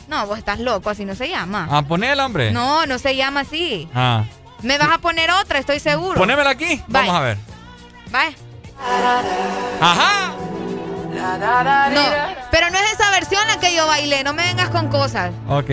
[0.07, 1.67] No, vos estás loco, así no se llama.
[1.71, 2.51] Ah, ponela, hombre.
[2.51, 3.87] No, no se llama así.
[3.93, 4.23] Ah.
[4.61, 6.15] Me vas a poner otra, estoy seguro.
[6.15, 6.81] Ponémela aquí.
[6.87, 7.07] Bye.
[7.07, 7.37] Vamos a ver.
[8.11, 8.35] Bye.
[9.81, 10.33] Ajá.
[11.93, 12.01] No,
[12.51, 15.31] pero no es esa versión la que yo bailé, no me vengas con cosas.
[15.47, 15.69] Ok.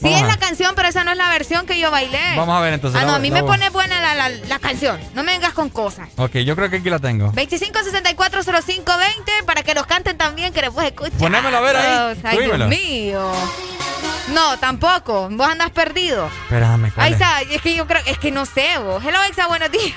[0.00, 2.18] Sí Vamos es la canción, pero esa no es la versión que yo bailé.
[2.36, 2.98] Vamos a ver entonces.
[2.98, 4.98] Ah, no, la- a mí me voy- pone buena la, la, la canción.
[5.14, 6.08] No me vengas con cosas.
[6.16, 7.30] Ok, yo creo que aquí la tengo.
[7.32, 11.18] 25640520 para que los canten también, que después escuchar.
[11.18, 12.20] Ponémelo a ver ahí.
[12.24, 12.38] Ay.
[12.38, 13.32] Dios mío.
[14.28, 15.28] No, tampoco.
[15.30, 16.26] Vos andas perdido.
[16.44, 17.20] Espérame, ¿cuál Ahí es?
[17.20, 17.40] está.
[17.42, 19.02] Es que yo creo, es que no sé vos.
[19.04, 19.94] Hello, Exa, buenos días.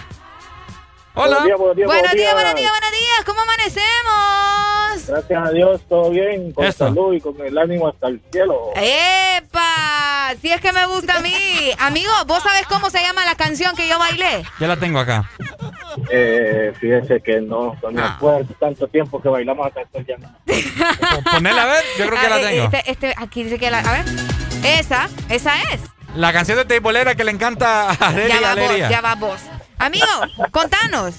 [1.16, 1.38] Hola.
[1.40, 3.26] Buenos días, buenos días, Buenos días, buenos buenos días, buenos días.
[3.26, 5.08] ¿Cómo amanecemos?
[5.08, 6.88] Gracias a Dios, todo bien, con Eso.
[6.88, 8.72] salud y con el ánimo hasta el cielo.
[8.76, 10.34] ¡Epa!
[10.42, 11.34] Si es que me gusta a mí.
[11.80, 14.44] Amigo, ¿vos sabés cómo se llama la canción que yo bailé?
[14.60, 15.30] Ya la tengo acá.
[16.10, 18.16] Eh, fíjese que no, no me Ah.
[18.16, 20.18] acuerdo tanto tiempo que bailamos hasta esto ya.
[20.18, 20.30] no.
[21.32, 22.64] Ponela a ver, yo creo que la tengo.
[22.66, 23.80] Este, este, aquí dice que la.
[23.80, 24.06] A ver.
[24.64, 25.82] Esa, esa es.
[26.16, 28.90] La canción de Teibolera que le encanta a Arely Ya va vos, Valeria.
[28.90, 29.40] ya va vos.
[29.78, 30.06] Amigo,
[30.52, 31.16] contanos.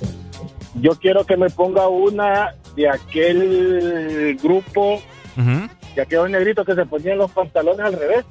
[0.74, 4.94] Yo quiero que me ponga una de aquel grupo,
[5.36, 5.68] Ujú.
[5.94, 8.24] de aquellos negritos que se ponían los pantalones al revés.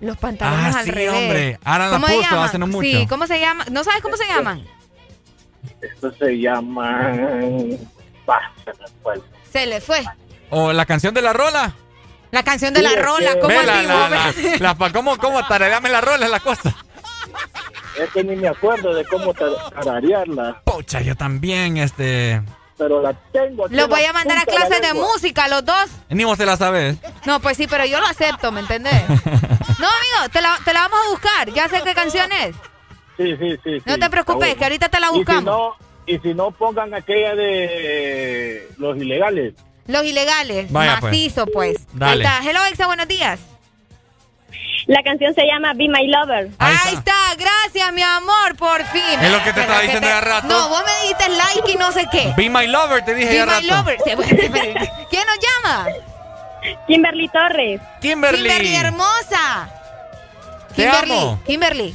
[0.00, 1.14] Los pantalones Ah, al sí, revés.
[1.14, 1.58] hombre.
[1.64, 2.82] Alan la ¿Cómo se puso hace no mucho.
[2.82, 3.64] Sí, ¿cómo se llama?
[3.70, 4.64] ¿No sabes cómo se llaman?
[5.80, 7.12] Esto se llama...
[8.26, 9.14] Bah, se me fue.
[9.52, 10.04] Se le fue.
[10.50, 11.74] O la canción de la rola.
[12.32, 14.08] La canción de Sí, la rola, que- ¿cómo la, la,
[14.58, 15.46] la, ¿Cómo, cómo?
[15.46, 16.74] Tarareame la rola es la cosa.
[17.98, 22.40] Es que ni me acuerdo de cómo tar- tararearla, Pocha, yo también, este...
[22.78, 23.74] pero la tengo aquí.
[23.74, 25.90] Los voy a mandar a clases de música, los dos.
[26.08, 26.96] Ni vos te la sabes.
[27.26, 29.02] No, pues sí, pero yo lo acepto, ¿me entendés?
[29.08, 31.50] No, amigo, te la, te la vamos a buscar.
[31.52, 32.56] Ya sé qué canción es.
[33.18, 33.82] Sí, sí, sí.
[33.84, 35.44] No sí, te preocupes, está que ahorita te la Y si buscamos.
[35.44, 39.54] no, y si no pongan aquella de los ilegales.
[39.86, 40.72] Los ilegales.
[40.72, 41.12] Vaya, pues.
[41.12, 41.76] macizo, pues.
[41.92, 42.26] Dale.
[42.26, 42.50] Ahí está.
[42.50, 43.40] Hello, Exa, buenos días.
[44.86, 46.50] La canción se llama Be My Lover.
[46.58, 47.14] Ahí, está.
[47.38, 49.02] gracias, mi amor, por fin.
[49.20, 50.46] Es lo que te estaba diciendo te- ya rato.
[50.48, 52.32] No, vos me dijiste like y no sé qué.
[52.36, 53.66] Be My Lover, te dije Be ya my rato.
[53.66, 53.96] lover.
[55.10, 55.86] ¿Quién nos llama?
[56.86, 57.80] Kimberly Torres.
[58.00, 58.38] Kimberly.
[58.42, 59.68] Kimberly hermosa.
[60.74, 61.12] Te Kimberly.
[61.12, 61.40] amo.
[61.46, 61.94] Kimberly.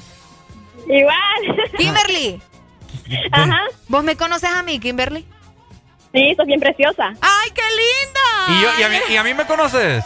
[0.87, 1.69] Igual.
[1.77, 2.41] Kimberly.
[3.31, 3.61] Ajá.
[3.87, 5.25] ¿Vos me conoces a mí, Kimberly?
[6.13, 7.13] Sí, sos bien preciosa.
[7.21, 8.59] ¡Ay, qué linda!
[8.59, 10.03] ¿Y, yo, y, a mí, ¿Y a mí me conoces?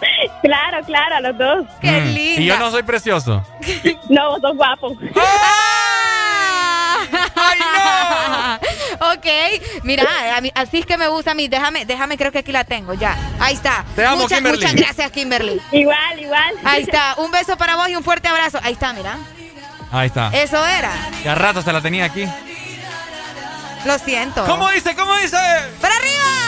[0.42, 1.66] Claro, claro, a los dos.
[1.80, 2.40] Qué Mm, linda.
[2.40, 3.44] Y yo no soy precioso.
[4.08, 4.88] No, vos sos guapo.
[9.00, 9.26] ok,
[9.82, 10.04] mira,
[10.36, 11.48] a mí- así es que me gusta a mí.
[11.48, 13.16] Déjame, déjame, creo que aquí la tengo ya.
[13.38, 13.84] Ahí está.
[13.94, 14.58] Te amo, muchas, Kimberly.
[14.58, 15.60] muchas gracias, Kimberly.
[15.72, 16.54] Igual, igual.
[16.64, 17.14] Ahí está.
[17.18, 18.58] Un beso para vos y un fuerte abrazo.
[18.62, 19.16] Ahí está, mira.
[19.92, 20.28] Ahí está.
[20.32, 20.92] Eso era.
[21.24, 22.24] Ya rato se la tenía aquí.
[23.84, 24.44] Lo siento.
[24.46, 24.94] ¿Cómo dice?
[24.94, 25.36] ¿Cómo dice?
[25.80, 26.39] ¡Para arriba!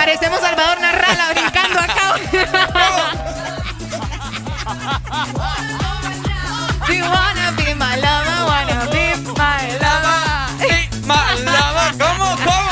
[0.00, 2.16] Parecemos Salvador Narrala brincando acá.
[6.88, 10.24] You wanna be my lover, wanna be my lover.
[11.04, 12.34] Malaba, ¿cómo?
[12.46, 12.70] ¿Cómo?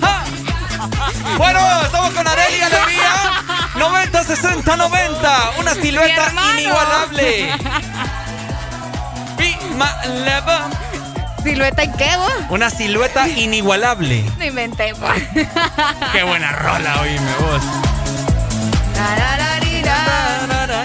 [0.00, 0.22] ¡Ja!
[1.36, 3.12] Bueno, estamos con Areli Alegría.
[3.74, 5.50] 90, 60, 90.
[5.58, 7.52] Una silueta inigualable.
[9.36, 9.90] Be my
[10.24, 10.91] lover.
[11.42, 12.32] ¿Silueta en qué, vos?
[12.50, 14.24] Una silueta inigualable.
[14.38, 15.22] No inventé, pues.
[16.12, 17.62] Qué buena rola, oíme vos.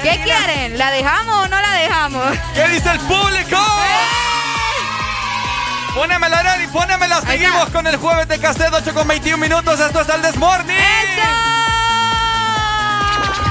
[0.03, 0.77] ¿Qué quieren?
[0.77, 2.23] ¿La dejamos o no la dejamos?
[2.53, 3.57] ¿Qué dice el público?
[5.95, 7.21] Pónemela, Areli, pónemela.
[7.21, 9.79] Seguimos con el jueves de cassette, 8 con 21 minutos.
[9.79, 10.75] Esto es el Desmorning.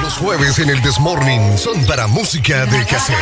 [0.02, 3.16] Los jueves en el Desmorning son para música de cassette.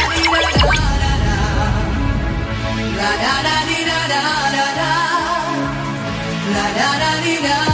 [3.04, 4.22] La la la la la
[4.54, 4.92] la la la
[6.54, 6.90] La la.
[7.02, 7.73] da dee da.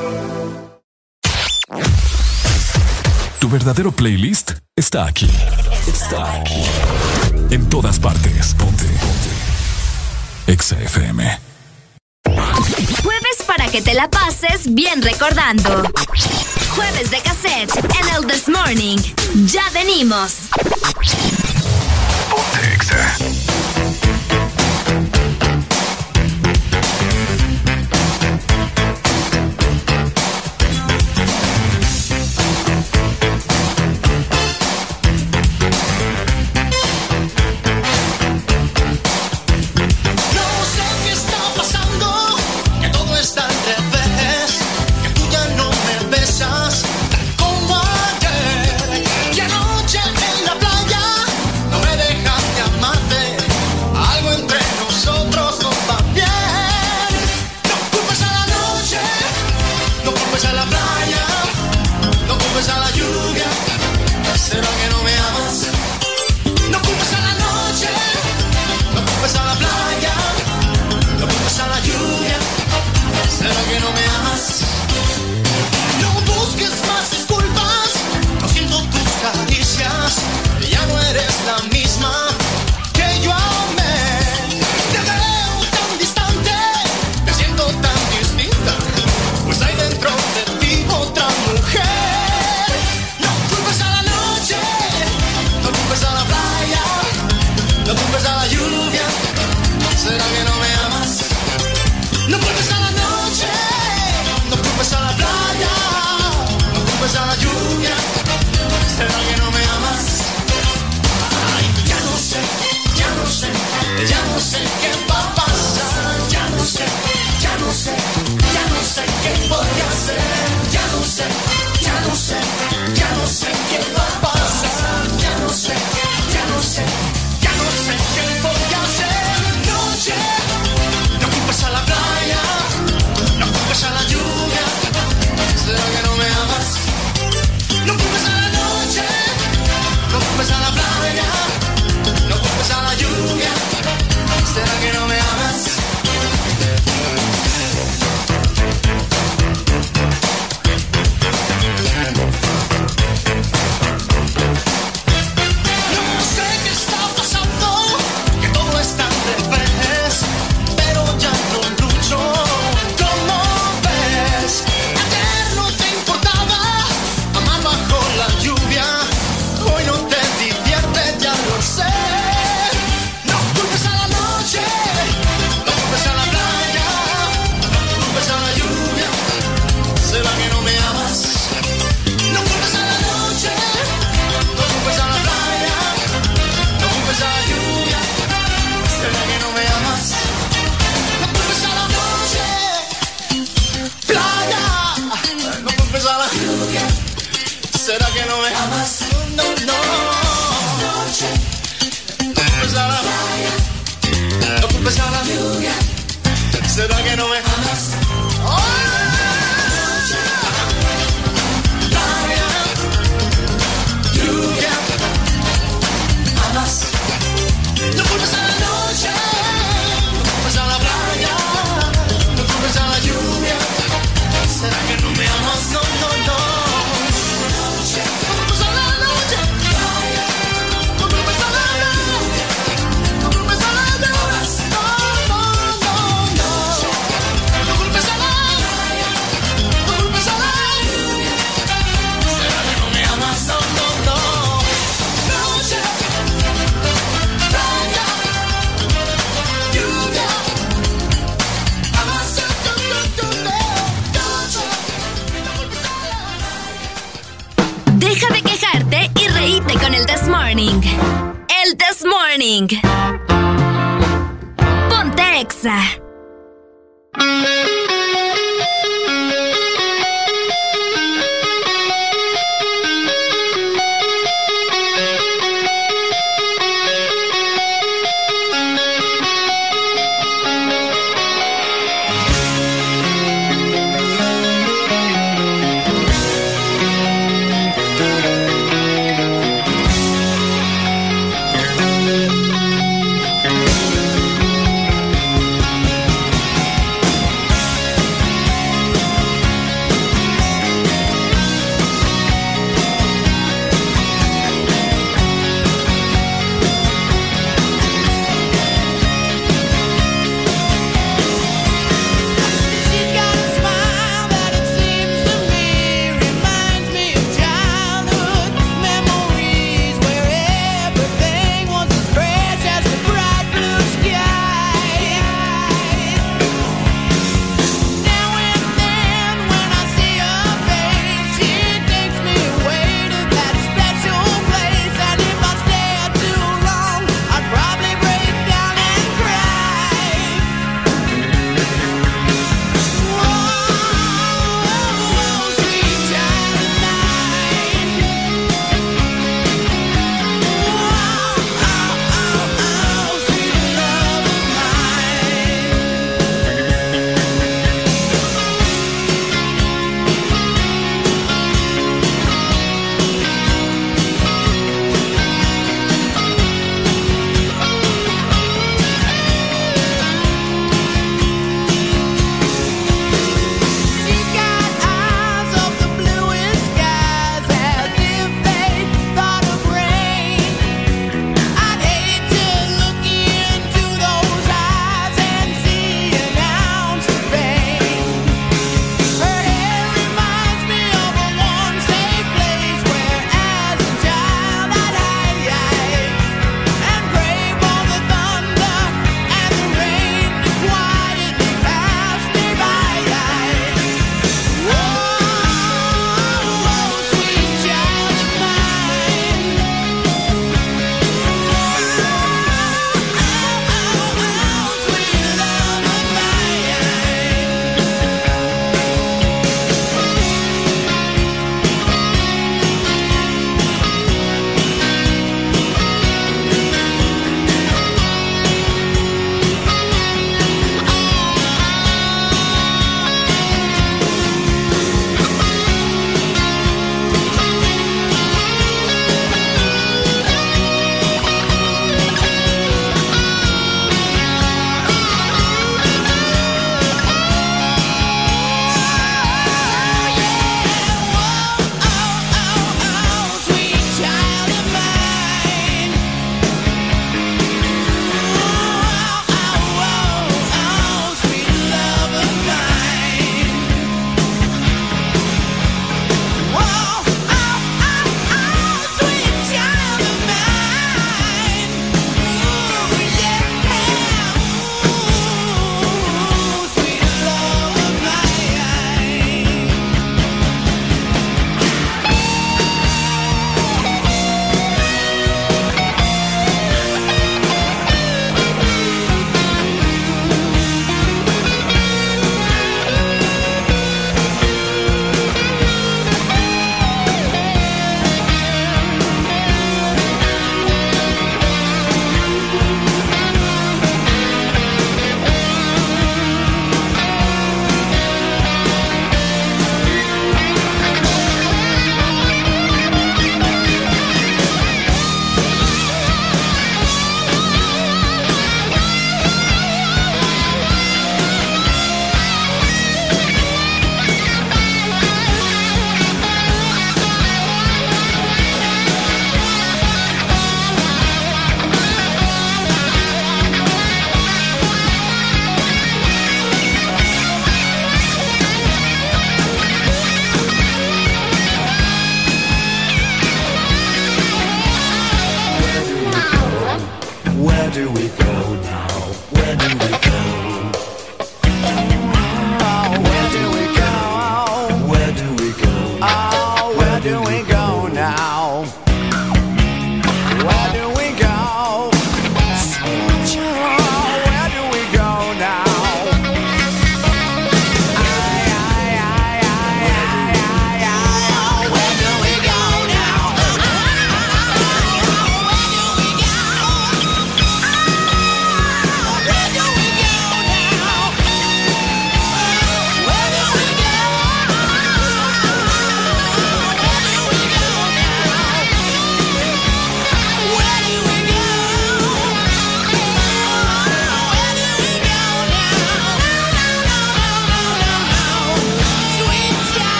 [3.51, 5.29] verdadero playlist está aquí.
[5.85, 6.63] Está aquí.
[7.49, 8.55] En todas partes.
[8.55, 8.85] Ponte.
[8.85, 9.29] Ponte.
[10.47, 11.39] Exa FM.
[12.23, 15.83] Jueves para que te la pases bien recordando.
[16.75, 18.97] Jueves de cassette en el This Morning.
[19.45, 20.47] Ya venimos.
[22.29, 23.17] Ponte Exa.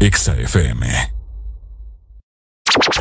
[0.00, 0.86] Exa FM.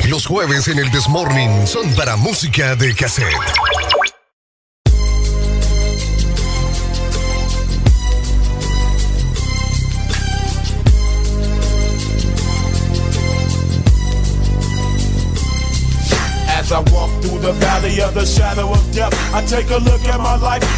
[0.10, 3.26] Los jueves en el Desmorning son para música de cassette.
[16.60, 20.06] As I walk through the valley of the shadow of death, I take a look
[20.06, 20.69] at my life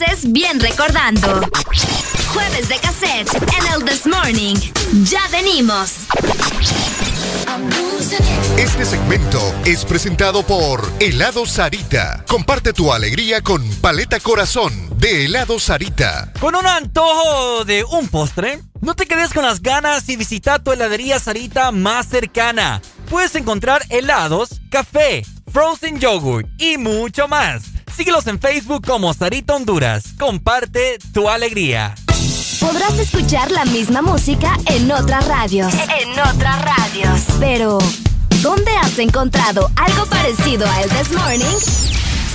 [0.00, 1.40] Pases bien recordando.
[2.32, 4.56] Jueves de cassette en el This Morning.
[5.04, 5.92] Ya venimos.
[8.56, 12.24] Este segmento es presentado por Helado Sarita.
[12.28, 16.32] Comparte tu alegría con Paleta Corazón de Helado Sarita.
[16.40, 20.72] Con un antojo de un postre, no te quedes con las ganas y visita tu
[20.72, 22.80] heladería Sarita más cercana.
[23.08, 27.79] Puedes encontrar helados, café, frozen yogurt y mucho más.
[28.00, 30.14] Síguelos en Facebook como Sarita Honduras.
[30.18, 31.94] Comparte tu alegría.
[32.58, 35.70] Podrás escuchar la misma música en otras radios.
[35.74, 37.20] En otras radios.
[37.38, 37.76] Pero,
[38.40, 41.58] ¿dónde has encontrado algo parecido a el This Morning?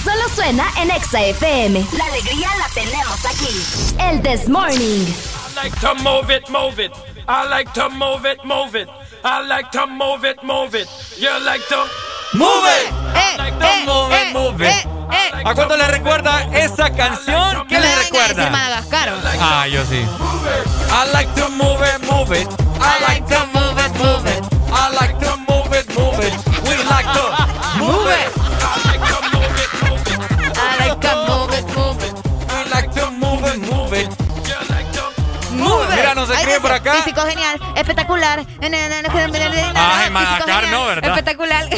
[0.03, 1.84] Solo suena en Exa FM.
[1.98, 3.98] La alegría la tenemos aquí.
[4.00, 5.08] El This Morning.
[5.08, 6.92] I like to move it, move it.
[7.27, 8.88] I like to move it, move it.
[9.24, 10.88] I like to move it, move it.
[11.18, 11.88] You like to
[12.34, 12.92] move it.
[13.16, 14.88] I like to move it, move it.
[15.45, 17.68] ¿A cuánto le recuerda esa canción?
[17.68, 18.50] ¿Qué le recuerda?
[18.50, 19.14] Madagascar.
[19.40, 20.04] Ah, yo sí.
[20.92, 22.48] I like to move it, move it.
[22.82, 24.44] I like to move it, move it.
[24.72, 26.34] I like to move it, move it.
[26.64, 27.32] We like to
[27.78, 28.32] move it.
[28.58, 30.20] I like to move it, move it.
[30.58, 32.14] I like to move it, move it.
[32.50, 34.10] We like to move it, move it.
[35.52, 35.95] Move it.
[35.95, 36.94] Mira, nos escribe por acá.
[36.95, 38.45] Físico genial, espectacular.
[38.62, 41.10] Ay, Madagascar no, ¿verdad?
[41.12, 41.70] Espectacular.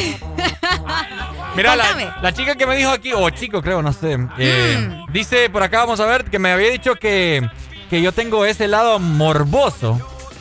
[1.56, 4.76] Mira, la, la chica que me dijo aquí, o chico creo, no sé, eh,
[5.08, 5.12] Mm.
[5.12, 7.48] dice por acá, vamos a ver, que me había dicho que,
[7.90, 10.00] que yo tengo ese lado morboso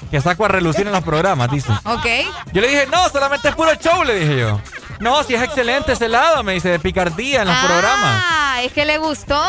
[0.09, 1.71] que saco a relucir en los programas, dice.
[1.83, 2.05] Ok.
[2.53, 4.59] Yo le dije, no, solamente es puro show, le dije yo.
[4.99, 8.23] No, si es excelente ese lado, me dice, de picardía en los programas.
[8.25, 9.39] Ah, es que le gustó.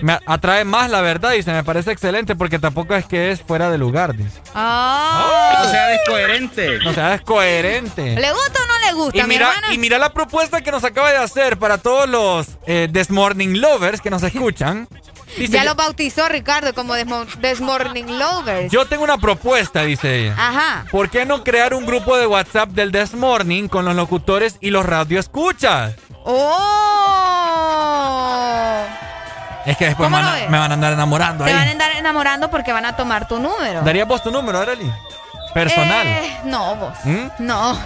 [0.00, 3.70] Me atrae más la verdad, dice, me parece excelente porque tampoco es que es fuera
[3.70, 4.40] de lugar, dice.
[4.54, 5.60] Ah.
[5.62, 6.78] No sea descoherente.
[6.78, 8.14] No sea descoherente.
[8.18, 9.74] ¿Le gusta o no le gusta, Y mi mira, hermana?
[9.74, 13.58] y mira la propuesta que nos acaba de hacer para todos los eh, This Morning
[13.60, 14.88] Lovers que nos escuchan.
[15.36, 18.70] Dice, ya lo bautizó Ricardo como Desmo- This Morning Lovers.
[18.70, 20.34] yo tengo una propuesta, dice ella.
[20.38, 20.84] Ajá.
[20.90, 24.70] ¿Por qué no crear un grupo de WhatsApp del This Morning con los locutores y
[24.70, 25.94] los radioescuchas?
[27.54, 28.84] ¡Oh!
[29.66, 30.50] Es que después ¿Cómo me van, a, ves?
[30.50, 31.70] me van a andar enamorando Te van a ahí.
[31.70, 33.80] andar enamorando porque van a tomar tu número.
[33.82, 34.90] ¿Darías vos tu número, Arely?
[35.54, 36.06] Personal.
[36.06, 36.92] Eh, no, vos.
[37.04, 37.26] ¿Mm?
[37.38, 37.78] No.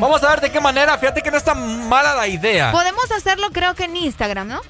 [0.00, 0.96] Vamos a ver de qué manera.
[0.98, 2.72] Fíjate que no está mala la idea.
[2.72, 4.60] Podemos hacerlo creo que en Instagram, ¿no?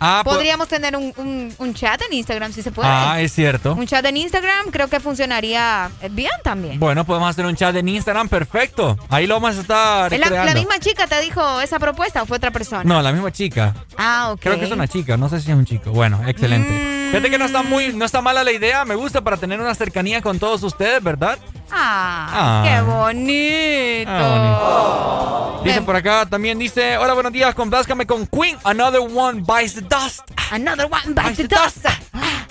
[0.00, 2.88] Ah, po- Podríamos tener un, un- un chat en Instagram si se puede.
[2.88, 3.74] ah, es cierto.
[3.74, 6.78] Un chat en Instagram creo que funcionaría eh, bien también.
[6.78, 8.96] Bueno, podemos hacer un chat en Instagram, perfecto.
[9.08, 10.52] Ahí lo vamos a estar ¿Es la, creando.
[10.54, 12.84] la misma chica te dijo esa propuesta o fue otra persona?
[12.84, 13.74] No, la misma chica.
[13.96, 14.40] Ah, ok.
[14.40, 15.90] Creo que es una chica, no sé si es un chico.
[15.90, 16.70] Bueno, excelente.
[16.70, 16.97] Mm.
[17.10, 19.74] Fíjate que no está muy, no está mala la idea, me gusta para tener una
[19.74, 21.38] cercanía con todos ustedes, ¿verdad?
[21.70, 22.64] Ah, Ah.
[22.66, 24.10] qué bonito.
[24.10, 29.74] Ah, Dice por acá, también dice, hola, buenos días, complázcame con Queen, Another One Bites
[29.74, 30.20] the Dust.
[30.50, 31.84] Another One Bites the Dust.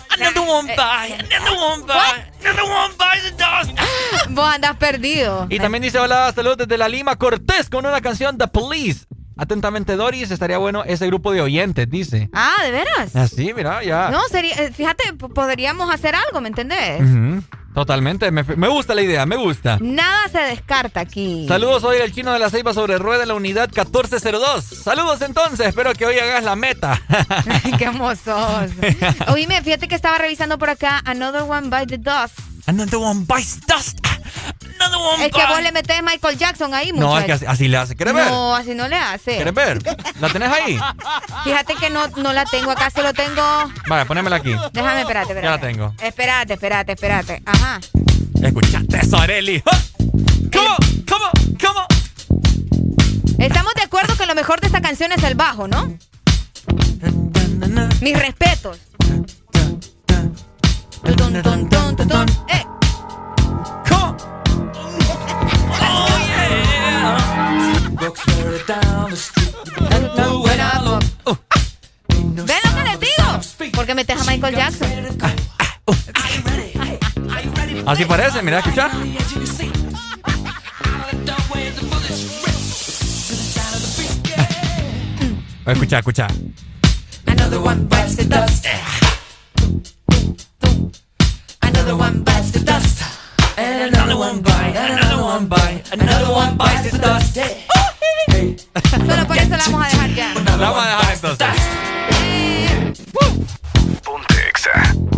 [0.10, 4.30] Another One Bites, Another One Bites, Another One Bites the Dust.
[4.30, 5.46] Vos andas perdido.
[5.50, 9.06] Y también dice, hola, salud desde la Lima, Cortés, con una canción The Police.
[9.38, 12.30] Atentamente, Doris, estaría bueno ese grupo de oyentes, dice.
[12.34, 13.16] Ah, ¿de veras?
[13.16, 14.10] Así, mira, ya.
[14.10, 17.02] No, sería, eh, fíjate, podríamos hacer algo, ¿me entendés?
[17.74, 19.78] Totalmente, me, me gusta la idea, me gusta.
[19.80, 21.46] Nada se descarta aquí.
[21.48, 24.64] Saludos, soy el chino de la ceiba sobre rueda en la unidad 1402.
[24.64, 27.00] Saludos entonces, espero que hoy hagas la meta.
[27.78, 28.72] Qué hermosos.
[29.28, 32.40] Oíme, fíjate que estaba revisando por acá Another One by the Dust.
[32.66, 34.00] Another One Bites Dust.
[35.20, 37.10] Es que vos le metés Michael Jackson ahí, muchacho.
[37.10, 37.96] No, es que así, así le hace.
[37.96, 38.28] ¿Quieres ver?
[38.30, 39.36] No, así no le hace.
[39.36, 39.80] ¿Quieres ver?
[40.20, 40.80] ¿La tenés ahí?
[41.44, 43.42] Fíjate que no, no la tengo acá, solo tengo...
[43.88, 44.56] Vale, ponémela aquí.
[44.74, 45.44] Déjame, espérate, espérate.
[45.44, 45.94] Ya la tengo.
[46.02, 47.44] Espérate, espérate, espérate.
[47.46, 47.80] Ajá.
[48.42, 49.62] Escuchaste eso, Areli.
[49.66, 49.80] ¡Ah!
[50.54, 50.76] ¿Cómo?
[51.10, 51.32] ¿Cómo?
[51.62, 51.88] ¿Cómo?
[53.40, 55.98] Estamos de acuerdo que lo mejor de esta canción es el bajo, ¿no?
[58.02, 58.80] Mis respetos.
[62.48, 62.64] Eh.
[72.48, 73.72] ¿Ven lo que les digo?
[73.74, 74.88] ¿Por qué metes a Michael Jackson?
[77.86, 78.90] Así parece, mira, escucha.
[85.66, 86.28] Escucha, escucha.
[87.26, 88.68] Another one bites the dust.
[91.62, 92.97] Another one bites the dust.
[93.60, 97.38] And another one bite, another one bite, another one bites the dust.
[98.92, 100.34] Solo por eso la vamos a dejar ya.
[100.36, 101.48] La vamos a dejar entonces.
[104.04, 105.17] Ponte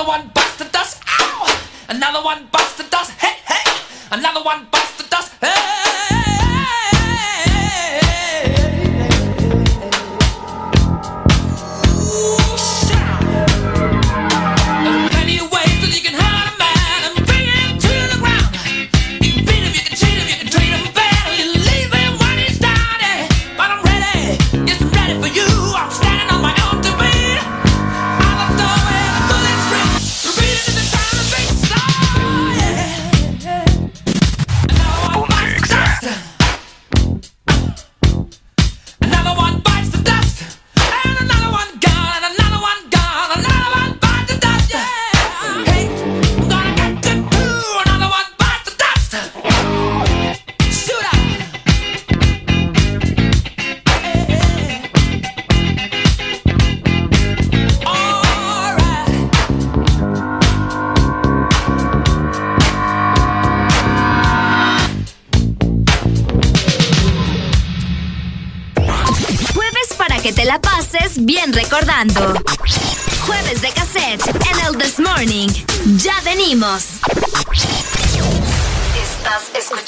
[0.00, 1.02] Another one bites the dust.
[1.20, 1.60] Ow!
[1.90, 3.10] Another one bites the dust.
[3.20, 3.70] Hey, hey.
[4.10, 5.38] Another one bites the dust.
[5.40, 5.79] Plenty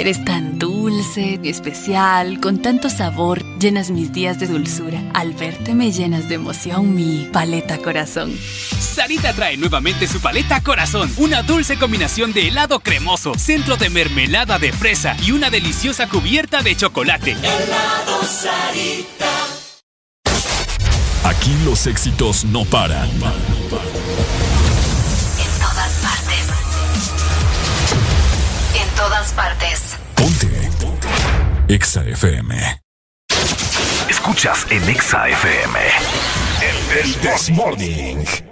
[0.00, 4.98] Eres tan dulce, especial, con tanto sabor, llenas mis días de dulzura.
[5.12, 8.34] Al verte me llenas de emoción mi paleta corazón.
[8.34, 14.58] Sarita trae nuevamente su paleta corazón, una dulce combinación de helado cremoso, centro de mermelada
[14.58, 17.32] de fresa y una deliciosa cubierta de chocolate.
[17.32, 19.28] Helado Sarita.
[21.24, 23.10] Aquí los éxitos no paran.
[23.10, 23.20] En
[23.68, 24.39] todas
[29.10, 29.96] todas partes.
[31.66, 32.80] EXA FM.
[34.08, 35.78] Escuchas en Exa FM.
[36.92, 38.49] El This Morning.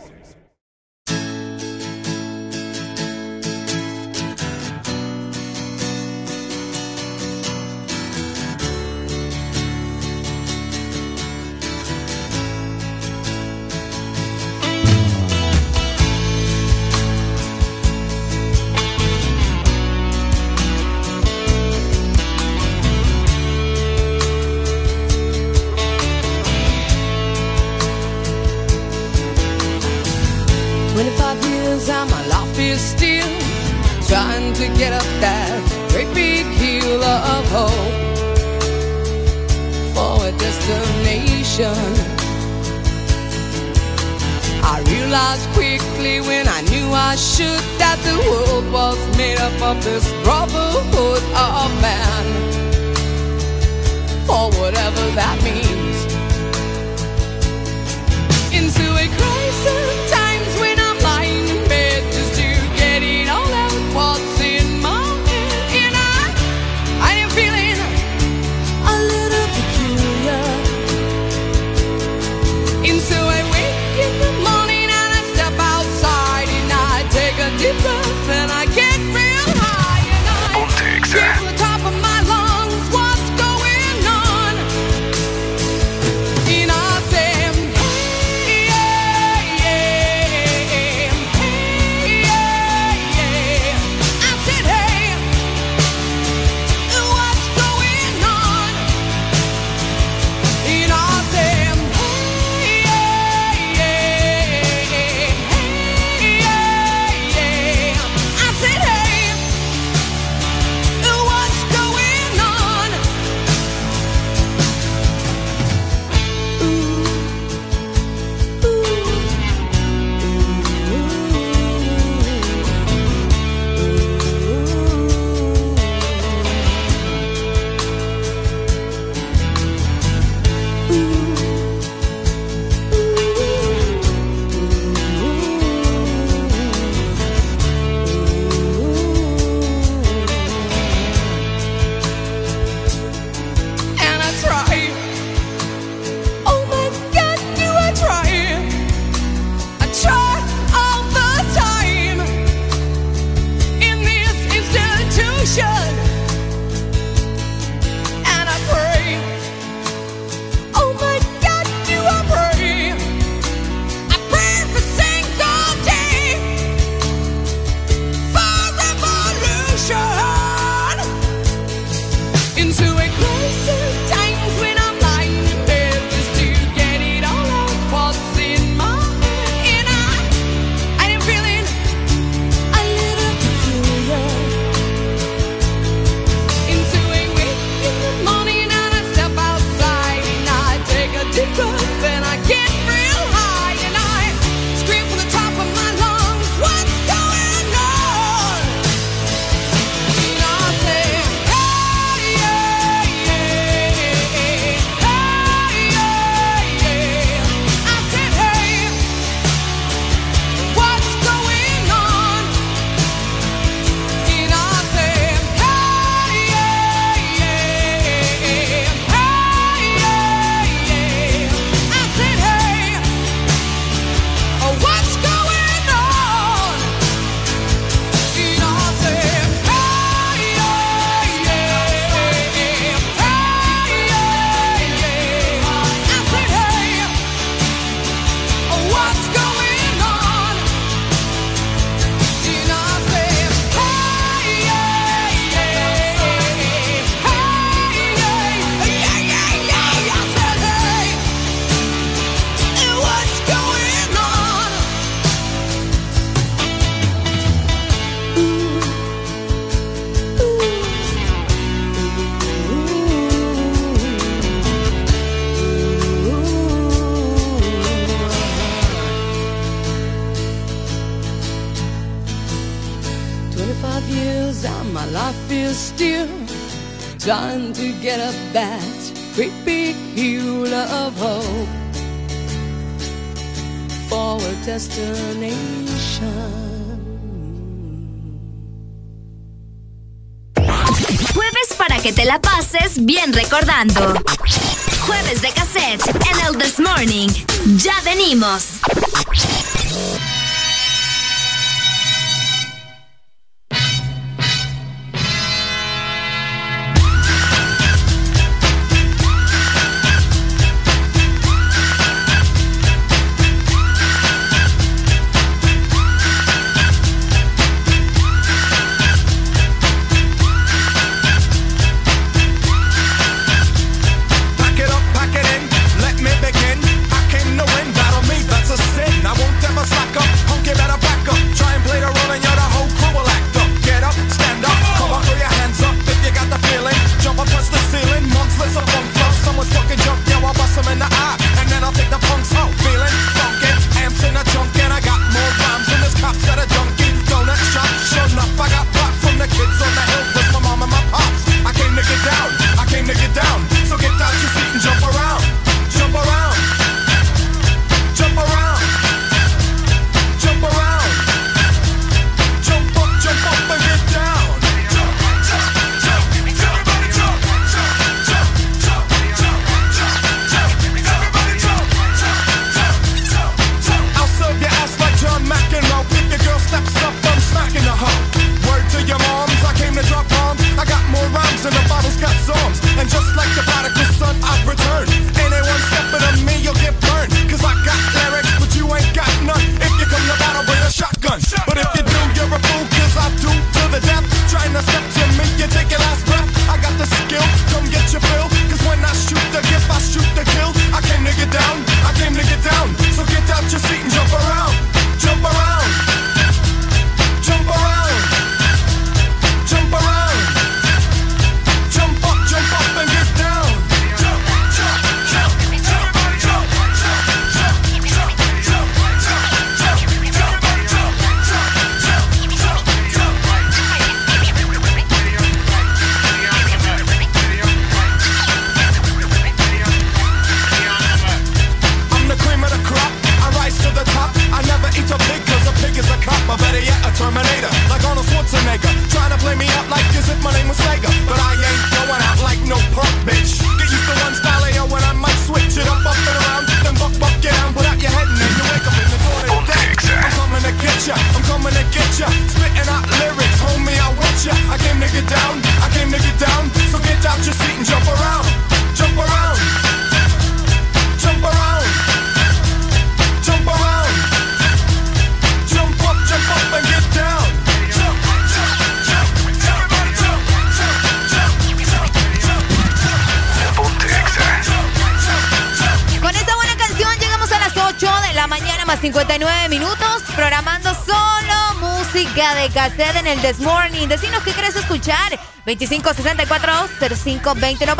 [485.78, 487.86] 2564-0520.
[487.86, 487.96] No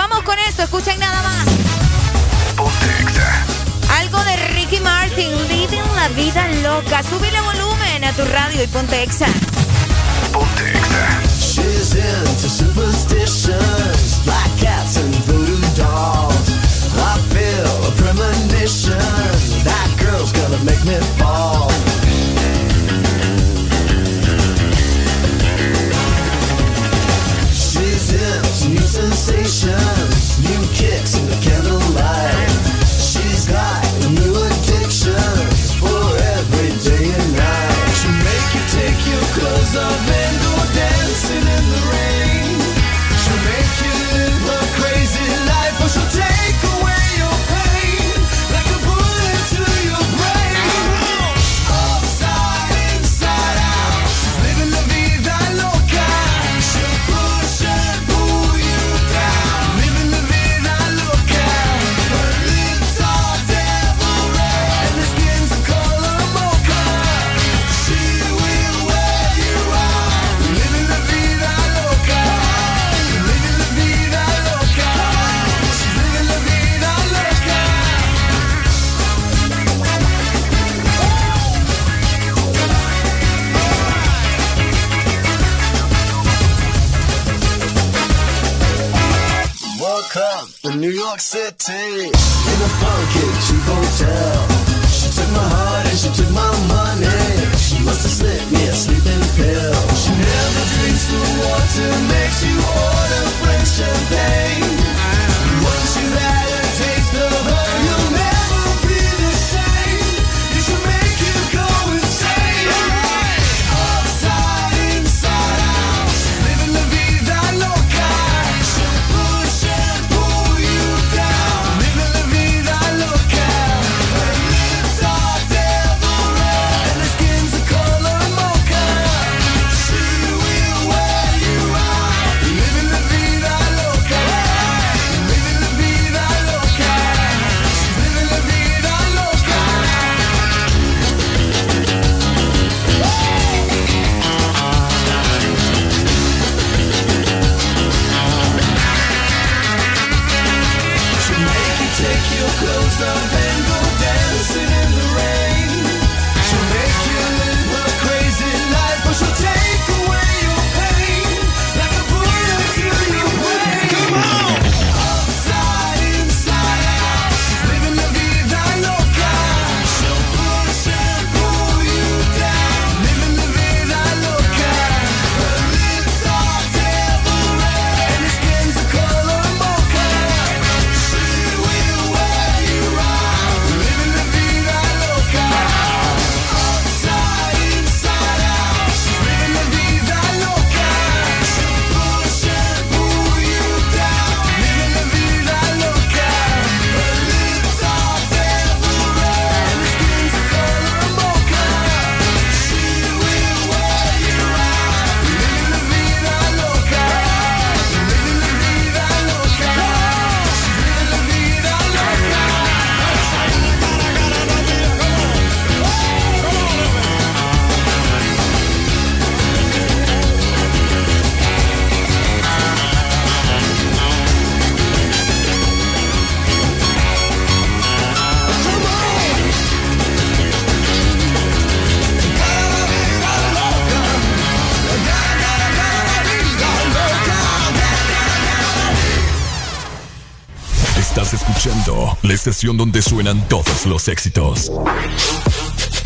[242.38, 244.70] estación donde suenan todos los éxitos.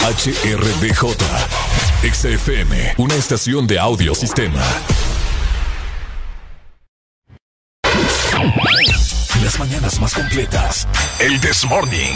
[0.01, 1.05] HRDJ.
[2.11, 4.62] XFM, una estación de audio sistema.
[9.44, 10.89] Las mañanas más completas.
[11.20, 12.15] El This Morning.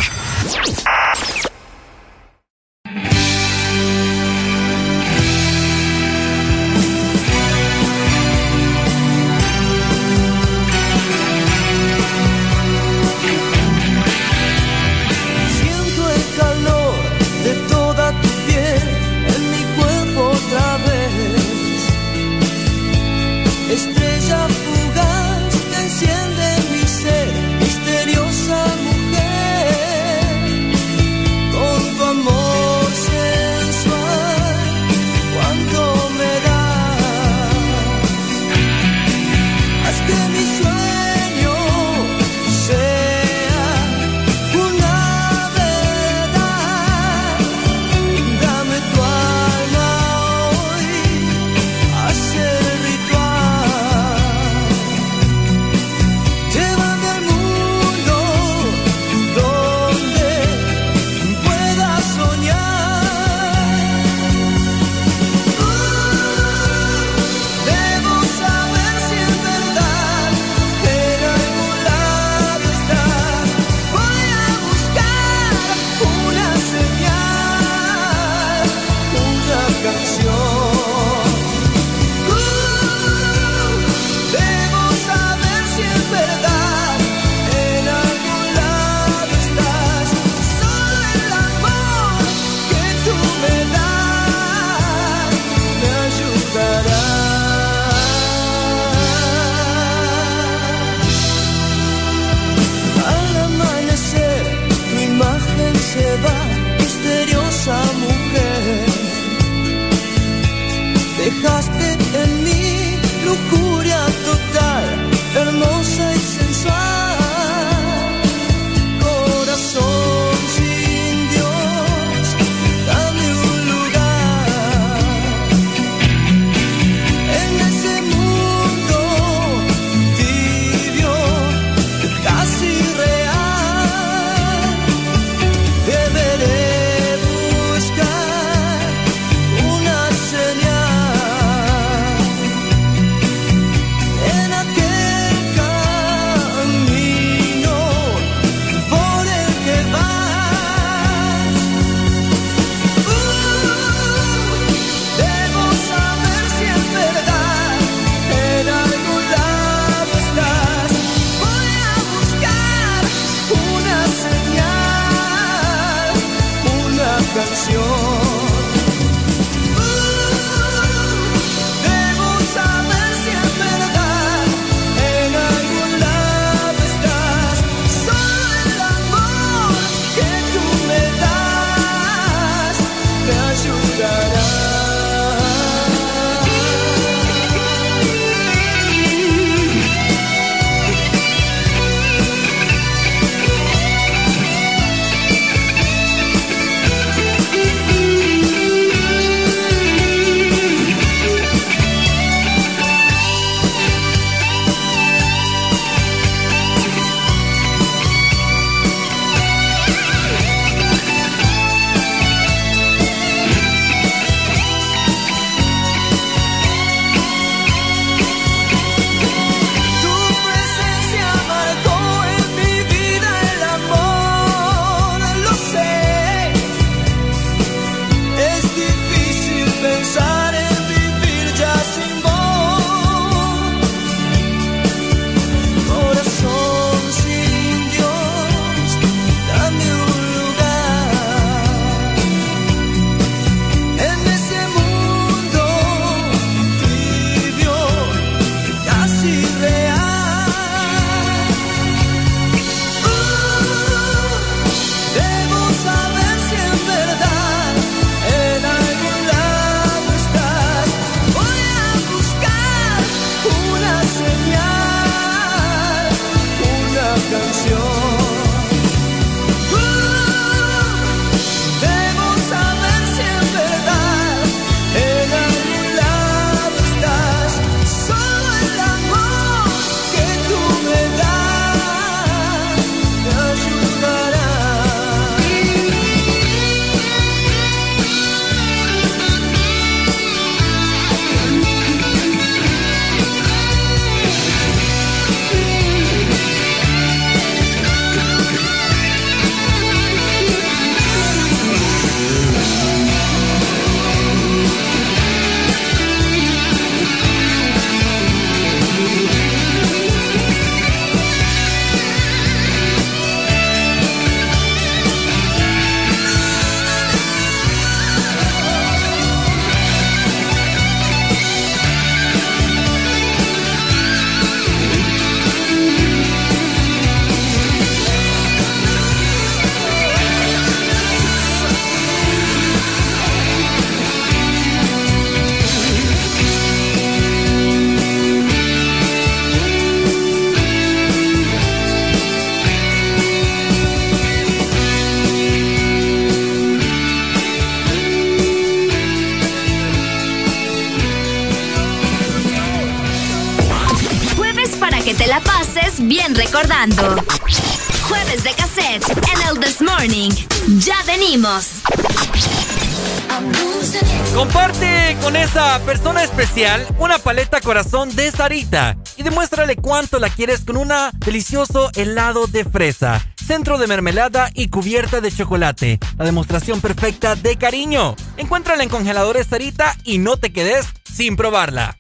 [366.39, 372.47] especial una paleta corazón de Sarita y demuéstrale cuánto la quieres con una delicioso helado
[372.47, 375.99] de fresa, centro de mermelada y cubierta de chocolate.
[376.19, 378.17] La demostración perfecta de cariño.
[378.37, 381.97] Encuéntrala en congeladores Sarita y no te quedes sin probarla.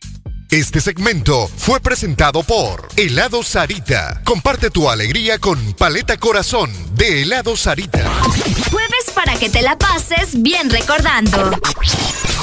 [0.50, 4.20] Este segmento fue presentado por Helado Sarita.
[4.22, 8.04] Comparte tu alegría con Paleta Corazón de Helado Sarita.
[8.70, 11.58] Jueves para que te la pases bien recordando.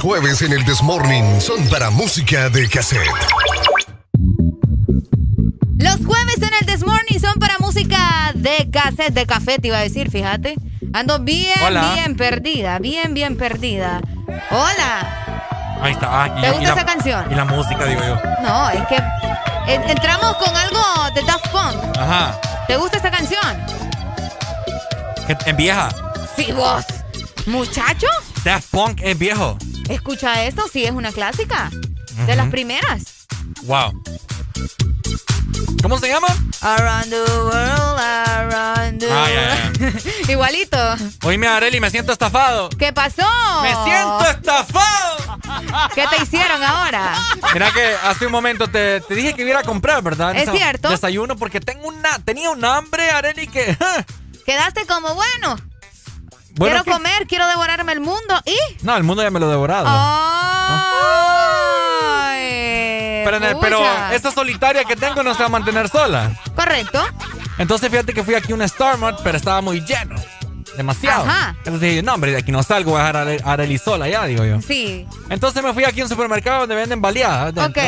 [0.00, 3.06] Los jueves en el Desmorning son para música de cassette.
[5.76, 9.76] Los jueves en el This Morning son para música de cassette, de café, te iba
[9.76, 10.54] a decir, fíjate.
[10.94, 11.92] Ando bien, Hola.
[11.92, 14.00] bien perdida, bien, bien perdida.
[14.50, 15.78] Hola.
[15.82, 16.08] Ahí está.
[16.24, 17.26] ah, y- ¿Te y gusta la- esa canción?
[17.30, 18.18] Y la música, digo yo.
[18.42, 18.96] No, es que
[19.66, 20.80] en- entramos con algo
[21.14, 21.98] de Daft Punk.
[21.98, 22.40] Ajá.
[22.66, 23.64] ¿Te gusta esta canción?
[25.44, 25.90] En vieja.
[26.36, 26.86] Sí, vos.
[27.44, 28.06] Muchacho,
[28.44, 29.58] Daft Punk es viejo.
[29.94, 31.70] Escucha esto, sí, es una clásica.
[32.26, 33.26] De las primeras.
[33.62, 34.02] Wow.
[35.82, 36.26] ¿Cómo se llama?
[36.60, 40.02] Around the world, around the Ah, world.
[40.28, 40.76] Igualito.
[41.24, 42.68] Oíme, Areli, me siento estafado.
[42.70, 43.22] ¿Qué pasó?
[43.62, 45.38] ¡Me siento estafado!
[45.94, 47.14] ¿Qué te hicieron ahora?
[47.54, 50.36] Mira que hace un momento te, te dije que iba a comprar, ¿verdad?
[50.36, 50.90] Es Esa- cierto.
[50.90, 53.76] Desayuno porque tengo una, tenía un hambre, Areli, que...
[54.44, 55.56] Quedaste como bueno.
[56.60, 56.90] Bueno, quiero ¿qué?
[56.90, 58.54] comer, quiero devorarme el mundo y.
[58.84, 59.86] No, el mundo ya me lo he devorado.
[62.32, 63.36] Ay, pero,
[64.08, 66.32] el- esta solitaria que tengo no se va a mantener sola.
[66.54, 67.02] Correcto.
[67.58, 70.16] Entonces fíjate que fui aquí a un Starmart, pero estaba muy lleno.
[70.76, 71.24] Demasiado.
[71.24, 71.54] Ajá.
[71.58, 73.78] Entonces dije, no, hombre, de aquí no salgo, voy a dejar a Are- a Areli
[73.78, 74.60] sola ya, digo yo.
[74.62, 75.06] Sí.
[75.28, 77.54] Entonces me fui aquí a un supermercado donde venden baleadas.
[77.54, 77.82] dentro.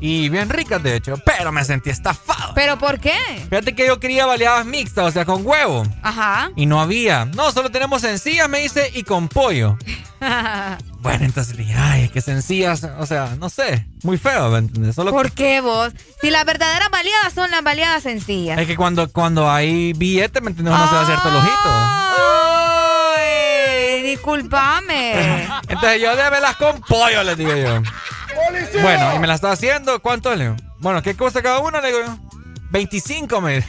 [0.00, 1.14] Y bien ricas, de hecho.
[1.24, 2.52] Pero me sentí estafado.
[2.54, 3.16] ¿Pero por qué?
[3.48, 5.84] Fíjate que yo quería baleadas mixtas, o sea, con huevo.
[6.02, 6.50] Ajá.
[6.56, 7.24] Y no había.
[7.24, 9.76] No, solo tenemos sencillas, me dice, y con pollo.
[11.00, 14.96] Bueno, entonces dije, ay, es que sencillas, o sea, no sé, muy feo, ¿me entiendes?
[14.96, 15.92] Solo ¿Por qué vos?
[16.20, 18.58] Si las verdaderas baleadas son las baleadas sencillas.
[18.58, 20.74] es que cuando, cuando hay billete, ¿me entiendes?
[20.74, 21.40] Uno se va a hacer todo
[23.16, 25.44] Ay, discúlpame.
[25.68, 27.80] Entonces yo démelas con pollo, les digo yo.
[28.82, 30.56] Bueno, y me la está haciendo, ¿cuánto le digo?
[30.78, 32.16] Bueno, ¿qué cosa cada una, le digo yo?
[32.70, 33.64] 25 me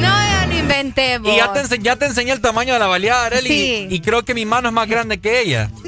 [0.00, 0.10] No,
[0.40, 1.32] yo no inventé vos.
[1.32, 3.86] Y ya te, ense- ya te enseñé el tamaño de la baleada, Arely, Sí.
[3.90, 5.70] y, y creo que mi mano es más grande que ella.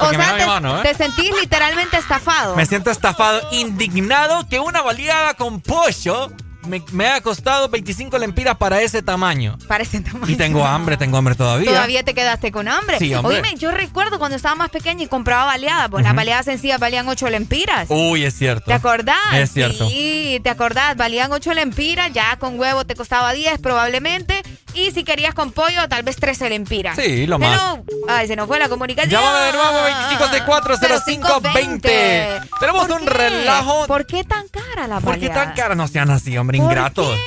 [0.00, 0.82] O sea, mi te, mano, ¿eh?
[0.84, 2.56] te sentís literalmente estafado.
[2.56, 6.32] Me siento estafado, indignado que una baleada con pollo
[6.66, 9.58] me, me ha costado 25 lempiras para ese tamaño.
[9.68, 10.32] Parece tamaño.
[10.32, 11.70] Y tengo hambre, tengo hambre todavía.
[11.70, 12.98] Todavía te quedaste con hambre.
[12.98, 13.36] Sí, hombre.
[13.36, 16.16] Oíme, yo recuerdo cuando estaba más pequeña y compraba baleadas, pues las Ujú.
[16.16, 17.86] baleadas sencillas valían 8 lempiras.
[17.90, 18.66] Uy, es cierto.
[18.66, 19.16] ¿Te acordás?
[19.34, 19.88] Es cierto.
[19.88, 20.96] Sí, ¿te acordás?
[20.96, 24.42] Valían 8 lempiras, ya con huevo te costaba 10 probablemente.
[24.74, 26.96] Y si querías con pollo, tal vez 13 lempiras.
[26.96, 27.60] Sí, lo más.
[27.60, 27.84] Hello.
[28.08, 29.10] Ay, se nos fue la comunicación.
[29.10, 29.78] Llámame de nuevo
[30.20, 32.48] 25640520.
[32.60, 33.86] Tenemos un relajo.
[33.86, 35.74] ¿Por qué tan cara la ¿Por qué tan cara?
[35.74, 37.18] No sean así, hombre, ¿Por ingratos.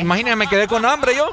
[0.00, 1.30] Imagínate, me quedé con hambre yo.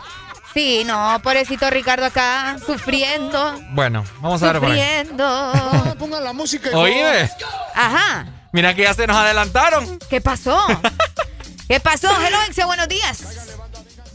[0.54, 3.56] Sí, no, pobrecito Ricardo acá, sufriendo.
[3.72, 4.62] Bueno, vamos a ver.
[4.62, 5.96] Sufriendo.
[6.00, 6.70] Ponga la música.
[6.74, 7.30] Oíme.
[7.76, 8.26] Ajá.
[8.52, 10.00] Mira que ya se nos adelantaron.
[10.10, 10.60] ¿Qué pasó?
[11.68, 12.08] ¿Qué pasó?
[12.26, 13.49] Hello, Exia, buenos días.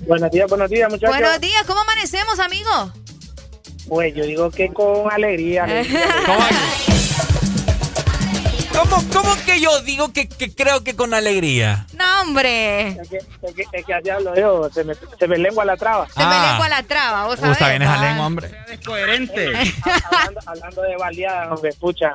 [0.01, 1.17] Buenos días, buenos días, muchachos.
[1.17, 2.93] Buenos días, ¿cómo amanecemos, amigo?
[3.89, 5.65] Pues yo digo que con alegría.
[5.65, 6.07] alegría.
[8.73, 11.87] ¿Cómo, cómo que yo digo que, que creo que con alegría?
[11.97, 12.89] No, hombre.
[12.89, 15.77] Es que, es que, es que así hablo yo, se me, se me lengua la
[15.77, 16.09] traba.
[16.09, 17.51] Se me lengua la traba, vos sabés.
[17.51, 18.51] Gusta bien lengua, hombre.
[18.69, 19.47] Es coherente.
[19.47, 22.11] hablando, hablando de baleadas, hombre, escucha.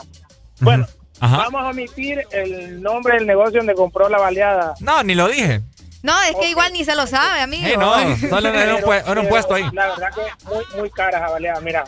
[0.59, 0.85] Bueno,
[1.22, 1.38] Ajá.
[1.38, 4.74] vamos a omitir el nombre del negocio donde compró la baleada.
[4.82, 5.61] No, ni lo dije.
[6.02, 7.68] No, es que igual ni se lo sabe, amigo.
[7.68, 7.94] Eh, no,
[8.30, 8.76] solo era
[9.22, 9.66] un, puesto ahí.
[9.74, 11.60] La verdad que muy, muy cara esa baleada.
[11.61, 11.84] Mira,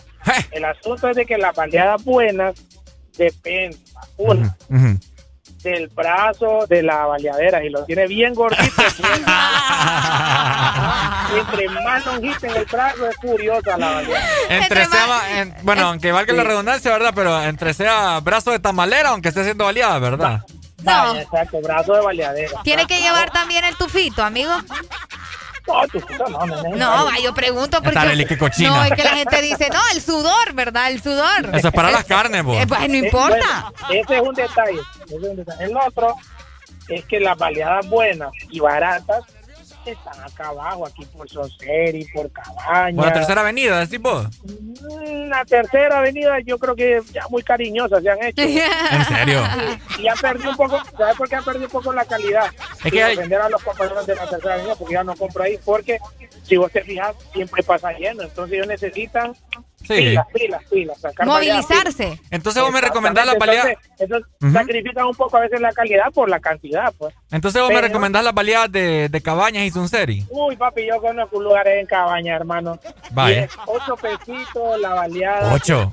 [0.51, 2.55] el asunto es de que las baleadas buenas
[3.17, 3.79] dependen,
[4.17, 4.55] una,
[5.63, 7.63] del brazo de la baleadera.
[7.63, 8.63] Y lo tiene bien gordito.
[11.37, 14.25] Entre más longita en el brazo es curiosa la baleada.
[14.49, 17.13] Entre sea, en- bueno, aunque valga la redundancia, ¿verdad?
[17.15, 20.41] Pero entre sea brazo de tamalera, aunque esté siendo baleada, ¿verdad?
[20.83, 21.15] No.
[21.15, 22.61] Exacto, brazo de baleadera.
[22.63, 24.51] Tiene que llevar también el tufito, amigo.
[25.67, 26.45] No, tu puta no.
[26.75, 28.37] No, va, yo pregunto porque.
[28.37, 28.69] Cochina.
[28.69, 30.89] No, es que la gente dice, no, el sudor, ¿verdad?
[30.89, 31.55] El sudor.
[31.55, 32.57] Eso es para las carnes, vos.
[32.57, 33.71] Eh, pues no importa.
[33.87, 34.79] Bueno, ese es un detalle.
[35.05, 35.63] ese es un detalle.
[35.65, 36.15] El otro
[36.87, 39.23] es que las baleadas buenas y baratas
[39.89, 42.95] están acá abajo, aquí por Soseri, por Cabaña.
[42.95, 44.27] Por la tercera avenida, decís vos.
[44.43, 48.41] Mm, La tercera avenida yo creo que ya muy cariñosas se han hecho.
[48.43, 49.43] ¿En serio?
[49.97, 52.45] Y, y han perdido un poco, ¿sabes por qué han perdido un poco la calidad?
[52.83, 55.57] Es que hay- a los compañeros de la tercera avenida porque ya no compro ahí,
[55.65, 55.97] porque
[56.43, 58.21] si vos te fijas, siempre pasa lleno.
[58.23, 59.33] Entonces ellos necesitan
[59.83, 59.93] Sí.
[59.95, 61.01] pilas, pilas, pilas.
[61.01, 61.25] sacar.
[61.27, 62.19] Movilizarse.
[62.29, 63.89] Entonces vos me recomendás las Exactamente, baleadas.
[63.99, 64.53] Entonces, entonces Ujú.
[64.53, 67.13] sacrifican un poco a veces la calidad por la cantidad, pues.
[67.31, 70.25] Entonces vos me Pero- recomendás las baleadas de, de Cabañas y Sunseri.
[70.29, 72.79] Uy, papi, yo conozco lugares en Cabaña, hermano.
[73.11, 73.37] Vaya.
[73.39, 75.53] Diez, ocho pesitos, la baleada.
[75.53, 75.91] Ocho.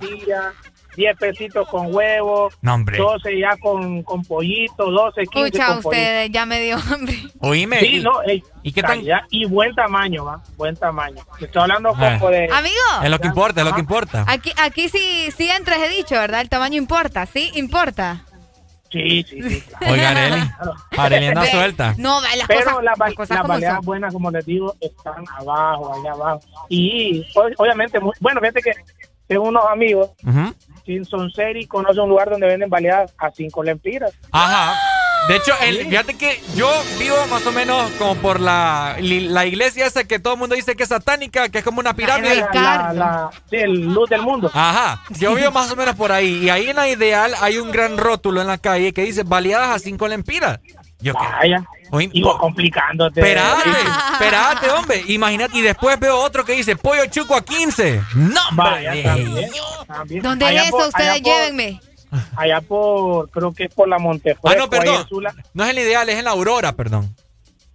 [0.99, 2.99] 10 pesitos con huevo, No, hombre.
[2.99, 5.89] 12 ya con, con pollito, 12, 15 Escucha con pollito.
[5.91, 7.17] ustedes, ya me dio hambre.
[7.41, 7.78] Oíme.
[7.78, 11.23] Sí, y- no, ey, ¿y qué tan- y buen tamaño, va, buen tamaño.
[11.41, 12.17] Estoy hablando Ah.
[12.18, 12.49] como de...
[12.52, 12.75] Amigo.
[13.05, 14.25] Es lo que importa, es lo que importa.
[14.27, 16.41] Aquí, aquí sí, sí entres, he dicho, ¿verdad?
[16.41, 17.51] El tamaño importa, ¿sí?
[17.55, 18.25] Importa.
[18.91, 19.62] Sí, sí, sí.
[19.89, 20.43] Oiga, Areli.
[20.97, 21.94] Areli anda Ve, suelta.
[21.99, 23.85] No, las Pero cosas, las, las cosas las como baleadas son.
[23.85, 26.41] buenas, como les digo, están abajo, allá abajo.
[26.70, 28.73] Y obviamente, muy- bueno, fíjate que
[29.27, 30.55] tengo unos amigos, Ujú.
[30.65, 30.68] sin
[31.05, 34.12] son seri, conoce un lugar donde venden baleadas a 5 lempiras.
[34.33, 34.75] Ajá.
[35.28, 39.84] De hecho, el- fíjate que yo vivo más o menos como por la, la iglesia
[39.84, 42.36] esa que todo el mundo dice que es satánica, que es como una pirámide.
[42.36, 44.49] La, la- la- sí, el luz del mundo.
[44.55, 46.44] Ajá, yo vivo más o menos por ahí.
[46.44, 49.70] Y ahí en la ideal hay un gran rótulo en la calle que dice baleadas
[49.70, 50.60] a 5 lempiras.
[51.01, 51.15] Yo.
[51.15, 51.65] Vaya.
[51.91, 53.20] Oye, Y vos complicándote.
[53.20, 53.70] Espérate,
[54.12, 55.02] espérate, hombre.
[55.09, 58.02] Imagínate, y después veo otro que dice pollo chuco a 15.
[58.15, 59.02] No, Vaya, hombre.
[59.02, 59.51] también,
[59.86, 60.23] también.
[60.23, 60.89] ¿Dónde Allá es por- eso?
[60.91, 61.81] Ustedes allá por- llévenme.
[62.36, 64.49] Allá por, creo que es por la Montefresco.
[64.49, 65.07] Ah, no, perdón.
[65.55, 67.15] No es el ideal, es en la aurora, perdón.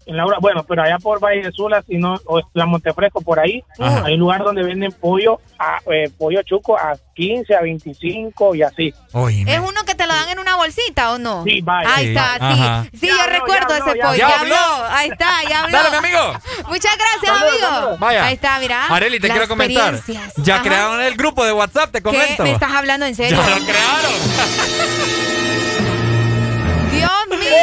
[0.05, 3.21] En la hora- bueno, pero allá por Valle de Sula, si no, o la Montefresco,
[3.21, 4.03] por ahí, Ajá.
[4.05, 8.63] hay un lugar donde venden pollo, a, eh, pollo chuco a 15, a 25 y
[8.63, 8.93] así.
[9.13, 11.43] Oye, ¿Es uno que te lo dan en una bolsita o no?
[11.45, 11.89] Sí, vaya.
[11.95, 12.09] Ahí Sí.
[12.09, 12.39] está, sí.
[12.41, 12.85] Ajá.
[12.93, 14.25] Sí, Ya yo habló, recuerdo ya habló, ese ya pollo.
[14.25, 14.25] habló.
[14.25, 14.85] Ya ¿Ya habló?
[14.95, 15.77] Ahí está, ya habló.
[15.77, 16.33] Dale, mi amigo.
[16.67, 17.97] Muchas gracias, amigo.
[17.99, 18.25] Vaya.
[18.25, 18.87] Ahí está, mira.
[18.87, 19.99] Areli, te quiero comentar.
[20.37, 20.63] Ya Ajá.
[20.63, 22.03] crearon el grupo de WhatsApp, te ¿Qué?
[22.03, 22.43] comento.
[22.43, 23.37] ¿Me estás hablando en serio?
[23.37, 24.13] Ya lo crearon.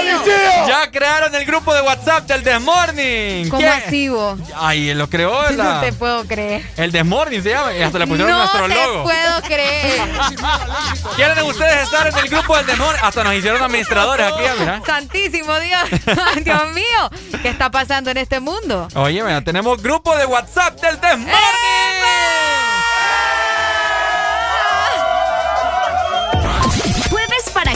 [0.03, 0.67] Mío.
[0.69, 3.49] Ya crearon el grupo de WhatsApp del Desmorning.
[3.49, 3.67] ¿Cómo
[4.11, 4.39] vos?
[4.57, 6.65] Ay, lo creó la- No te puedo creer.
[6.77, 7.75] el Desmorning se llama.
[7.75, 9.03] Y hasta le pusieron no nuestro te logo.
[9.05, 10.01] puedo creer.
[11.17, 13.03] ¿Quieren ustedes estar en el grupo del Desmorning?
[13.05, 14.83] Hasta nos hicieron administradores aquí, mira.
[14.87, 15.83] Santísimo Dios.
[16.45, 17.11] Dios mío.
[17.43, 18.89] ¿Qué está pasando en este mundo?
[18.95, 21.35] Oye, mira, tenemos grupo de WhatsApp del Desmorning.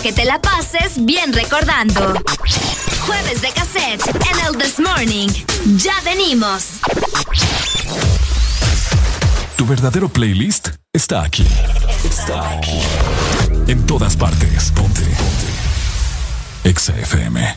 [0.05, 2.13] Que te la pases bien recordando.
[3.07, 5.31] Jueves de cassette en el This Morning.
[5.79, 6.65] Ya venimos.
[9.57, 11.47] Tu verdadero playlist está aquí.
[12.05, 12.83] Está aquí.
[13.67, 14.73] En todas partes.
[14.73, 15.01] Ponte.
[15.01, 15.49] Ponte.
[16.65, 17.57] Exa FM.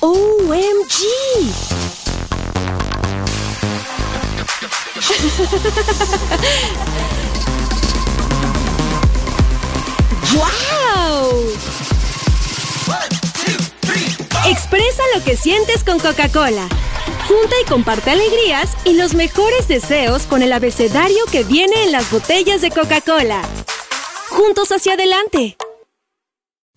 [0.00, 1.04] OMG.
[10.34, 11.44] ¡Wow!
[14.48, 16.68] Expresa lo que sientes con Coca-Cola.
[17.28, 22.10] Junta y comparte alegrías y los mejores deseos con el abecedario que viene en las
[22.10, 23.42] botellas de Coca-Cola.
[24.30, 25.56] Juntos hacia adelante.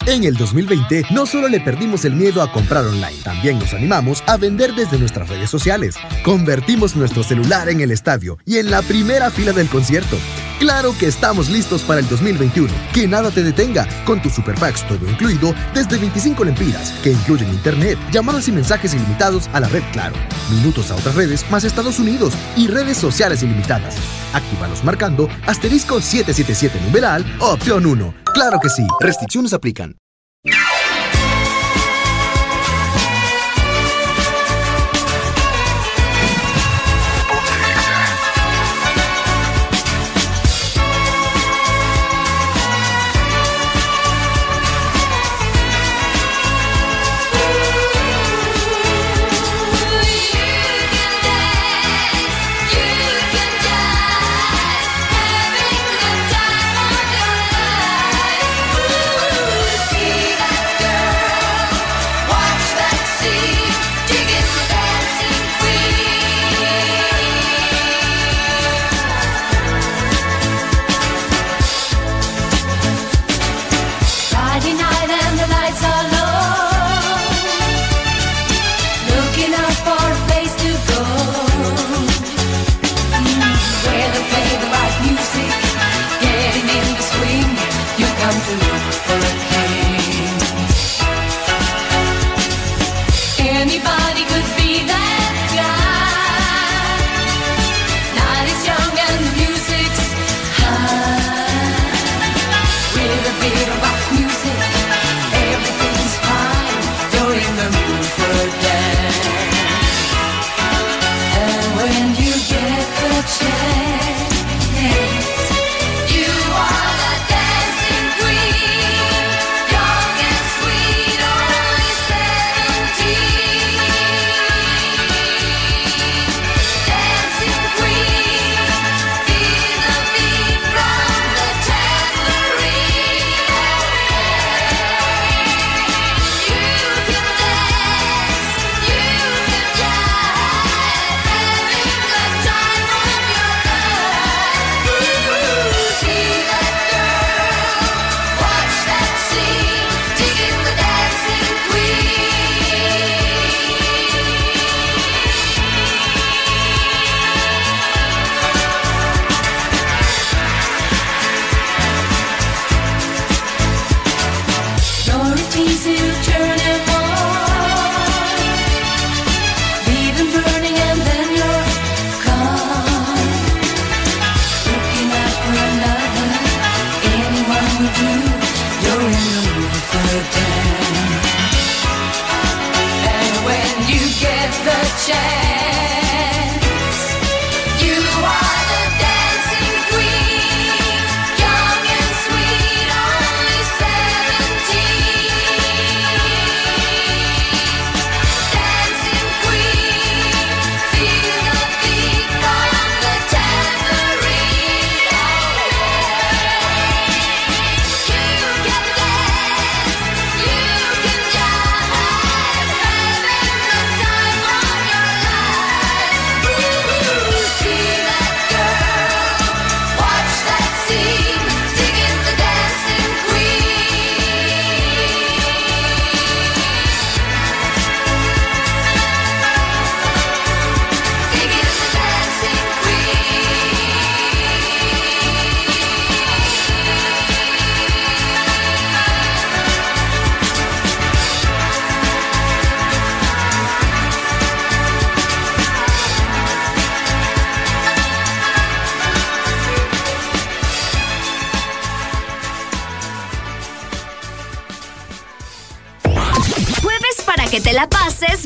[0.05, 4.23] En el 2020 no solo le perdimos el miedo a comprar online, también nos animamos
[4.27, 5.95] a vender desde nuestras redes sociales.
[6.23, 10.17] Convertimos nuestro celular en el estadio y en la primera fila del concierto.
[10.59, 12.71] Claro que estamos listos para el 2021.
[12.93, 17.47] Que nada te detenga con tus super packs todo incluido desde 25 lempiras, que incluyen
[17.49, 20.15] internet, llamadas y mensajes ilimitados a la red Claro,
[20.51, 23.95] minutos a otras redes más Estados Unidos y redes sociales ilimitadas.
[24.33, 28.13] Actívalos marcando asterisco 777 numeral opción 1.
[28.33, 29.95] Claro que sí, restricciones aplican.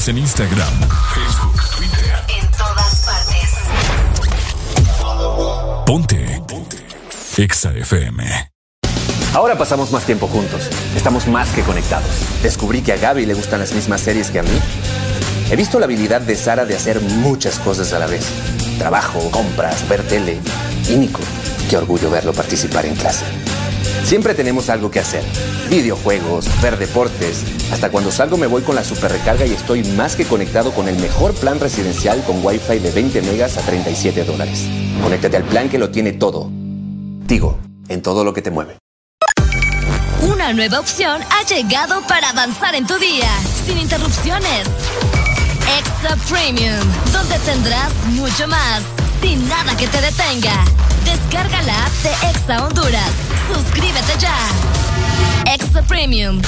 [0.00, 2.24] Síguenos en Instagram, Facebook, Twitter.
[2.40, 3.50] En todas partes.
[5.84, 6.42] Ponte.
[6.48, 6.76] Ponte.
[7.36, 8.50] Exa FM.
[9.34, 10.70] Ahora pasamos más tiempo juntos.
[10.96, 12.10] Estamos más que conectados.
[12.42, 14.58] Descubrí que a Gaby le gustan las mismas series que a mí.
[15.50, 18.26] He visto la habilidad de Sara de hacer muchas cosas a la vez.
[18.78, 20.40] Trabajo, compras, ver tele.
[20.88, 21.20] Y Nico,
[21.68, 23.26] qué orgullo verlo participar en clase.
[24.10, 25.22] Siempre tenemos algo que hacer.
[25.68, 27.44] Videojuegos, ver deportes.
[27.70, 30.88] Hasta cuando salgo me voy con la super recarga y estoy más que conectado con
[30.88, 34.66] el mejor plan residencial con Wi-Fi de 20 megas a 37 dólares.
[35.00, 36.50] Conéctate al plan que lo tiene todo.
[37.28, 38.78] Tigo, en todo lo que te mueve.
[40.22, 43.30] Una nueva opción ha llegado para avanzar en tu día,
[43.64, 44.66] sin interrupciones.
[45.78, 46.80] Extra Premium,
[47.12, 48.82] donde tendrás mucho más,
[49.22, 50.64] sin nada que te detenga.
[51.04, 53.29] Descarga la app de Exa Honduras.
[53.54, 54.36] Suscríbete ya.
[55.46, 56.40] Extra Premium.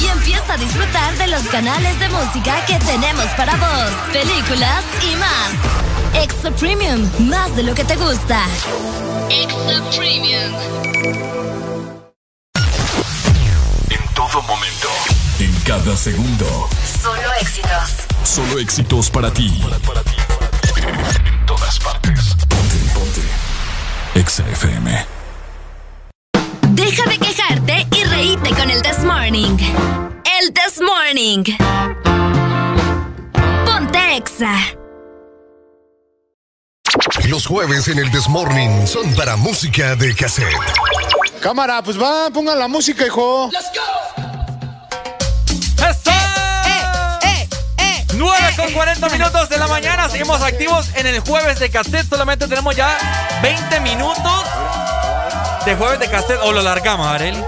[0.00, 5.16] Y empieza a disfrutar de los canales de música que tenemos para vos, películas y
[5.16, 6.22] más.
[6.22, 8.44] Extra Premium, más de lo que te gusta.
[9.30, 10.54] Extra Premium.
[13.90, 14.88] En todo momento.
[15.38, 16.68] En cada segundo.
[17.02, 17.90] Solo éxitos.
[18.24, 19.62] Solo éxitos para ti.
[21.24, 22.34] En todas partes.
[22.48, 23.22] Ponte, ponte.
[24.14, 25.17] Exa FM.
[37.68, 40.56] Jueves en el Desmorning son para música de cassette.
[41.42, 43.50] Cámara, pues va, pongan la música, hijo.
[45.76, 46.10] ¡Eso!
[48.14, 50.08] 9 con 40 minutos de la mañana.
[50.08, 52.08] Seguimos activos en el jueves de cassette.
[52.08, 52.96] Solamente tenemos ya
[53.42, 54.44] 20 minutos
[55.66, 56.40] de jueves de cassette.
[56.44, 57.44] O lo largamos, Areli.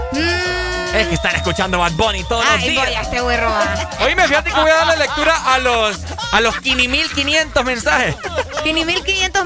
[0.93, 2.85] Es que están escuchando Bad Bunny todos los Ay, días.
[2.85, 3.89] voy a este güey robar.
[4.01, 5.97] Oye, me fíjate que voy a darle lectura a los
[6.31, 8.15] a los 1500 mensajes.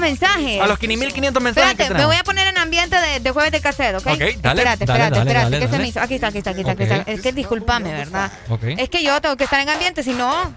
[0.00, 0.60] mensajes.
[0.60, 1.70] A los 1500 mensajes.
[1.70, 4.06] Espérate, que me voy a poner en ambiente de, de jueves de cassette, ¿ok?
[4.06, 5.58] Ok, dale, Espérate, espérate, dale, espérate.
[5.58, 6.00] ¿Qué se me hizo?
[6.00, 6.96] Aquí está, aquí está, aquí está, aquí está.
[7.06, 8.30] Es que discúlpame, ¿verdad?
[8.48, 8.64] Ok.
[8.78, 10.56] Es que yo tengo que estar en ambiente, si no,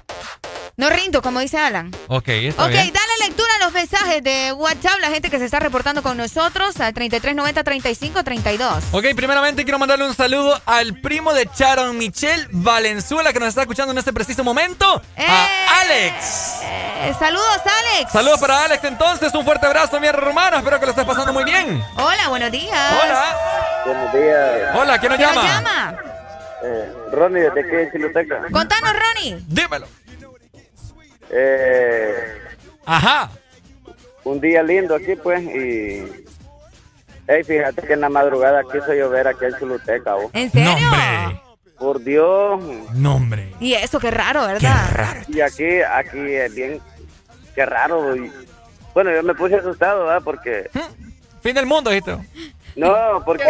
[0.80, 1.92] no rindo, como dice Alan.
[2.08, 2.92] Ok, está Ok, bien.
[2.94, 6.80] dale lectura a los mensajes de WhatsApp, la gente que se está reportando con nosotros
[6.80, 8.84] al 3390 35 32.
[8.94, 13.62] Ok, primeramente quiero mandarle un saludo al primo de Sharon Michelle Valenzuela que nos está
[13.62, 15.02] escuchando en este preciso momento.
[15.18, 15.48] A
[15.82, 16.60] Alex.
[16.64, 17.60] Eh, saludos,
[17.96, 18.12] Alex.
[18.14, 21.44] Saludos para Alex entonces, un fuerte abrazo mi hermano, espero que lo estés pasando muy
[21.44, 21.84] bien.
[21.98, 22.94] Hola, buenos días.
[23.04, 23.36] Hola.
[23.86, 24.76] Buenos días.
[24.76, 25.44] Hola, ¿quién nos ¿Quién llama?
[25.44, 25.98] nos llama?
[26.62, 28.42] Eh, Ronnie, desde aquí en Chiluteca.
[28.52, 29.38] Contanos, Ronnie.
[29.48, 29.88] Dímelo.
[31.32, 32.14] Eh,
[32.86, 33.30] Ajá.
[34.24, 36.26] un día lindo aquí, pues, y...
[37.28, 40.32] Hey, fíjate que en la madrugada quiso llover aquí en Chuluteca, ¿o?
[40.34, 40.72] ¿En serio?
[41.78, 42.60] Por Dios.
[42.94, 43.54] Nombre.
[43.60, 45.24] Y eso, qué raro, ¿verdad?
[45.28, 46.82] Y aquí, aquí es bien...
[47.56, 48.16] Qué raro.
[48.16, 48.32] y-
[48.94, 50.22] Bueno, yo me puse asustado, ¿verdad?
[50.24, 50.70] Porque...
[51.42, 52.18] Fin del mundo, ¿viste?
[52.76, 53.44] No, porque...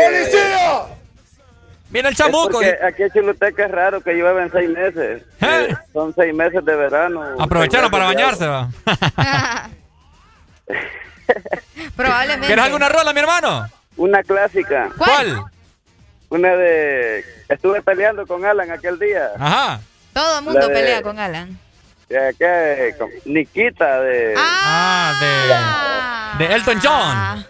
[1.89, 2.49] Viene el Es chamuco.
[2.51, 5.23] porque aquí en Chuluteca es raro que llueva en seis meses.
[5.41, 7.23] Eh, son seis meses de verano.
[7.39, 8.69] Aprovecharon para bañarse, va.
[11.95, 12.47] Probablemente.
[12.47, 13.67] ¿Quieres alguna rola, mi hermano?
[13.97, 14.89] Una clásica.
[14.97, 15.43] ¿Cuál?
[16.29, 17.25] Una de...
[17.49, 19.29] Estuve peleando con Alan aquel día.
[19.39, 19.79] Ajá.
[20.13, 21.57] Todo el mundo de- pelea con Alan.
[22.07, 22.95] ¿qué?
[22.97, 24.33] Con Nikita de...
[24.37, 27.45] Ah, de, de Elton John.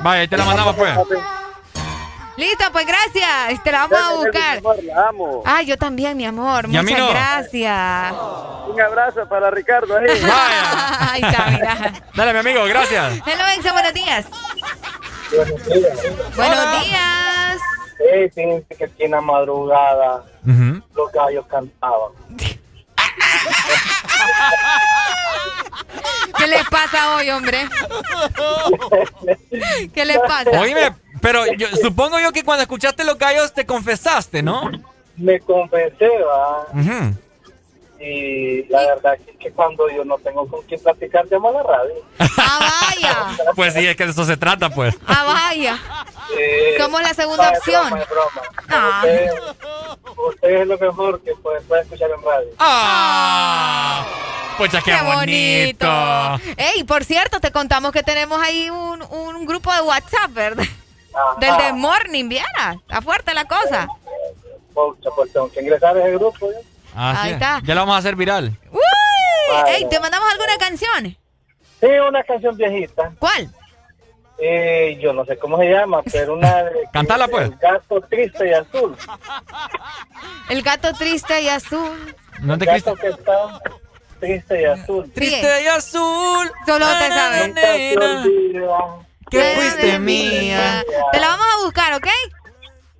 [0.00, 0.92] Vaya, ahí te la mandamos, pues.
[2.36, 3.62] Listo, pues gracias.
[3.62, 4.62] Te la vamos a buscar.
[4.84, 5.42] La amo.
[5.44, 6.68] Ah, yo también, mi amor.
[6.68, 7.08] Muchas no.
[7.10, 8.14] gracias.
[8.68, 10.06] Un abrazo para Ricardo ahí.
[10.10, 11.92] Está, mira.
[12.14, 13.20] Dale, mi amigo, gracias.
[13.26, 14.26] Hello, Exa, buenos días.
[15.30, 16.80] Buenos Hola.
[16.84, 17.60] días.
[17.96, 22.12] Sí, fíjense que aquí en la madrugada los gallos cantaban.
[26.36, 27.66] ¿Qué les pasa hoy, hombre?
[29.94, 30.50] ¿Qué les pasa?
[30.60, 30.92] Oíme,
[31.26, 34.70] pero yo, supongo yo que cuando escuchaste los gallos te confesaste, ¿no?
[35.16, 36.68] Me confesé, ¿va?
[37.98, 41.62] Y la verdad es que cuando yo no tengo con quién platicar, llamo a la
[41.64, 41.94] radio.
[42.38, 43.26] Ah, vaya.
[43.56, 44.96] Pues sí, es que de eso se trata, pues.
[45.04, 45.76] Ah, vaya.
[46.38, 47.88] Eh, Somos la segunda no, es opción.
[47.90, 48.42] broma, es broma.
[48.68, 49.02] Ah.
[49.02, 49.30] Usted,
[50.28, 52.48] usted es lo mejor que puede, puede escuchar en radio.
[52.60, 54.06] ¡Ah!
[54.58, 55.88] Pucha, qué, Qué bonito.
[56.56, 60.64] Ey, por cierto, te contamos que tenemos ahí un, un grupo de WhatsApp, ¿verdad?
[61.38, 62.76] Del de Morning, viera.
[62.80, 63.86] Está fuerte la cosa.
[64.74, 66.50] Pucha, pues tengo que ingresar a ese grupo.
[66.50, 66.58] ¿ya?
[67.10, 67.34] Así Ahí es.
[67.34, 67.60] está.
[67.64, 68.52] Ya lo vamos a hacer viral.
[68.70, 68.80] ¡Uy!
[69.68, 71.16] Ey, ¿te mandamos alguna canción?
[71.80, 73.12] Sí, una canción viejita.
[73.18, 73.50] ¿Cuál?
[74.38, 76.88] Eh, yo no sé cómo se llama, pero una de...
[76.92, 77.48] Cántala, pues.
[77.48, 78.96] El gato triste y azul.
[80.50, 82.14] El gato triste y azul.
[82.40, 83.60] No te El gato que está
[84.20, 85.10] triste y azul.
[85.12, 86.52] Triste y azul.
[86.66, 87.54] Solo te sabes.
[89.30, 90.84] Que fuiste mía.
[91.12, 92.06] Te la vamos a buscar, ¿ok?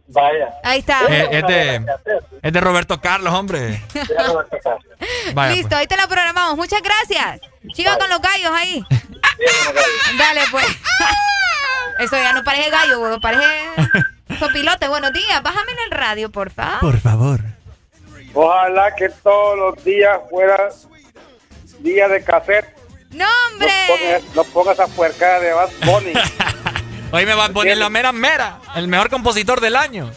[0.09, 0.49] Vaya.
[0.63, 1.01] Ahí está.
[1.09, 1.87] Eh, es, de,
[2.43, 3.83] es de Roberto Carlos, hombre.
[5.35, 5.81] Vaya, Listo, pues.
[5.81, 6.57] ahí te la programamos.
[6.57, 7.41] Muchas gracias.
[7.75, 8.85] Chiva con los gallos ahí.
[10.19, 10.67] Dale, pues.
[11.99, 13.45] Eso ya no parece gallo, güey, parece
[14.39, 14.87] sopilote.
[14.89, 16.81] Buenos días, bájame en el radio, por favor.
[16.81, 17.41] Por favor.
[18.35, 20.69] Ojalá que todos los días fuera
[21.81, 22.76] día de cassette.
[23.17, 24.23] ¡No, hombre!
[24.35, 26.13] No pongas esa puercada de Bad Bunny.
[27.13, 28.59] Hoy me va a poner la mera mera.
[28.75, 30.11] El mejor compositor del año.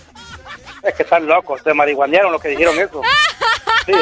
[0.83, 3.01] es que están locos, se marihuanearon los que dijeron eso.
[3.85, 3.93] Sí,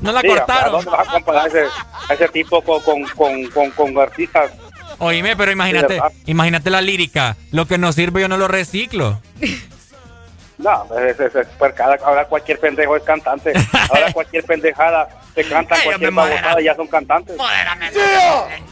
[0.00, 0.64] No la sí, cortaron.
[0.66, 1.64] ¿A dónde vas a comparar a ese,
[2.08, 4.50] a ese tipo con, con, con, con, con artistas?
[4.98, 7.36] Oíme, pero imagínate, imagínate la lírica.
[7.52, 9.20] Lo que no sirve yo no lo reciclo.
[10.58, 11.98] No, es, es, es puercada.
[12.04, 13.52] Ahora cualquier pendejo es cantante.
[13.90, 17.36] Ahora cualquier pendejada se canta cualquier babosada y ya son cantantes.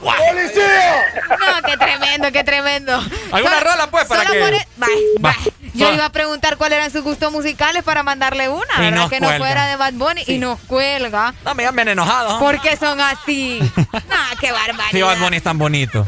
[0.01, 1.05] ¡Policía!
[1.39, 2.95] No, qué tremendo, qué tremendo.
[3.33, 4.89] ¿Alguna Solo- rola, pues, para solo que- por e- Bye,
[5.25, 5.35] Va.
[5.45, 5.64] bye.
[5.75, 9.09] Yo iba a preguntar cuáles eran sus gustos musicales para mandarle una, Y ¿verdad?
[9.09, 11.35] que no fuera de Bad Bunny y nos cuelga.
[11.45, 12.39] No, me llamen enojado.
[12.39, 13.59] ¿Por qué son así?
[14.11, 14.91] ¡Ah, qué barbaridad!
[14.93, 16.07] Sí, Bad Bunny es tan bonito.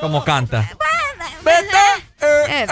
[0.00, 0.68] Como canta.
[2.48, 2.66] Eh,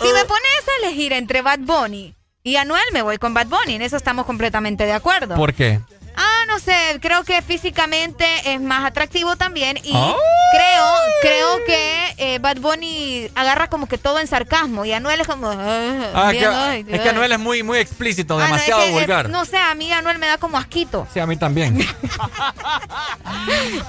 [0.00, 3.74] si me pones a elegir entre Bad Bunny y Anuel, me voy con Bad Bunny.
[3.76, 5.34] En eso estamos completamente de acuerdo.
[5.34, 5.80] ¿Por qué?
[6.16, 10.16] Ah, no sé, creo que físicamente es más atractivo también y Oh.
[10.52, 10.86] creo,
[11.22, 15.48] creo que eh, Bad Bunny agarra como que todo en sarcasmo y Anuel es como...
[15.50, 17.08] ah, Ah, bien, que- ay, es que.
[17.10, 19.28] Anuel es muy, muy explícito, Ah, no, es demasiado que, eh, vulgar.
[19.28, 21.06] no sé, a mí Anuel me da como asquito.
[21.12, 21.76] Sí, a mí también.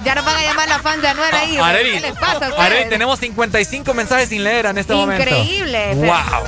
[0.04, 1.56] Ya nos van a llamar la fan de Anuel ahí.
[1.58, 2.50] Areli, ¿Qué les pasa?
[2.58, 5.22] Areli, tenemos 55 mensajes sin leer en este momento.
[5.24, 5.94] Increíble.
[5.94, 6.14] Wow.
[6.40, 6.46] Oh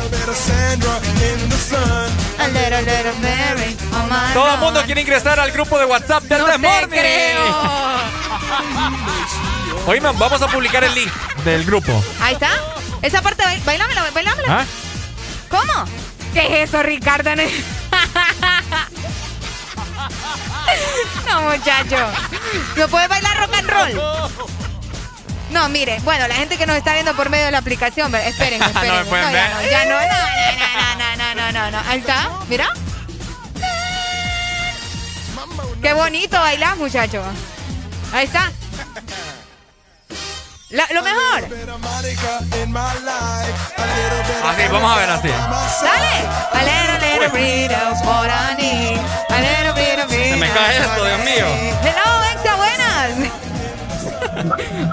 [4.34, 6.88] Todo el mundo quiere ingresar al grupo de WhatsApp del No The te Morning.
[6.88, 7.54] creo.
[9.86, 11.12] Oíme, vamos a publicar el link
[11.44, 12.02] del grupo.
[12.20, 12.50] Ahí está.
[13.02, 14.60] Esa parte, bail- bailámela, bailámela.
[14.60, 14.64] ¿Ah?
[15.48, 15.84] ¿Cómo?
[16.34, 17.30] ¿Qué es eso, Ricardo?
[21.26, 21.96] No, muchacho.
[22.76, 24.30] ¿No puedes bailar rock and roll?
[25.50, 28.62] No, mire, bueno, la gente que nos está viendo por medio de la aplicación, esperen,
[28.62, 28.94] esperen.
[28.98, 29.50] me pueden ya ver.
[29.50, 30.06] no, ya no, no,
[30.98, 31.90] no, no, no, no, no, no.
[31.90, 32.68] Ahí está, mira.
[35.82, 37.22] Qué bonito bailar, muchacho.
[38.12, 38.50] Ahí está.
[40.70, 41.44] La- lo mejor.
[44.44, 45.28] Así, vamos a ver así.
[45.28, 46.28] Dale.
[46.52, 48.98] A little, little bit of what I need.
[49.30, 51.46] A little bit of Se me cae esto, Dios mío.
[51.82, 53.10] Hello, Exa, buenas.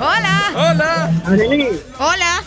[0.01, 0.51] Hola.
[0.55, 1.11] Hola.
[1.99, 2.43] Hola.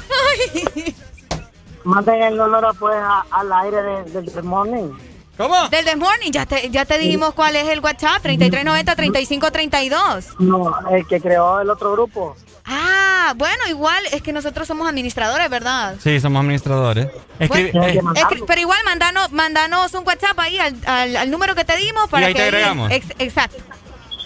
[1.84, 2.96] manden el número pues
[3.30, 4.92] al aire de- del The Morning.
[5.36, 5.68] ¿Cómo?
[5.68, 10.34] Del This Morning, ya te, ya te dijimos cuál es el WhatsApp, 3390-3532.
[10.38, 12.36] No, el que creó el otro grupo.
[12.66, 15.94] Ah, bueno, igual es que nosotros somos administradores, ¿verdad?
[16.02, 17.06] Sí, somos administradores.
[17.38, 21.64] Escribe- Bueno, eh, pero igual mandanos, mandanos un WhatsApp ahí al, al- al número que
[21.64, 22.90] te dimos para Y ahí que te agregamos.
[22.92, 23.56] Ex- exacto.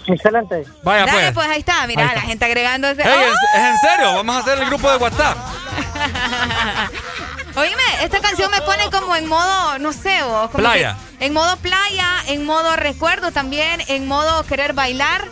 [0.07, 0.65] Excelente.
[0.83, 1.31] Vaya, Dale, pues.
[1.33, 2.19] pues ahí está, mira, Ahí está.
[2.19, 3.01] la gente agregándose.
[3.01, 4.13] Ey, ¿es, es en serio?
[4.15, 5.37] Vamos a hacer el grupo de WhatsApp.
[7.55, 10.97] Oíme, esta canción me pone como en modo, no sé, vos, como Playa.
[11.19, 15.23] que en modo playa, en modo recuerdo también, en modo querer bailar.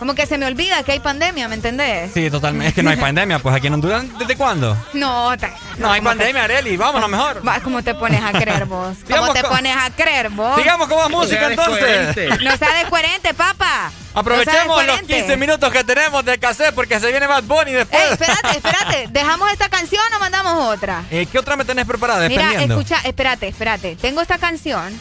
[0.00, 2.10] Como que se me olvida que hay pandemia, ¿me entendés?
[2.12, 2.68] Sí, totalmente.
[2.70, 4.76] Es que no hay pandemia, pues aquí en Honduras, ¿desde cuándo?
[4.92, 6.76] No, ta- No hay ¿cómo te- pandemia, Areli.
[6.76, 7.46] Vámonos mejor.
[7.46, 8.96] Va, ¿Cómo te pones a creer vos?
[9.08, 10.56] ¿Cómo te pones a creer vos?
[10.58, 12.16] Sigamos con más música entonces.
[12.42, 13.92] No seas descoherente, papá.
[14.14, 15.14] Aprovechemos No los descoherente.
[15.16, 18.02] 15 minutos que tenemos de cassette porque se viene Bad Bunny después.
[18.02, 19.06] Ey, espérate, espérate.
[19.10, 21.04] ¿Dejamos esta canción o mandamos otra?
[21.10, 22.28] Eh, ¿Qué otra me tenés preparada?
[22.28, 23.96] Mira, escucha, espérate, espérate.
[23.96, 24.98] Tengo esta canción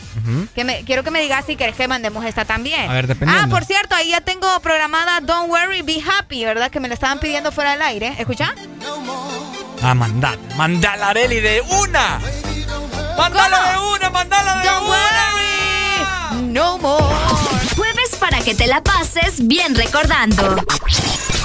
[0.56, 2.90] que me, quiero que me digas si querés que mandemos esta también.
[2.90, 3.46] A ver, dependiendo.
[3.46, 6.72] Ah, por cierto, ahí ya tengo programada Don't Worry, Be Happy, ¿verdad?
[6.72, 8.16] Que me la estaban pidiendo fuera del aire.
[8.18, 8.54] ¿Escucha?
[9.84, 10.38] Ah, mandala.
[10.56, 12.20] Mandala, Areli, de una.
[13.18, 13.92] Mandala ¿Cómo?
[13.92, 14.98] de una, mandala de Don't una.
[14.98, 17.06] worry, no more.
[17.76, 20.56] Jueves para que te la pases bien recordando.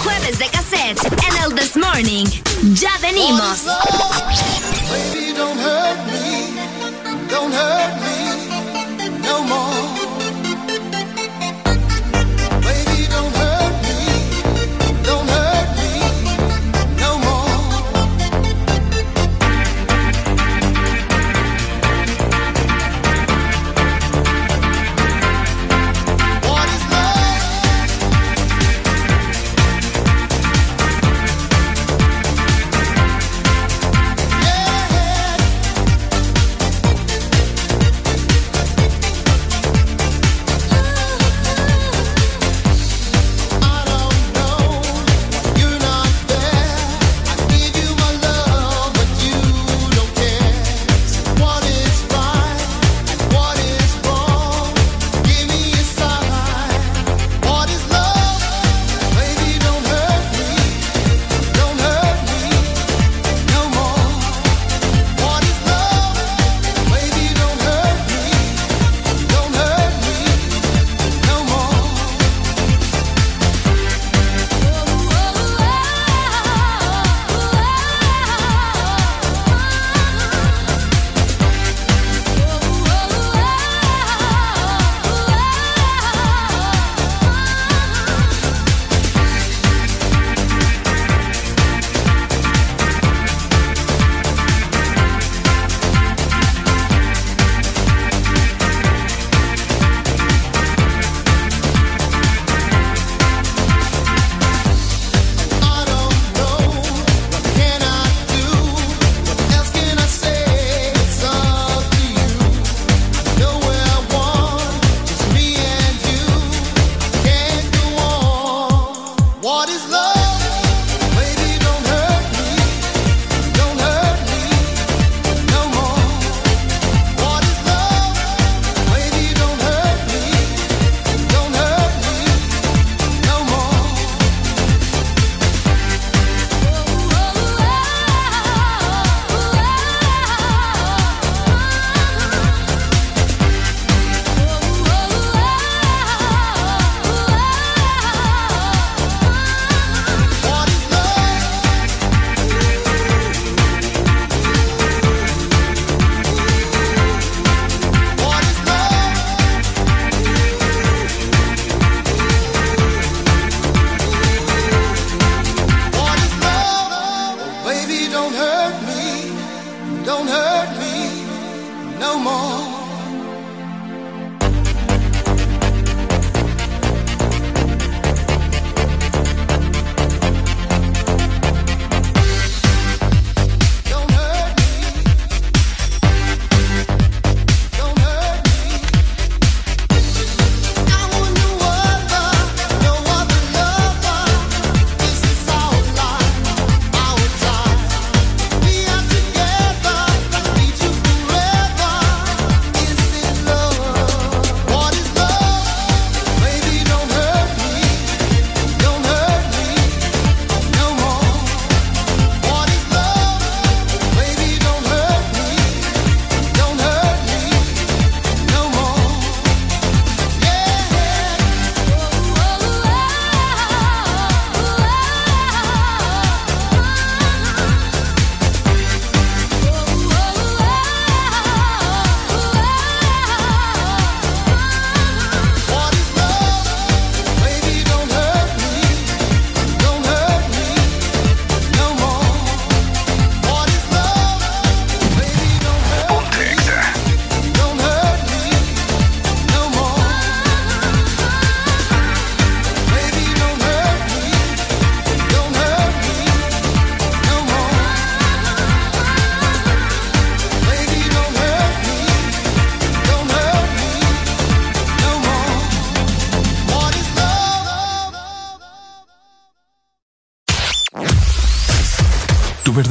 [0.03, 2.27] Jueves de cassette en el This Morning.
[2.75, 3.65] Ya venimos.
[4.91, 8.27] Baby, don't me, don't hurt me
[9.27, 9.76] no more.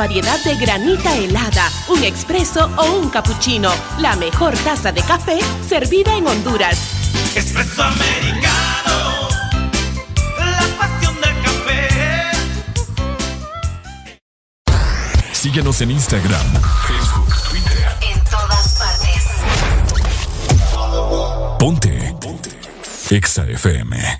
[0.00, 3.70] Variedad de granita helada, un expreso o un cappuccino.
[3.98, 5.38] La mejor taza de café
[5.68, 6.78] servida en Honduras.
[7.34, 9.28] Espresso americano,
[10.38, 11.88] la pasión del café.
[15.32, 16.46] Síguenos en Instagram,
[16.88, 17.86] Facebook, Twitter.
[18.00, 19.22] En todas partes.
[21.58, 22.14] Ponte.
[22.22, 22.50] Ponte.
[23.10, 24.19] Exa FM.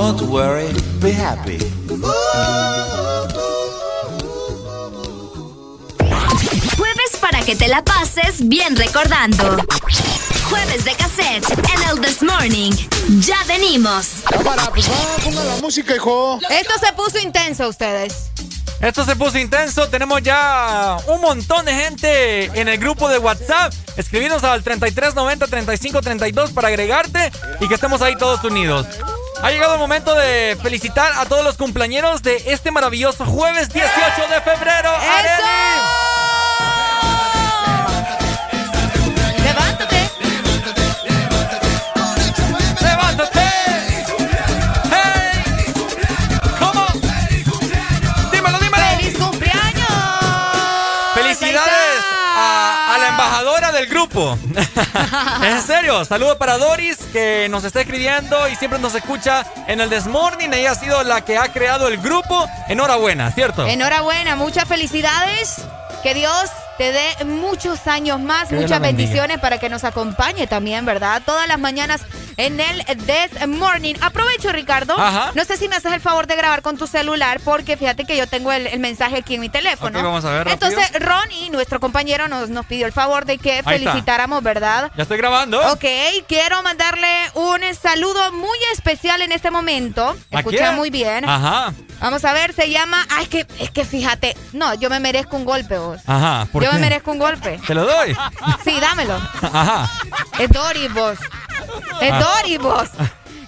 [0.00, 1.58] Don't worry, be happy.
[6.76, 9.56] Jueves para que te la pases bien recordando.
[10.48, 12.70] Jueves de cassette en el This Morning.
[13.18, 14.22] Ya venimos.
[14.30, 16.38] Cámara, pues va, ponga la música, hijo.
[16.48, 18.30] Esto se puso intenso, ustedes.
[18.80, 19.88] Esto se puso intenso.
[19.88, 23.74] Tenemos ya un montón de gente en el grupo de WhatsApp.
[23.96, 28.86] Escribinos al 3390-3532 para agregarte y que estemos ahí todos unidos.
[29.42, 33.92] Ha llegado el momento de felicitar a todos los cumpleaños de este maravilloso jueves 18
[34.28, 34.90] de febrero.
[55.44, 59.90] en serio, saludo para Doris que nos está escribiendo y siempre nos escucha en el
[59.90, 60.52] Desmorning.
[60.52, 62.48] Ella ha sido la que ha creado el grupo.
[62.68, 63.66] Enhorabuena, ¿cierto?
[63.66, 65.56] Enhorabuena, muchas felicidades.
[66.02, 70.86] Que Dios te dé muchos años más, Que muchas bendiciones para que nos acompañe también,
[70.86, 71.20] ¿verdad?
[71.26, 72.00] Todas las mañanas
[72.36, 73.94] en el This Morning.
[74.00, 74.94] Aprovecho, Ricardo.
[74.96, 75.32] Ajá.
[75.34, 78.16] No sé si me haces el favor de grabar con tu celular, porque fíjate que
[78.16, 79.98] yo tengo el, el mensaje aquí en mi teléfono.
[79.98, 80.48] Ok, vamos a ver.
[80.48, 84.90] Entonces, Ronnie, nuestro compañero, nos, nos pidió el favor de que felicitáramos, ¿verdad?
[84.96, 85.60] Ya estoy grabando.
[85.72, 85.84] Ok,
[86.28, 90.16] quiero mandarle un saludo muy especial en este momento.
[90.32, 91.28] ¿A Escucha muy bien.
[91.28, 93.04] Ajá, Vamos a ver, se llama.
[93.10, 94.36] Ay, es que, es que fíjate.
[94.52, 96.00] No, yo me merezco un golpe, vos.
[96.06, 96.46] ajá.
[96.52, 97.60] ¿Por yo me merezco un golpe.
[97.66, 98.16] ¿Te lo doy?
[98.64, 99.20] Sí, dámelo.
[99.42, 99.90] Ajá.
[100.38, 101.18] Es Doris, vos.
[102.00, 102.18] Es Ah.
[102.20, 102.88] Doris, vos.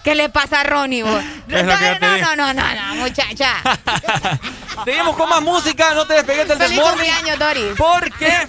[0.04, 1.22] ¿Qué le pasa a Ronnie, vos?
[1.46, 1.72] No, digo.
[2.00, 3.56] no, no, no, no, muchacha.
[4.84, 6.80] Seguimos con más música, no te despegues del Feliz
[7.38, 7.64] Doris.
[7.76, 8.48] Porque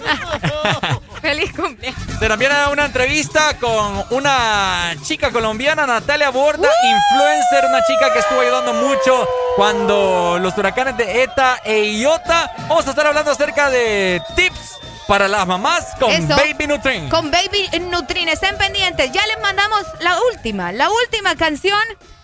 [1.22, 2.00] Feliz cumpleaños.
[2.18, 8.18] se nos viene una entrevista con una chica colombiana, Natalia Borda, influencer, una chica que
[8.18, 12.52] estuvo ayudando mucho cuando los huracanes de ETA e IOTA.
[12.68, 16.26] Vamos a estar hablando acerca de tips para las mamás con Eso.
[16.28, 17.08] Baby Nutrin.
[17.08, 19.12] Con Baby Nutrin, estén pendientes.
[19.12, 21.78] Ya les mandamos la última, la última canción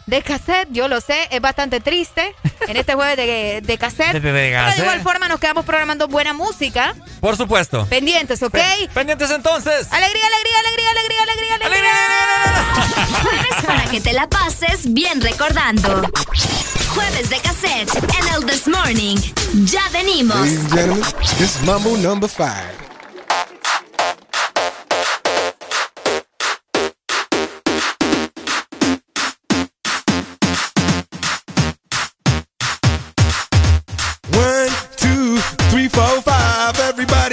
[0.08, 2.34] de cassette, yo lo sé, es bastante triste
[2.66, 4.12] en este jueves de, de cassette.
[4.14, 6.94] De, de, de pero de igual forma nos quedamos programando buena música.
[7.20, 7.84] Por supuesto.
[7.90, 8.52] Pendientes, ¿ok?
[8.52, 9.86] Pe pendientes entonces.
[9.92, 13.22] Alegría, alegría, alegría, alegría, alegría, alegría.
[13.22, 16.10] Jueves para que te la pases bien recordando.
[16.94, 19.16] Jueves de cassette en el This Morning.
[19.66, 20.38] Ya venimos.
[20.38, 21.04] Ladies and gentlemen,
[21.36, 22.88] this is Mambo number 5.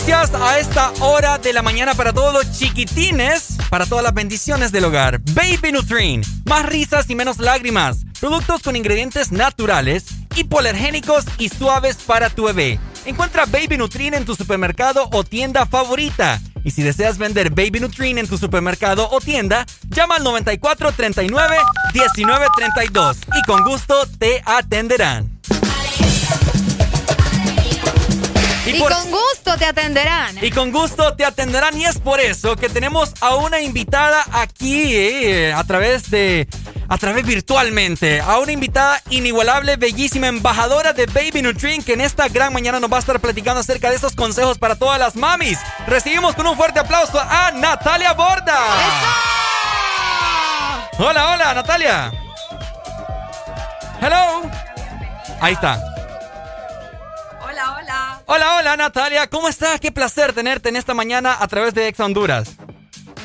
[0.00, 4.72] noticias a esta hora de la mañana para todos los chiquitines, para todas las bendiciones
[4.72, 5.20] del hogar.
[5.34, 7.98] Baby Nutrin, más risas y menos lágrimas.
[8.18, 10.04] Productos con ingredientes naturales,
[10.36, 12.78] hipoalergénicos y suaves para tu bebé.
[13.04, 16.40] Encuentra Baby Nutrin en tu supermercado o tienda favorita.
[16.64, 21.56] Y si deseas vender Baby Nutrin en tu supermercado o tienda, llama al 94 39
[21.92, 25.39] 19 32 y con gusto te atenderán.
[28.76, 30.38] Y, por- con gusto te atenderán.
[30.42, 34.94] Y con gusto te atenderán y es por eso que tenemos a una invitada aquí
[34.96, 36.46] eh, a través de
[36.88, 42.26] a través virtualmente, a una invitada inigualable, bellísima embajadora de Baby Nutrin que en esta
[42.28, 45.58] gran mañana nos va a estar platicando acerca de estos consejos para todas las mamis.
[45.86, 48.58] Recibimos con un fuerte aplauso a Natalia Borda.
[50.98, 52.12] Hola, hola, Natalia.
[54.02, 54.42] Hello.
[55.40, 55.80] Ahí está.
[58.26, 58.76] Hola, hola.
[58.76, 59.80] Natalia, ¿cómo estás?
[59.80, 62.56] Qué placer tenerte en esta mañana a través de Ex Honduras.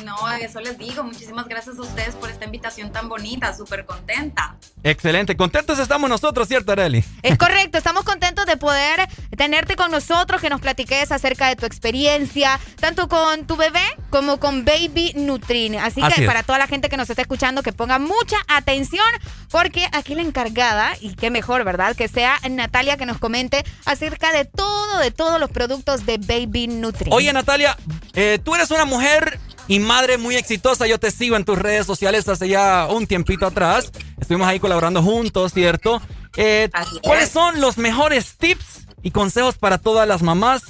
[0.04, 1.02] No, eso les digo.
[1.02, 3.56] Muchísimas gracias a ustedes por esta invitación tan bonita.
[3.56, 4.56] Súper contenta.
[4.82, 7.04] Excelente, contentos estamos nosotros, ¿cierto, Areli?
[7.22, 11.66] Es correcto, estamos contentos de poder tenerte con nosotros, que nos platiques acerca de tu
[11.66, 15.76] experiencia, tanto con tu bebé como con Baby Nutrin.
[15.76, 16.26] Así, Así que es.
[16.26, 19.04] para toda la gente que nos está escuchando, que ponga mucha atención,
[19.50, 21.96] porque aquí la encargada, y qué mejor, ¿verdad?
[21.96, 26.68] Que sea Natalia que nos comente acerca de todo, de todos los productos de Baby
[26.68, 27.12] Nutrin.
[27.12, 27.76] Oye, Natalia,
[28.14, 30.86] eh, tú eres una mujer y madre muy exitosa.
[30.86, 33.90] Yo te sigo en tus redes sociales hace ya un tiempito atrás.
[34.20, 36.00] Estuvimos ahí colaborando juntos, ¿cierto?
[36.36, 36.70] Eh,
[37.02, 40.62] ¿Cuáles son los mejores tips y consejos para todas las mamás?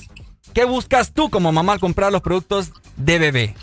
[0.55, 3.55] ¿Qué buscas tú como mamá al comprar los productos de bebé?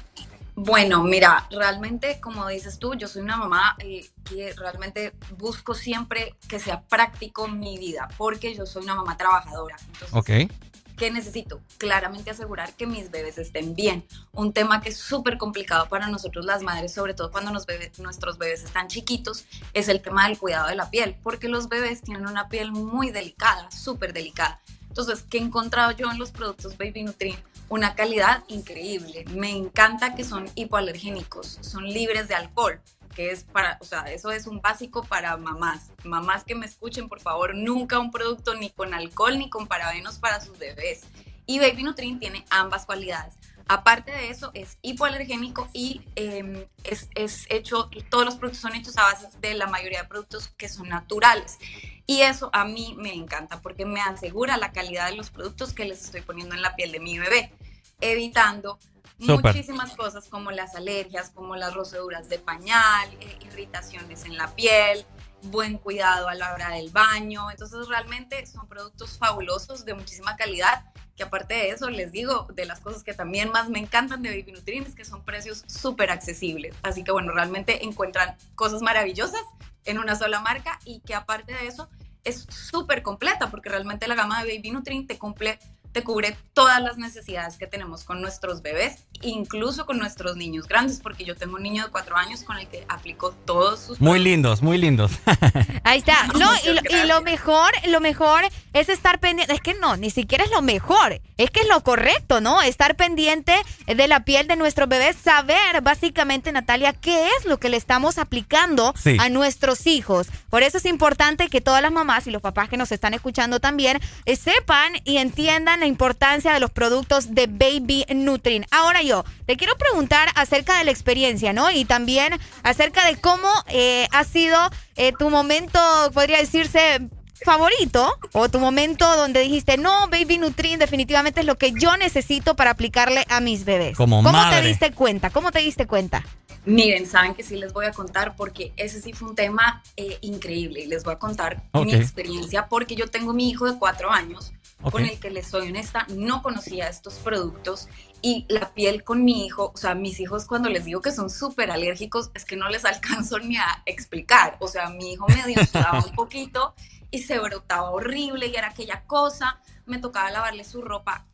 [0.55, 6.35] Bueno, mira, realmente, como dices tú, yo soy una mamá eh, que realmente busco siempre
[6.47, 9.77] que sea práctico mi vida, porque yo soy una mamá trabajadora.
[9.87, 10.51] Entonces, Ok.
[10.97, 11.61] ¿Qué necesito?
[11.79, 14.05] Claramente asegurar que mis bebés estén bien.
[14.31, 17.91] Un tema que es súper complicado para nosotros las madres, sobre todo cuando nos bebé-
[17.97, 22.01] nuestros bebés están chiquitos, es el tema del cuidado de la piel, porque los bebés
[22.01, 24.61] tienen una piel muy delicada, súper delicada.
[24.87, 27.35] Entonces, ¿qué he encontrado yo en los productos Baby Nutrin?
[27.69, 29.25] Una calidad increíble.
[29.31, 32.79] Me encanta que son hipoalergénicos, son libres de alcohol
[33.15, 35.91] que es para, o sea, eso es un básico para mamás.
[36.03, 40.19] Mamás que me escuchen, por favor, nunca un producto ni con alcohol ni con parabenos
[40.19, 41.01] para sus bebés.
[41.45, 43.35] Y Baby Nutrin tiene ambas cualidades.
[43.67, 48.97] Aparte de eso, es hipoalergénico y em, es, es, hecho, todos los productos son hechos
[48.97, 51.57] a base de la mayoría de productos que son naturales.
[52.05, 55.85] Y eso a mí me encanta porque me asegura la calidad de los productos que
[55.85, 57.53] les estoy poniendo en la piel de mi bebé,
[58.01, 58.79] evitando
[59.23, 65.05] muchísimas cosas como las alergias, como las roceduras de pañal, eh, irritaciones en la piel,
[65.43, 67.49] buen cuidado a la hora del baño.
[67.51, 70.85] Entonces realmente son productos fabulosos de muchísima calidad
[71.15, 74.29] que aparte de eso les digo de las cosas que también más me encantan de
[74.29, 76.75] Baby Nutrin es que son precios súper accesibles.
[76.81, 79.41] Así que bueno, realmente encuentran cosas maravillosas
[79.85, 81.89] en una sola marca y que aparte de eso
[82.23, 85.59] es súper completa porque realmente la gama de Baby Nutrin te cumple
[85.93, 90.99] te cubre todas las necesidades que tenemos con nuestros bebés, incluso con nuestros niños grandes,
[90.99, 94.01] porque yo tengo un niño de cuatro años con el que aplico todos sus...
[94.01, 95.11] Muy lindos, muy lindos.
[95.83, 96.27] Ahí está.
[96.37, 100.09] No, y lo, y lo mejor, lo mejor es estar pendiente, es que no, ni
[100.09, 102.61] siquiera es lo mejor, es que es lo correcto, ¿no?
[102.61, 103.55] Estar pendiente
[103.85, 108.17] de la piel de nuestros bebés, saber básicamente, Natalia, qué es lo que le estamos
[108.17, 109.15] aplicando Sí.
[109.19, 110.27] a nuestros hijos.
[110.49, 113.59] Por eso es importante que todas las mamás y los papás que nos están escuchando
[113.59, 118.65] también eh, sepan y entiendan la importancia de los productos de Baby Nutrin.
[118.71, 121.69] Ahora yo, te quiero preguntar acerca de la experiencia, ¿no?
[121.71, 124.57] Y también acerca de cómo eh, ha sido
[124.95, 125.79] eh, tu momento,
[126.13, 127.01] podría decirse,
[127.43, 132.55] favorito o tu momento donde dijiste, no, Baby Nutrin definitivamente es lo que yo necesito
[132.55, 133.97] para aplicarle a mis bebés.
[133.97, 134.61] Como ¿Cómo madre.
[134.61, 135.31] te diste cuenta?
[135.31, 136.23] ¿Cómo te diste cuenta?
[136.63, 140.17] Miren, saben que sí les voy a contar porque ese sí fue un tema eh,
[140.21, 144.09] increíble y les voy a contar mi experiencia porque yo tengo mi hijo de cuatro
[144.09, 144.53] años
[144.91, 147.87] Con el que les soy honesta, no conocía estos productos
[148.21, 151.29] y la piel con mi hijo, o sea, mis hijos cuando les digo que son
[151.29, 155.65] súper alérgicos es que no les alcanzo ni a explicar, o sea, mi hijo medio
[155.65, 156.73] sudaba un poquito
[157.11, 161.25] y se brotaba horrible y era aquella cosa, me tocaba lavarle su ropa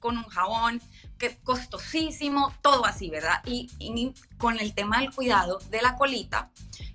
[0.00, 0.80] con un jabón,
[1.18, 3.42] que costosísimo, todo así, ¿verdad?
[3.44, 6.50] Y, y con el tema del cuidado de la colita,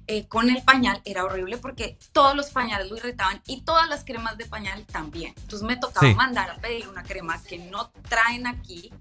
[0.08, 4.04] eh, con el pañal era horrible porque todos los pañales lo irritaban y todas las
[4.04, 5.34] cremas de pañal también.
[5.42, 6.16] Entonces me tocaba Sí.
[6.16, 8.92] mandar a pedir una crema que no traen aquí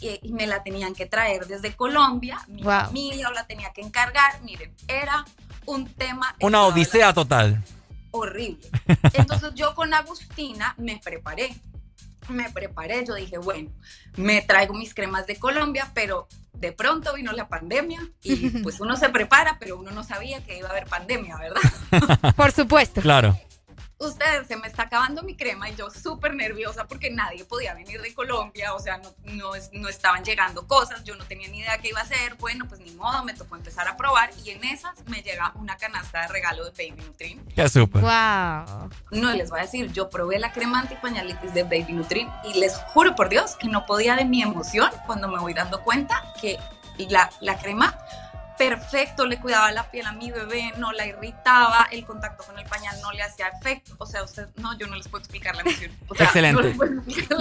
[0.00, 2.86] y, y me la tenían que traer desde Colombia, mi Wow.
[2.86, 4.40] familia o la tenía que encargar.
[4.42, 5.24] Miren, era
[5.64, 7.62] un tema Una odisea total.
[8.12, 8.68] horrible.
[9.14, 11.54] Entonces yo con Agustina me preparé.
[12.28, 13.70] Me preparé, yo dije, bueno,
[14.16, 18.96] me traigo mis cremas de Colombia, pero de pronto vino la pandemia y pues uno
[18.96, 22.34] se prepara, pero uno no sabía que iba a haber pandemia, ¿verdad?
[22.36, 23.00] Por supuesto.
[23.00, 23.38] Claro.
[23.98, 28.02] Ustedes, se me está acabando mi crema y yo súper nerviosa porque nadie podía venir
[28.02, 31.78] de Colombia, o sea, no, no, no estaban llegando cosas, yo no tenía ni idea
[31.78, 34.62] qué iba a hacer, bueno, pues ni modo, me tocó empezar a probar y en
[34.64, 37.44] esas me llega una canasta de regalo de Baby Nutrin.
[37.54, 38.02] Qué súper.
[38.02, 38.90] Wow.
[39.12, 42.58] No, y les voy a decir, yo probé la crema antipañalitis de Baby Nutrin y
[42.58, 46.22] les juro por Dios que no podía de mi emoción cuando me voy dando cuenta
[46.38, 46.58] que
[47.08, 47.96] la, la crema
[48.56, 52.66] perfecto le cuidaba la piel a mi bebé, no la irritaba, el contacto con el
[52.66, 53.92] pañal no le hacía efecto.
[53.98, 55.92] O sea, usted, no, yo no les puedo explicar la emoción.
[56.08, 56.74] O sea, Excelente.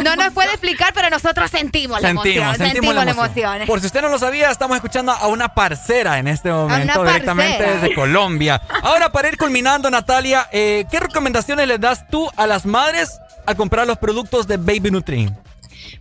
[0.04, 2.56] no nos puede explicar, pero nosotros sentimos la emoción.
[2.56, 3.62] Sentimos, la emoción.
[3.66, 7.58] Por si usted no lo sabía, estamos escuchando a una parcera en este momento, directamente
[7.58, 7.82] parcera.
[7.82, 8.62] desde Colombia.
[8.84, 13.56] Ahora, para ir culminando, Natalia, eh, ¿qué recomendaciones le das tú a las madres al
[13.56, 15.36] comprar los productos de Baby Nutrin?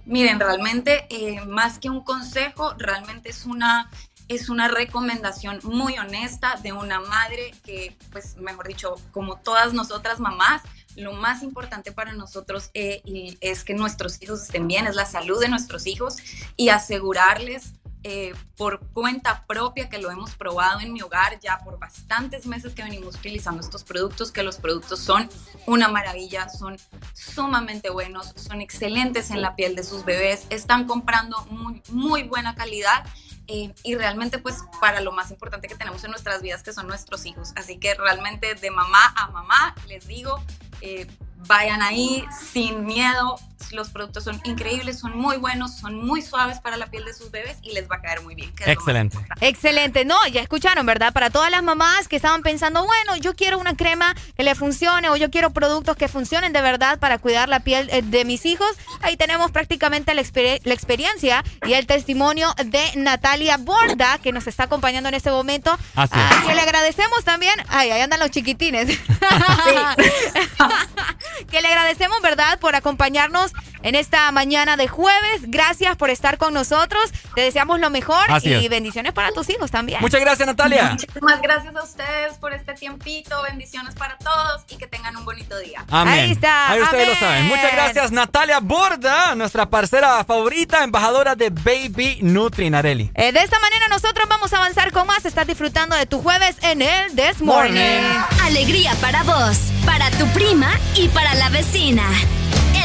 [0.07, 3.91] Miren, realmente, eh, más que un consejo, realmente es una,
[4.29, 10.21] es una recomendación muy honesta de una madre que, pues, mejor dicho, como todas nosotras
[10.21, 10.63] mamás,
[10.97, 13.03] lo más importante para nosotros eh,
[13.41, 16.17] es que nuestros hijos estén bien, es la salud de nuestros hijos
[16.57, 17.75] y asegurarles
[18.07, 22.75] eh, por cuenta propia que lo hemos probado en mi hogar ya por bastantes meses
[22.75, 25.31] que venimos utilizando estos productos, que los productos son
[25.67, 26.77] una maravilla, son
[27.15, 31.47] sumamente buenos, son excelentes en la piel de sus bebés, están comprando
[31.89, 33.07] muy buena calidad.
[33.47, 36.87] Eh, y realmente pues para lo más importante que tenemos en nuestras vidas que son
[36.87, 37.53] nuestros hijos.
[37.57, 40.43] Así que realmente de mamá a mamá les digo,
[40.81, 41.07] eh,
[41.47, 43.37] vayan ahí sin miedo,
[43.73, 47.31] los productos son increíbles, son muy buenos, son muy suaves para la piel de sus
[47.31, 48.53] bebés y les va a caer muy bien.
[48.67, 49.19] Excelente.
[49.41, 50.05] Excelente.
[50.05, 51.13] No, ya escucharon, ¿verdad?
[51.13, 55.09] Para todas las mamás que estaban pensando, bueno, yo quiero una crema que le funcione
[55.09, 58.47] o yo quiero productos que funcionen de verdad para cuidar la piel eh, de mis
[58.47, 58.69] hijos,
[59.03, 65.09] ahí tenemos prácticamente la, experiencia y el testimonio de Natalia Borda, que nos está acompañando
[65.09, 65.73] en este momento.
[65.95, 66.21] Así es.
[66.21, 67.55] Ah, que le agradecemos también.
[67.69, 68.89] Ay, ahí andan los chiquitines.
[71.51, 73.53] que le agradecemos, ¿verdad?, por acompañarnos
[73.83, 75.43] en esta mañana de jueves.
[75.43, 77.13] Gracias por estar con nosotros.
[77.35, 80.01] Te deseamos lo mejor y bendiciones para tus hijos también.
[80.01, 80.91] Muchas gracias, Natalia.
[80.91, 83.41] Muchísimas gracias a ustedes por este tiempito.
[83.43, 85.85] Bendiciones para todos y que tengan un bonito día.
[85.91, 86.15] Amén.
[86.15, 86.71] Ahí está.
[86.71, 87.21] Ahí ustedes Amén.
[87.21, 87.47] lo saben.
[87.47, 93.11] Muchas gracias, Natalia Borda, nuestra parcera favorita, embajadora de Baby Nutri, Nareli.
[93.15, 95.25] Eh, de esta manera nosotros vamos a avanzar con más.
[95.25, 98.03] Estás disfrutando de tu jueves en el This Morning.
[98.43, 102.05] Alegría para vos, para tu prima y para la vecina.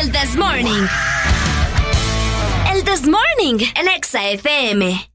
[0.09, 0.87] El This Morning.
[2.73, 5.08] El This Morning en Exa FM.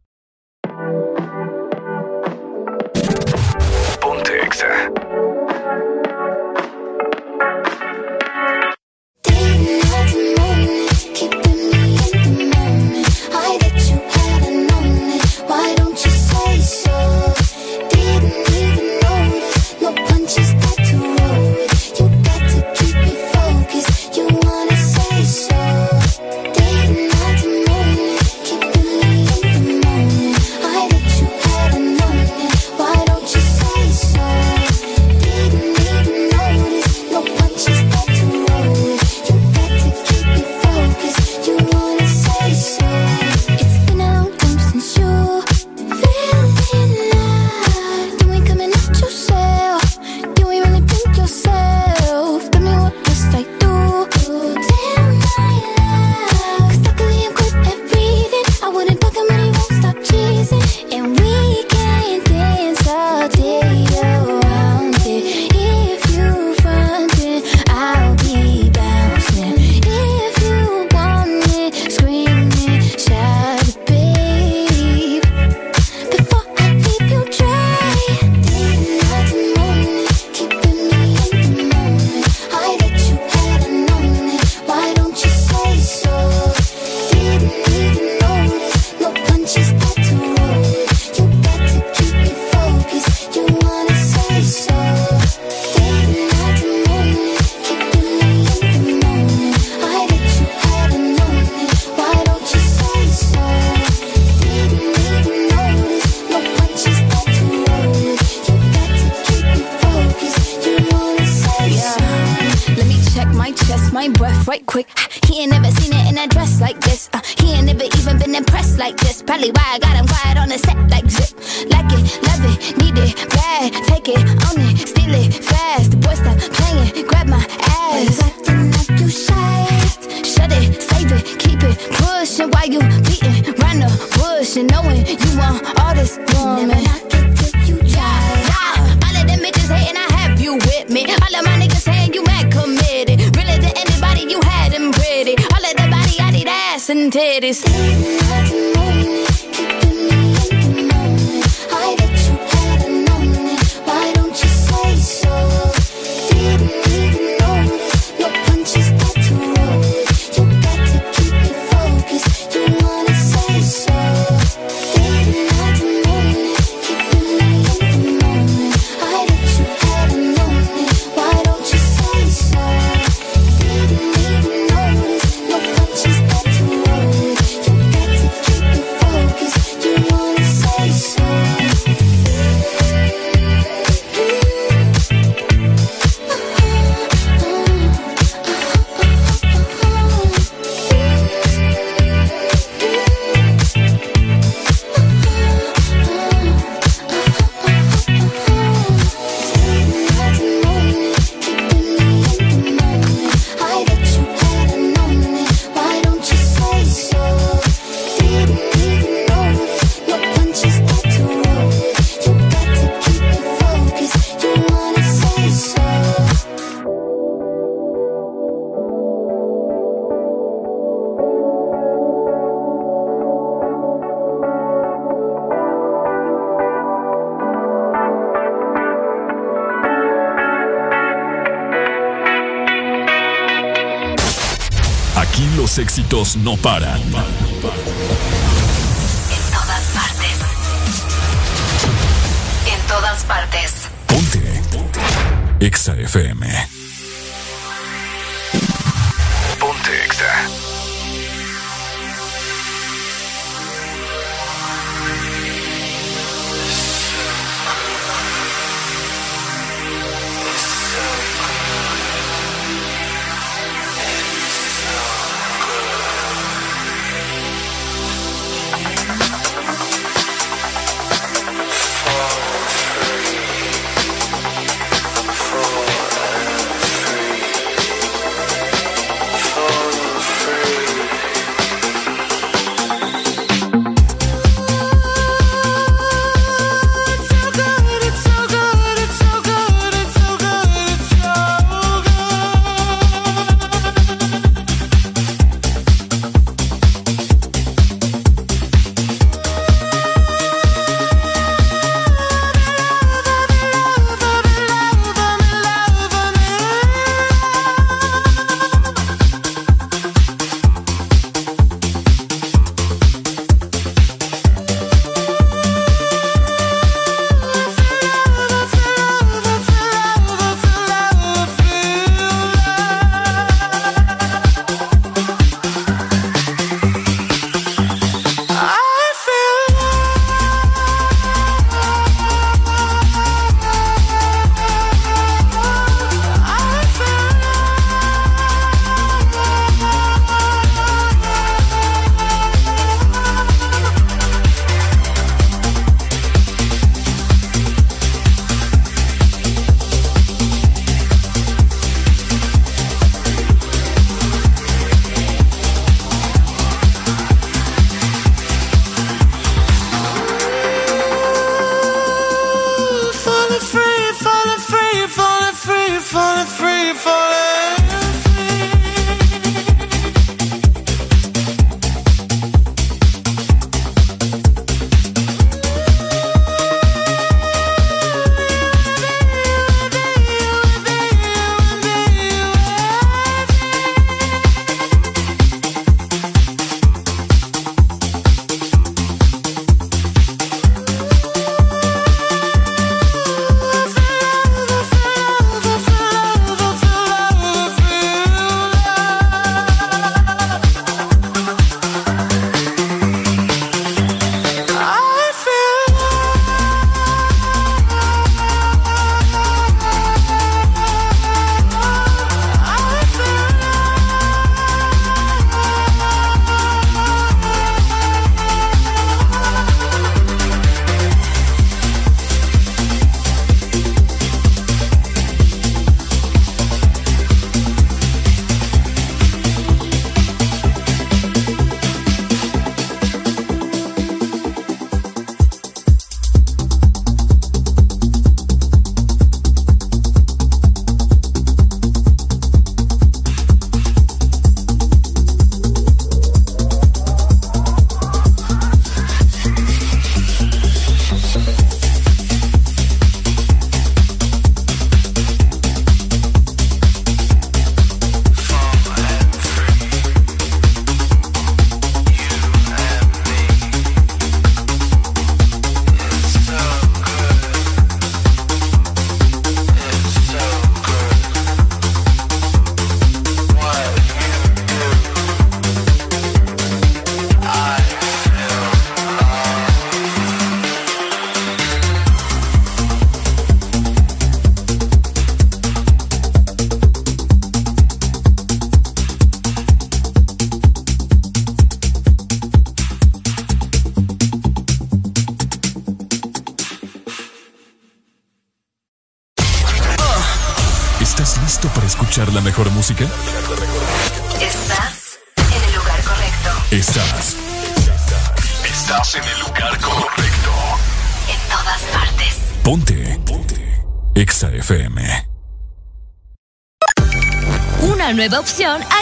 [236.37, 237.04] no paran.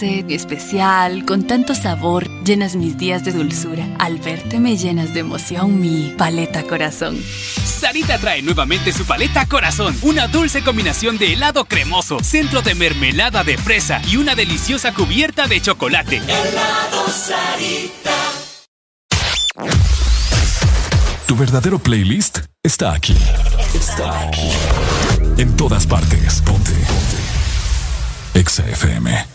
[0.00, 3.86] dulce, especial, con tanto sabor, llenas mis días de dulzura.
[3.98, 7.22] Al verte me llenas de emoción mi paleta corazón.
[7.64, 13.44] Sarita trae nuevamente su paleta corazón, una dulce combinación de helado cremoso, centro de mermelada
[13.44, 16.16] de fresa y una deliciosa cubierta de chocolate.
[16.16, 18.16] Helado Sarita.
[21.26, 23.16] Tu verdadero playlist está aquí.
[23.74, 24.50] Está aquí.
[25.36, 26.42] En todas partes.
[26.42, 26.72] Ponte.
[26.72, 28.38] Ponte.
[28.40, 29.29] Exa FM.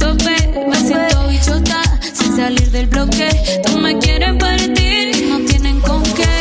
[0.00, 0.36] Tope.
[0.68, 1.80] Me siento bichota
[2.12, 3.28] sin salir del bloque.
[3.68, 6.34] No me quieren partir no tienen con qué.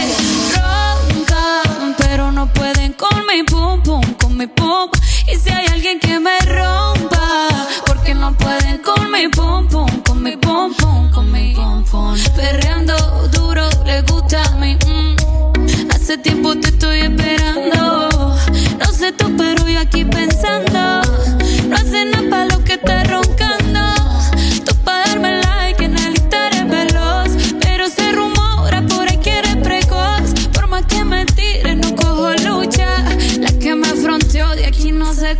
[0.55, 4.89] Roncan, pero no pueden con mi pum pum, con mi pum.
[5.31, 7.47] Y si hay alguien que me rompa,
[7.85, 12.15] porque no pueden con mi pum pum, con mi pum pum, con mi pum pum.
[12.35, 12.95] Perreando
[13.31, 14.75] duro, le gusta a mí.
[14.87, 15.91] mm.
[15.93, 18.09] Hace tiempo te estoy esperando.
[18.79, 21.01] No sé tú, pero yo aquí pensando.
[21.69, 23.28] No hace nada para lo que estás roncando.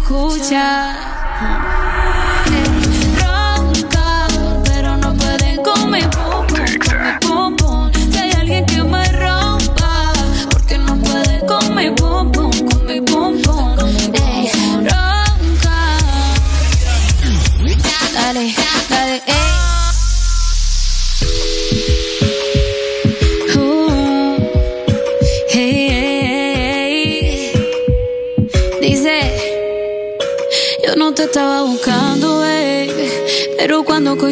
[0.09, 1.18] Escucha.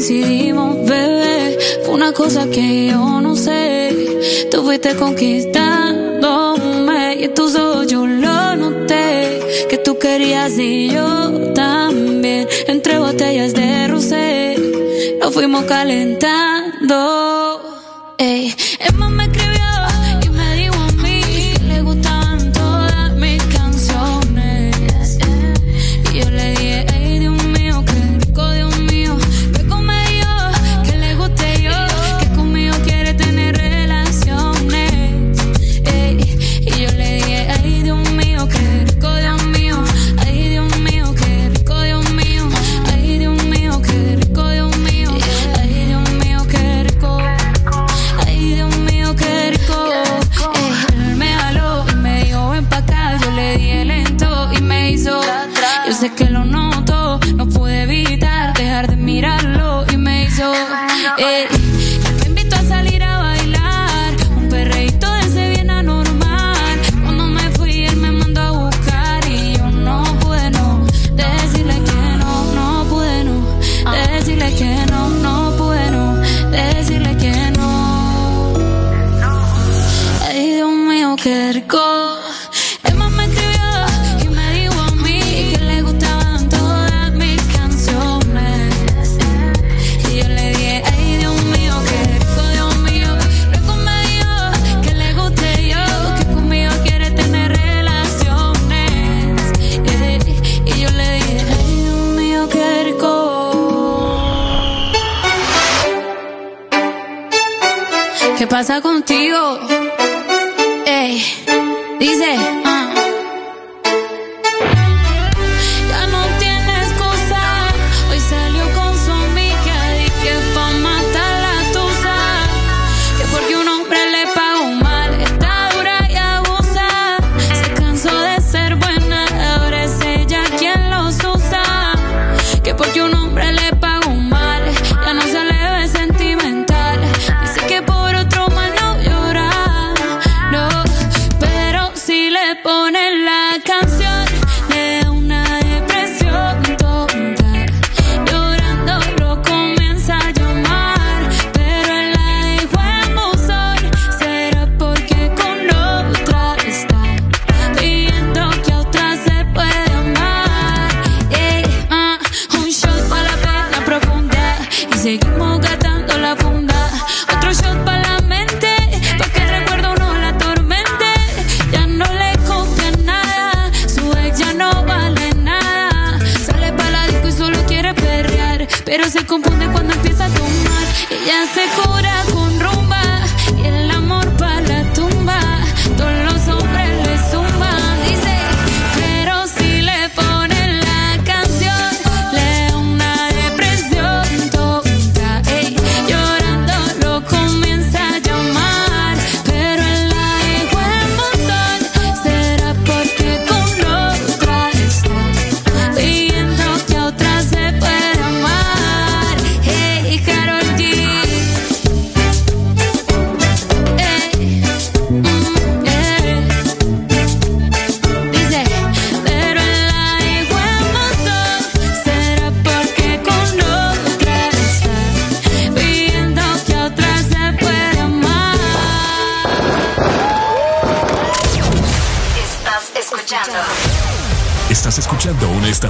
[0.08, 4.48] Coincidimos, bebé, fue una cosa que yo no sé.
[4.50, 11.52] Tú fuiste conquistándome y en tus ojos yo lo noté, que tú querías y yo
[11.54, 12.48] también.
[12.68, 14.56] Entre botellas de rosé,
[15.20, 17.60] nos fuimos calentando.
[18.18, 19.30] Ey, Emma me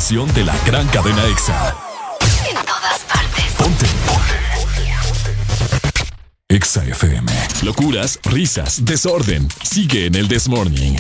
[0.08, 1.76] estación de la gran cadena EXA.
[2.50, 3.44] en todas partes.
[3.58, 3.86] Ponte.
[6.48, 7.30] EXA FM.
[7.64, 9.50] Locuras, risas, desorden.
[9.64, 10.96] Sigue en el This Morning.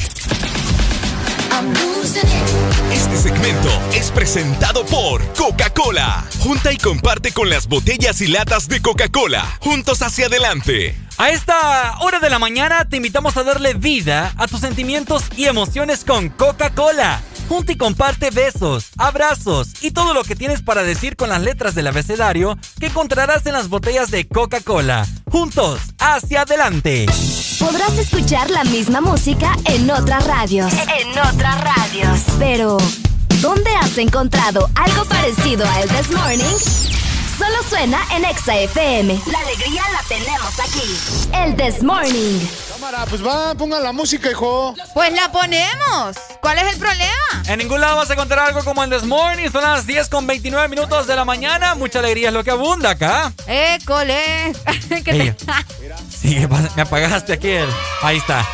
[2.91, 6.25] Este segmento es presentado por Coca-Cola.
[6.39, 9.57] Junta y comparte con las botellas y latas de Coca-Cola.
[9.61, 10.97] Juntos hacia adelante.
[11.17, 15.45] A esta hora de la mañana te invitamos a darle vida a tus sentimientos y
[15.45, 17.21] emociones con Coca-Cola.
[17.47, 21.75] Junta y comparte besos, abrazos y todo lo que tienes para decir con las letras
[21.75, 25.07] del abecedario que encontrarás en las botellas de Coca-Cola.
[25.31, 27.05] Juntos, hacia adelante.
[27.59, 30.71] Podrás escuchar la misma música en otras radios.
[30.73, 32.19] En otras radios.
[32.37, 32.77] Pero,
[33.41, 36.96] ¿dónde has encontrado algo parecido a El This Morning?
[37.37, 39.21] Solo suena en Exa FM.
[39.31, 41.29] La alegría la tenemos aquí.
[41.33, 42.39] El This Morning.
[42.71, 44.73] Cámara, pues va, pongan la música, hijo.
[44.93, 46.15] Pues la ponemos.
[46.41, 47.43] ¿Cuál es el problema?
[47.47, 49.49] En ningún lado vas a encontrar algo como el This Morning.
[49.51, 51.75] Son las 10 con 29 minutos de la mañana.
[51.75, 53.31] Mucha alegría es lo que abunda acá.
[53.45, 54.53] École.
[54.89, 55.35] ¿Qué te-.
[56.09, 56.39] Sí,
[56.75, 57.69] me apagaste aquí el...
[58.01, 58.45] Ahí está.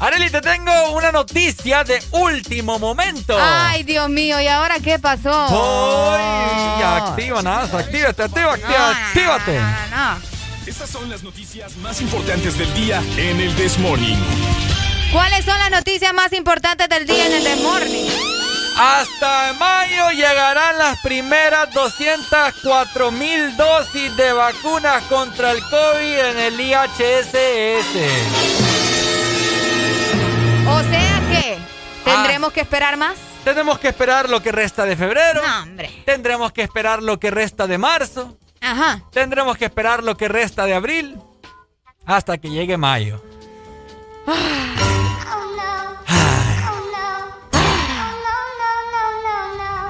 [0.00, 3.36] Areli, te tengo una noticia de último momento.
[3.40, 5.48] Ay, Dios mío, ¿y ahora qué pasó?
[6.14, 9.60] Ay, ya activa, nada, actívate, activa, activa, actívate.
[10.66, 14.16] Estas son las noticias más importantes del día en el This Morning.
[15.12, 18.08] ¿Cuáles son las noticias más importantes del día en el The Morning?
[18.78, 26.60] Hasta mayo llegarán las primeras 204 mil dosis de vacunas contra el COVID en el
[26.60, 28.67] IHSS.
[30.70, 31.58] O sea que,
[32.04, 33.16] ¿tendremos que esperar más?
[33.44, 35.40] Tenemos que esperar lo que resta de febrero.
[35.46, 36.02] No, hombre.
[36.04, 38.36] Tendremos que esperar lo que resta de marzo.
[38.60, 39.02] Ajá.
[39.12, 41.18] Tendremos que esperar lo que resta de abril.
[42.04, 43.22] Hasta que llegue mayo.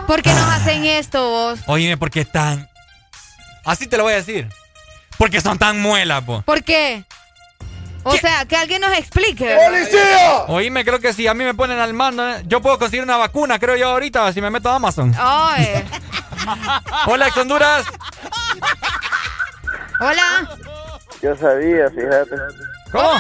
[0.07, 1.61] ¿Por qué nos hacen esto vos?
[1.67, 2.69] Oíme, porque están.
[3.65, 4.49] Así te lo voy a decir.
[5.19, 6.43] Porque son tan muelas, po.
[6.43, 7.05] ¿Por qué?
[8.09, 9.57] O sea, que alguien nos explique.
[10.49, 13.17] Oíme, creo que si a mí me ponen al mando, eh, yo puedo conseguir una
[13.17, 15.15] vacuna, creo yo ahorita, si me meto a Amazon.
[15.19, 15.85] Ay.
[17.07, 17.87] Hola, ex Honduras.
[20.01, 20.49] Hola.
[21.23, 22.37] Yo sabía, fíjate.
[22.93, 23.13] ¿Cómo?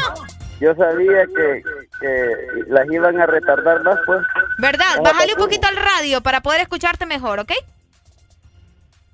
[0.60, 1.62] Yo sabía que,
[2.00, 2.32] que
[2.68, 4.20] las iban a retardar más, pues.
[4.58, 4.86] ¿Verdad?
[5.02, 7.52] Bájale un poquito al radio para poder escucharte mejor, ¿ok?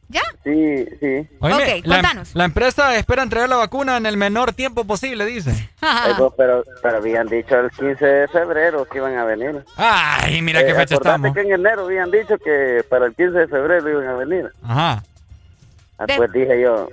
[0.08, 0.22] ¿Ya?
[0.44, 1.28] Sí, sí.
[1.40, 2.34] Oíme, Ok, la, contanos.
[2.34, 5.70] la empresa espera entregar la vacuna en el menor tiempo posible, dice.
[6.18, 9.64] Pues, pero, pero habían dicho el 15 de febrero que iban a venir.
[9.76, 11.34] Ay, mira qué Eh, fecha acordate estamos.
[11.34, 14.50] que en enero habían dicho que para el 15 de febrero iban a venir.
[14.62, 15.02] Ajá.
[15.98, 16.88] Ah, De- Pues dije yo,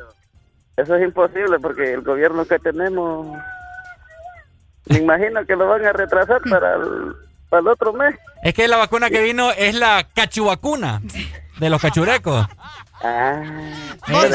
[0.77, 3.27] Eso es imposible porque el gobierno que tenemos,
[4.88, 7.14] me imagino que lo van a retrasar para el,
[7.49, 8.15] para el otro mes.
[8.43, 11.01] Es que la vacuna que vino es la cachuvacuna
[11.59, 12.48] de los cachurecos.
[13.03, 13.41] Ah,
[14.07, 14.25] Esa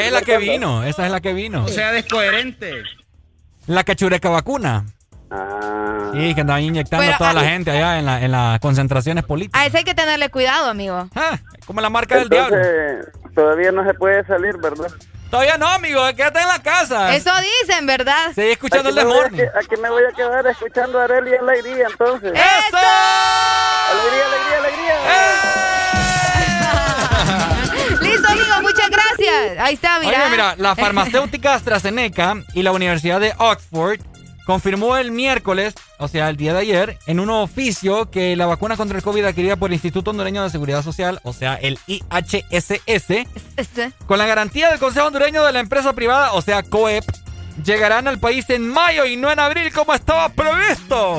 [0.00, 1.64] es la que vino, esa es la que vino.
[1.64, 2.82] O sea, descoherente.
[3.66, 4.84] La cachureca vacuna.
[5.30, 6.10] Ah.
[6.14, 8.58] Sí, que andaban inyectando Pero, a toda la ah, gente allá en, la- en las
[8.60, 9.60] concentraciones políticas.
[9.60, 11.08] A ese hay que tenerle cuidado, amigo.
[11.66, 12.56] como la marca del diablo.
[13.34, 14.90] Todavía no se puede salir, ¿verdad?
[15.30, 17.14] Todavía no, amigo, quédate en la casa.
[17.14, 17.30] Eso
[17.62, 18.32] dicen, ¿verdad?
[18.34, 19.50] Seguí escuchando Aquí el me voy a Desmorning.
[19.52, 22.32] que- Aquí me voy a quedar escuchando a Arely y Alegría, entonces.
[22.32, 22.78] ¡Eso!
[23.92, 25.67] ¡Alegría, alegría, alegría!
[29.30, 29.58] Gracias.
[29.58, 30.22] Ahí está, mira.
[30.22, 34.00] Oye, mira, la farmacéutica AstraZeneca y la Universidad de Oxford
[34.46, 38.78] confirmó el miércoles, o sea, el día de ayer, en un oficio que la vacuna
[38.78, 42.78] contra el COVID adquirida por el Instituto Hondureño de Seguridad Social, o sea, el IHSS,
[42.86, 43.92] Este.
[44.06, 47.04] con la garantía del Consejo Hondureño de la empresa privada, o sea, COEP,
[47.62, 51.18] llegarán al país en mayo y no en abril como estaba previsto.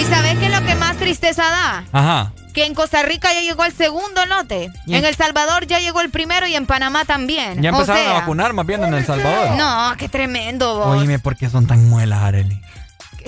[0.00, 1.84] ¿Y sabes qué es lo que más tristeza da?
[1.92, 2.32] Ajá.
[2.52, 4.70] Que en Costa Rica ya llegó el segundo lote.
[4.86, 7.62] En El Salvador ya llegó el primero y en Panamá también.
[7.62, 9.56] Ya O empezaron sea, a vacunar más bien en El Salvador.
[9.56, 10.98] No, qué tremendo, vos.
[10.98, 12.60] Oíme, ¿por qué son tan muelas, Arely?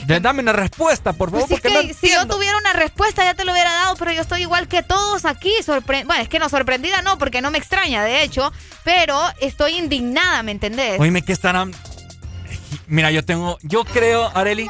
[0.07, 3.35] Ya Dame una respuesta, por favor, Pues es no si yo tuviera una respuesta ya
[3.35, 5.53] te lo hubiera dado, pero yo estoy igual que todos aquí.
[5.65, 9.79] sorpre- bueno, es que no sorprendida no, porque no me extraña, de hecho, pero estoy
[9.79, 10.99] indignada, ¿me entendés?
[11.01, 11.73] Oíme, que estarán.
[12.87, 13.57] Mira, yo tengo.
[13.63, 14.69] Yo creo, Areli,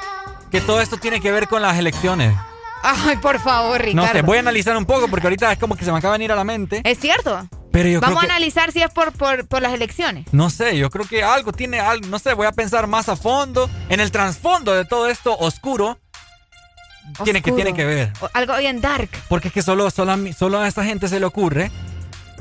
[0.50, 2.36] que todo esto tiene que ver con las elecciones.
[2.86, 4.06] Ay, por favor, Ricardo.
[4.06, 6.12] No sé, voy a analizar un poco porque ahorita es como que se me acaba
[6.12, 6.82] de venir a la mente.
[6.84, 7.48] Es cierto.
[7.72, 8.32] Pero yo Vamos creo a que.
[8.32, 10.26] analizar si es por, por, por las elecciones.
[10.32, 12.06] No sé, yo creo que algo tiene algo.
[12.08, 13.70] No sé, voy a pensar más a fondo.
[13.88, 15.98] En el trasfondo de todo esto oscuro.
[17.24, 17.56] Tiene que, Oscuro.
[17.64, 18.12] tiene que ver.
[18.20, 19.08] O algo bien dark.
[19.28, 21.70] Porque es que solo, solo, solo a esta gente se le ocurre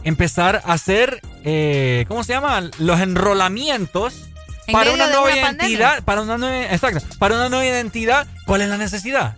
[0.03, 2.69] empezar a hacer, eh, ¿cómo se llama?
[2.77, 4.29] Los enrolamientos
[4.67, 8.27] En para una nueva una identidad, para una nueva, exacto, para una nueva identidad.
[8.45, 9.37] ¿Cuál es la necesidad?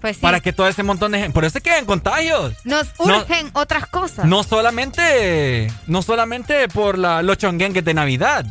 [0.00, 0.22] Pues sí.
[0.22, 2.54] Para que todo ese montón de gente, por eso se quedan contagios.
[2.64, 4.24] Nos No- urgen otras cosas.
[4.24, 8.44] No solamente, no solamente por la, los chonguengues de Navidad.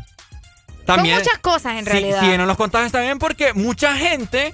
[0.85, 2.21] También, Son muchas cosas en Sí, realidad.
[2.21, 4.53] Sí, no los contagios también porque mucha gente,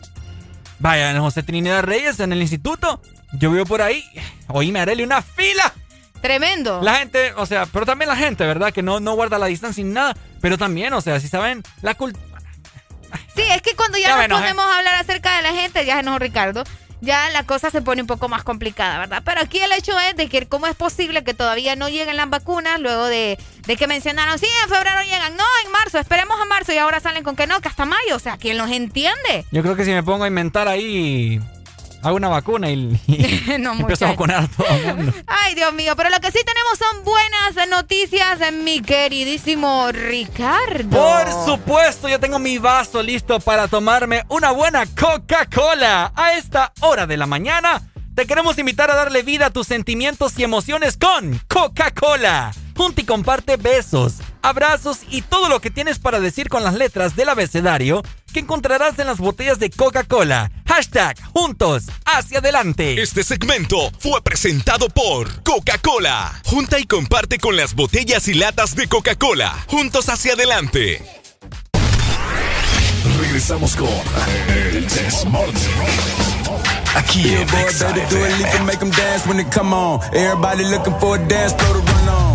[0.80, 3.02] vaya, en José Trinidad Reyes, en el instituto,
[3.34, 4.04] yo vivo por ahí,
[4.48, 5.74] oíme, Arely, una fila.
[6.22, 6.82] Tremendo.
[6.82, 8.74] La gente, o sea, pero también la gente, ¿verdad?
[8.74, 10.16] Que no, no guarda la distancia ni nada.
[10.42, 12.24] Pero también, o sea, si saben, la cultura.
[13.36, 14.42] Sí, es que cuando ya, Ya nos me enojé.
[14.44, 16.64] ponemos a hablar acerca de la gente, ya no, Ricardo,
[17.06, 19.22] ya la cosa se pone un poco más complicada, ¿verdad?
[19.24, 22.30] Pero aquí el hecho es de que cómo es posible que todavía no lleguen las
[22.30, 26.46] vacunas luego de, de que mencionaron, sí, en febrero llegan, no, en marzo, esperemos a
[26.46, 29.46] marzo y ahora salen con que no, que hasta mayo, o sea, ¿quién los entiende?
[29.52, 31.40] Yo creo que si me pongo a inventar ahí,
[32.06, 35.14] hago una vacuna y, y No, empiezo a vacunar a todo el mundo.
[35.28, 40.90] Ay, Dios mío, pero lo que sí tenemos son buenas noticias, mi queridísimo Ricardo.
[40.90, 46.12] Por supuesto, yo tengo mi vaso listo para tomarme una buena Coca-Cola.
[46.16, 47.82] A esta hora de la mañana,
[48.16, 52.54] te queremos invitar a darle vida a tus sentimientos y emociones con Coca-Cola.
[52.76, 57.16] Junta y comparte besos, abrazos y todo lo que tienes para decir con las letras
[57.16, 60.52] del abecedario que encontrarás en las botellas de Coca-Cola.
[60.66, 63.02] Hashtag juntos hacia adelante.
[63.02, 66.42] Este segmento fue presentado por Coca-Cola.
[66.46, 69.54] Junta y comparte con las botellas y latas de Coca-Cola.
[69.68, 71.02] Juntos hacia adelante.
[73.20, 73.90] Regresamos con
[74.50, 76.25] El Desmorning.
[76.96, 80.00] Aquí en Boy, better do it, leap and make them dance when they come on.
[80.14, 82.35] Everybody looking for a dance floor to run on.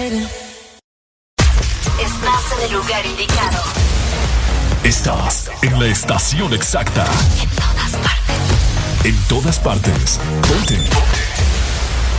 [0.00, 0.28] Levitating.
[2.00, 3.62] Estás en el lugar indicado.
[4.82, 7.04] Estás en la estación exacta.
[9.04, 10.18] En todas partes.
[10.48, 10.78] Ponte.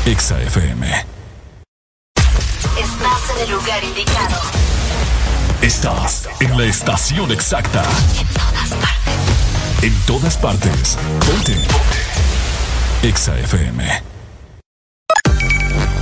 [0.06, 1.06] Exa FM.
[2.78, 4.42] Estás en el lugar indicado.
[5.62, 7.84] Estás en la estación exacta.
[9.82, 10.98] En todas partes.
[11.26, 11.56] Ponte.
[13.04, 14.11] Exa FM.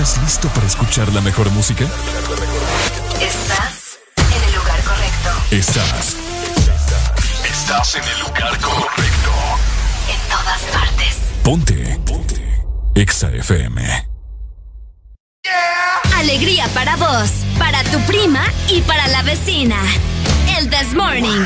[0.00, 1.84] ¿Estás listo para escuchar la mejor música?
[3.20, 5.30] Estás en el lugar correcto.
[5.50, 6.16] Estás.
[7.44, 9.30] Estás en el lugar correcto.
[10.08, 11.18] En todas partes.
[11.42, 12.00] Ponte.
[12.06, 12.64] Ponte.
[12.94, 14.08] Exa FM.
[16.16, 19.76] Alegría para vos, para tu prima y para la vecina.
[20.56, 21.44] El This Morning.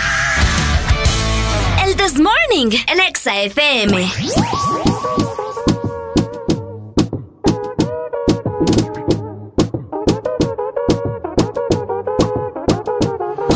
[1.85, 4.13] El This Morning, el Exa FM.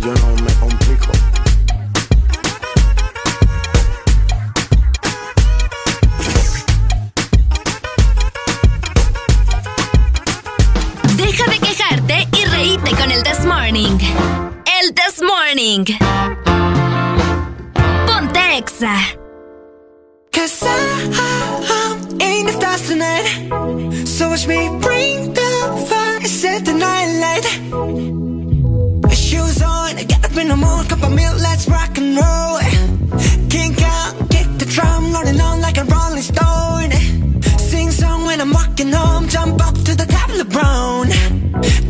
[0.00, 1.12] yo no me complico.
[11.16, 13.98] Deja de quejarte y reíte con el This Morning.
[14.82, 15.84] El This Morning.
[18.06, 18.96] Ponte Exa.
[20.32, 20.72] Cause I,
[21.70, 24.06] I'm in the stars tonight.
[24.06, 28.43] So watch me bring the fire, set the night light.
[29.64, 32.58] On, get up in the mood, cup of milk, let's rock and roll.
[33.48, 36.90] Kink out, kick the drum, rolling on like a rolling stone.
[37.58, 40.44] Sing song when I'm walking home, jump up to the top of the.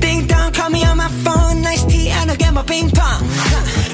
[0.00, 3.93] Ding dong, call me on my phone, nice tea, and I'll get my ping pong.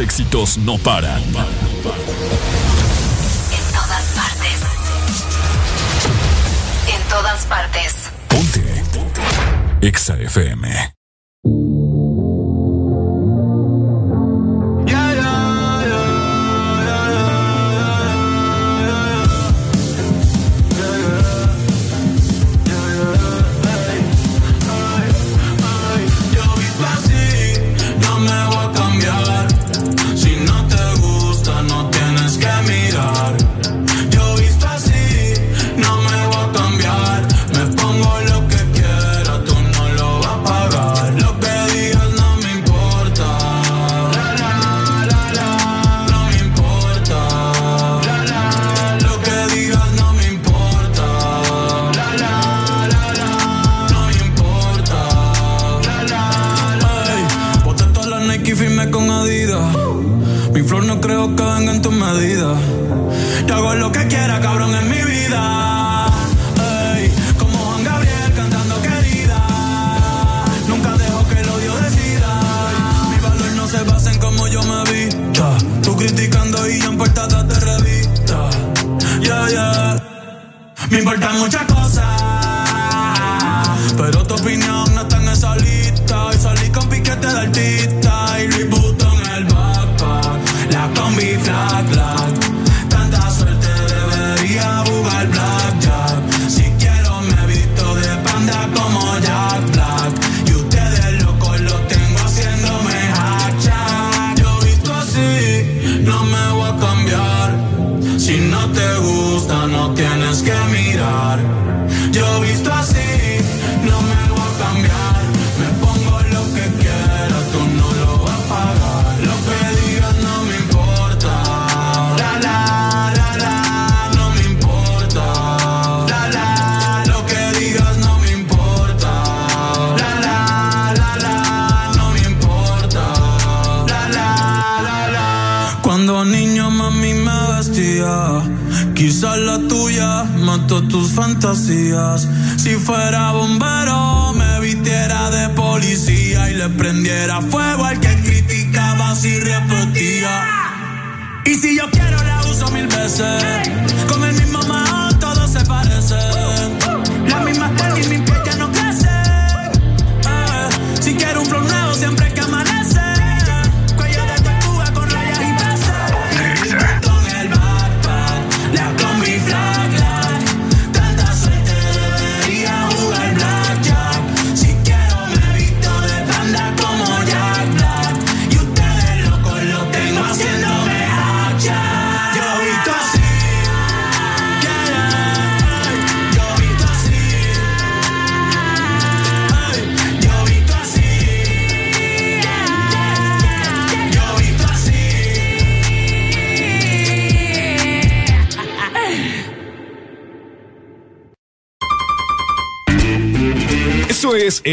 [0.00, 1.22] Éxitos no paran.
[1.22, 1.32] En
[3.72, 4.60] todas partes.
[6.86, 8.12] En todas partes.
[8.28, 8.84] Ponte.
[8.92, 9.20] Ponte.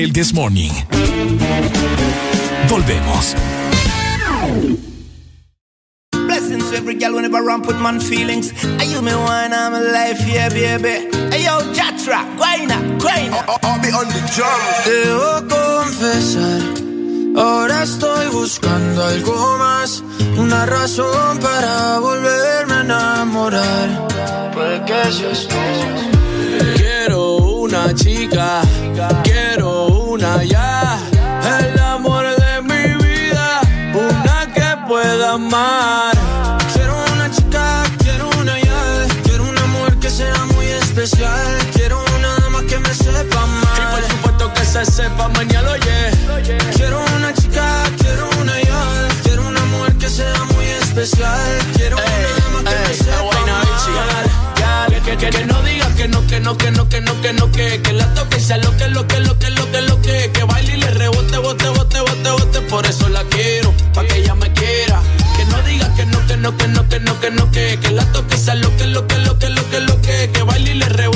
[0.01, 0.71] El This Morning.
[2.67, 3.33] Volvemos.
[6.11, 8.51] Blessings to every girl whenever I ramp with man feelings.
[8.79, 11.07] Are you me one I'm life, yeah, baby.
[11.31, 13.45] Hey yo, Jatra, guayna, guayna.
[13.63, 14.61] I'll be on the drum.
[14.83, 16.61] Debo confesar,
[17.37, 20.03] ahora estoy buscando algo más,
[20.37, 24.07] una razón para volverme a enamorar.
[24.53, 25.55] Puede que seas tú.
[26.75, 28.61] Quiero una chica,
[45.15, 46.11] sepa mañana, oye.
[46.75, 52.29] Quiero una chica, quiero una ya, quiero una mujer que sea muy especial, quiero una
[52.39, 53.65] dama que me sepa amar.
[55.05, 57.51] Que, que, que no digas que no, que no, que no, que no, que no,
[57.51, 60.01] que, que la toque y sea lo que, lo que, lo que, lo que, lo
[60.01, 64.03] que, que baile y le rebote, bote, bote, bote, bote, por eso la quiero, pa'
[64.05, 64.99] que ella me quiera.
[65.37, 67.91] Que no digas que no, que no, que no, que no, que no, que, que
[67.91, 70.41] la toque y sea lo que, lo que, lo que, lo que, lo que, que
[70.41, 71.14] baile y le rebote,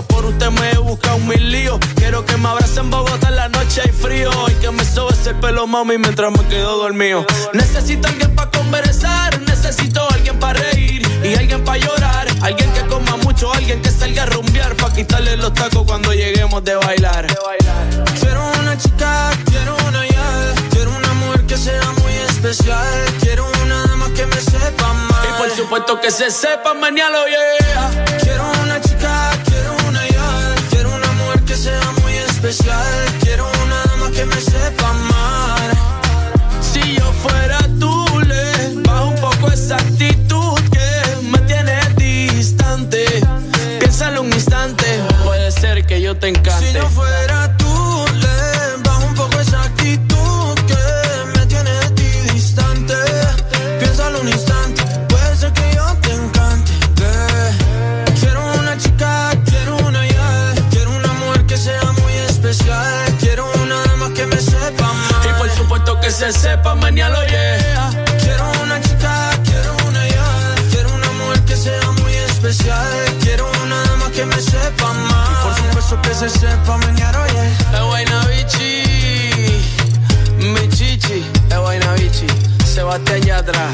[0.00, 1.78] por usted me he buscado mil líos.
[1.96, 5.14] Quiero que me abrace en Bogotá en la noche hay frío y que me sobe
[5.26, 7.26] el pelo mami mientras me quedo dormido.
[7.52, 13.16] Necesito alguien para conversar, necesito alguien para reír y alguien para llorar, alguien que coma
[13.18, 17.26] mucho, alguien que salga a rumbear para quitarle los tacos cuando lleguemos de bailar.
[18.18, 23.86] Quiero una chica, quiero una ya, quiero una mujer que sea muy especial, quiero una
[23.86, 25.26] dama que me sepa amar.
[25.28, 28.04] Y por supuesto que se sepa mañana, yeah.
[28.22, 29.31] Quiero una chica,
[76.28, 77.46] se sepa oye.
[77.74, 78.82] Es buena bichi,
[80.38, 82.26] mi chichi, es buena bichi.
[82.64, 83.68] Sebastián Yatra,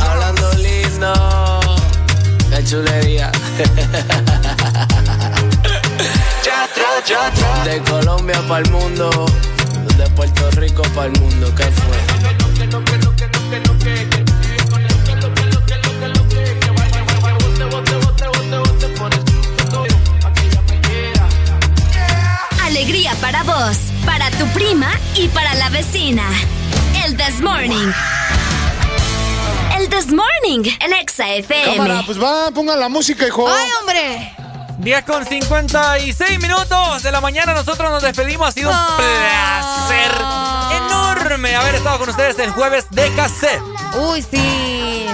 [0.00, 1.12] hablando lindo,
[2.50, 3.32] qué chulería.
[7.64, 9.10] De Colombia para el mundo,
[9.96, 11.96] de Puerto Rico para el mundo, ¿qué fue?
[23.62, 26.24] Para vos, para tu prima y para la vecina.
[27.04, 27.92] El This Morning.
[29.78, 31.76] El This Morning, el Exa FM.
[31.76, 33.48] Cámara, pues va, pongan la música, hijo.
[33.48, 34.34] ¡Ay, hombre!
[34.78, 37.54] 10 con 56 minutos de la mañana.
[37.54, 38.48] Nosotros nos despedimos.
[38.48, 40.10] Ha sido un placer
[40.76, 43.62] enorme haber estado con ustedes el jueves de cassette.
[43.94, 45.06] Uy, sí.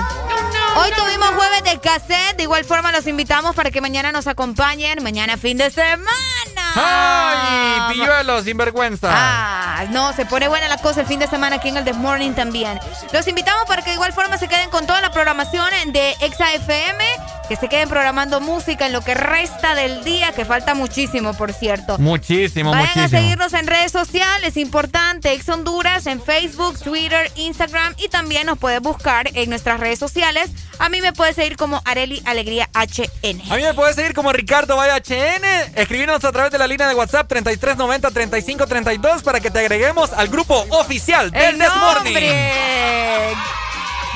[0.75, 2.37] Hoy tuvimos jueves de cassette.
[2.39, 5.03] De igual forma los invitamos para que mañana nos acompañen.
[5.03, 6.58] Mañana fin de semana.
[6.81, 9.09] ¡Ay, pilluelo, sinvergüenza!
[9.12, 11.93] Ah, no, se pone buena la cosa el fin de semana aquí en el The
[11.93, 12.78] Morning también.
[13.12, 16.53] Los invitamos para que de igual forma se queden con toda la programación de Exa
[16.55, 17.05] FM,
[17.49, 21.53] que se queden programando música en lo que resta del día, que falta muchísimo, por
[21.53, 21.99] cierto.
[21.99, 23.07] Muchísimo, Vayan muchísimo.
[23.07, 28.59] a seguirnos en redes sociales, importante, Ex Honduras, en Facebook, Twitter, Instagram y también nos
[28.59, 30.51] puedes buscar en nuestras redes sociales.
[30.79, 33.41] A mí me puedes seguir como Areli Alegría HN.
[33.51, 35.73] A mí me puedes seguir como Ricardo Vaya HN.
[35.75, 40.67] Escribirnos a través de la línea de WhatsApp 3390-3532 para que te agreguemos al grupo
[40.71, 42.13] oficial del ¡El This Morning.
[42.13, 43.67] nombre!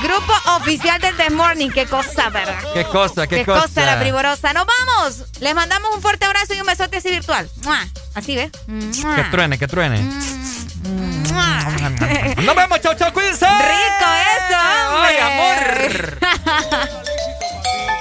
[0.02, 1.70] Grupo oficial del The Morning.
[1.70, 2.58] Qué cosa, ¿verdad?
[2.74, 4.52] Qué cosa, qué, Qué cosa la primorosa.
[4.52, 5.24] ¡Nos vamos!
[5.40, 7.48] Les mandamos un fuerte abrazo y un besote así virtual.
[7.64, 7.86] ¡Mua!
[8.14, 8.50] Así, ¿ves?
[9.16, 10.00] Que truene, que truene.
[11.32, 11.60] ¡Mua!
[12.42, 13.46] Nos vemos, chau, chau, cuídense.
[13.46, 16.18] ¡Rico eso, ¡Ay, hombre!
[16.18, 17.02] amor!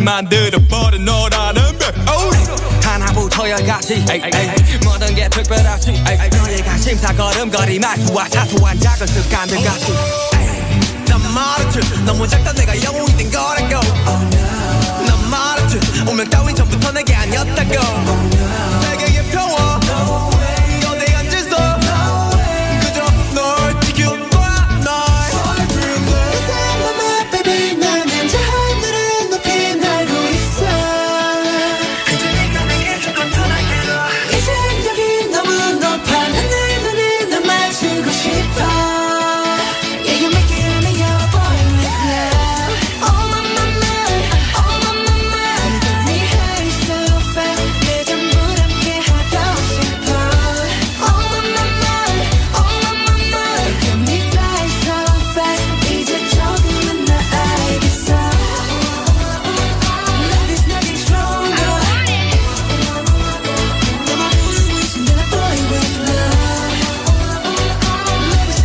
[0.00, 1.94] 만들어버린 너라는 백
[2.84, 4.78] 하나부터 열까지 에이, 에이.
[4.84, 6.02] 모든 게 특별하지
[6.64, 9.83] 관심사 걸음걸이 말투와 사소한 작은 습관들 같이.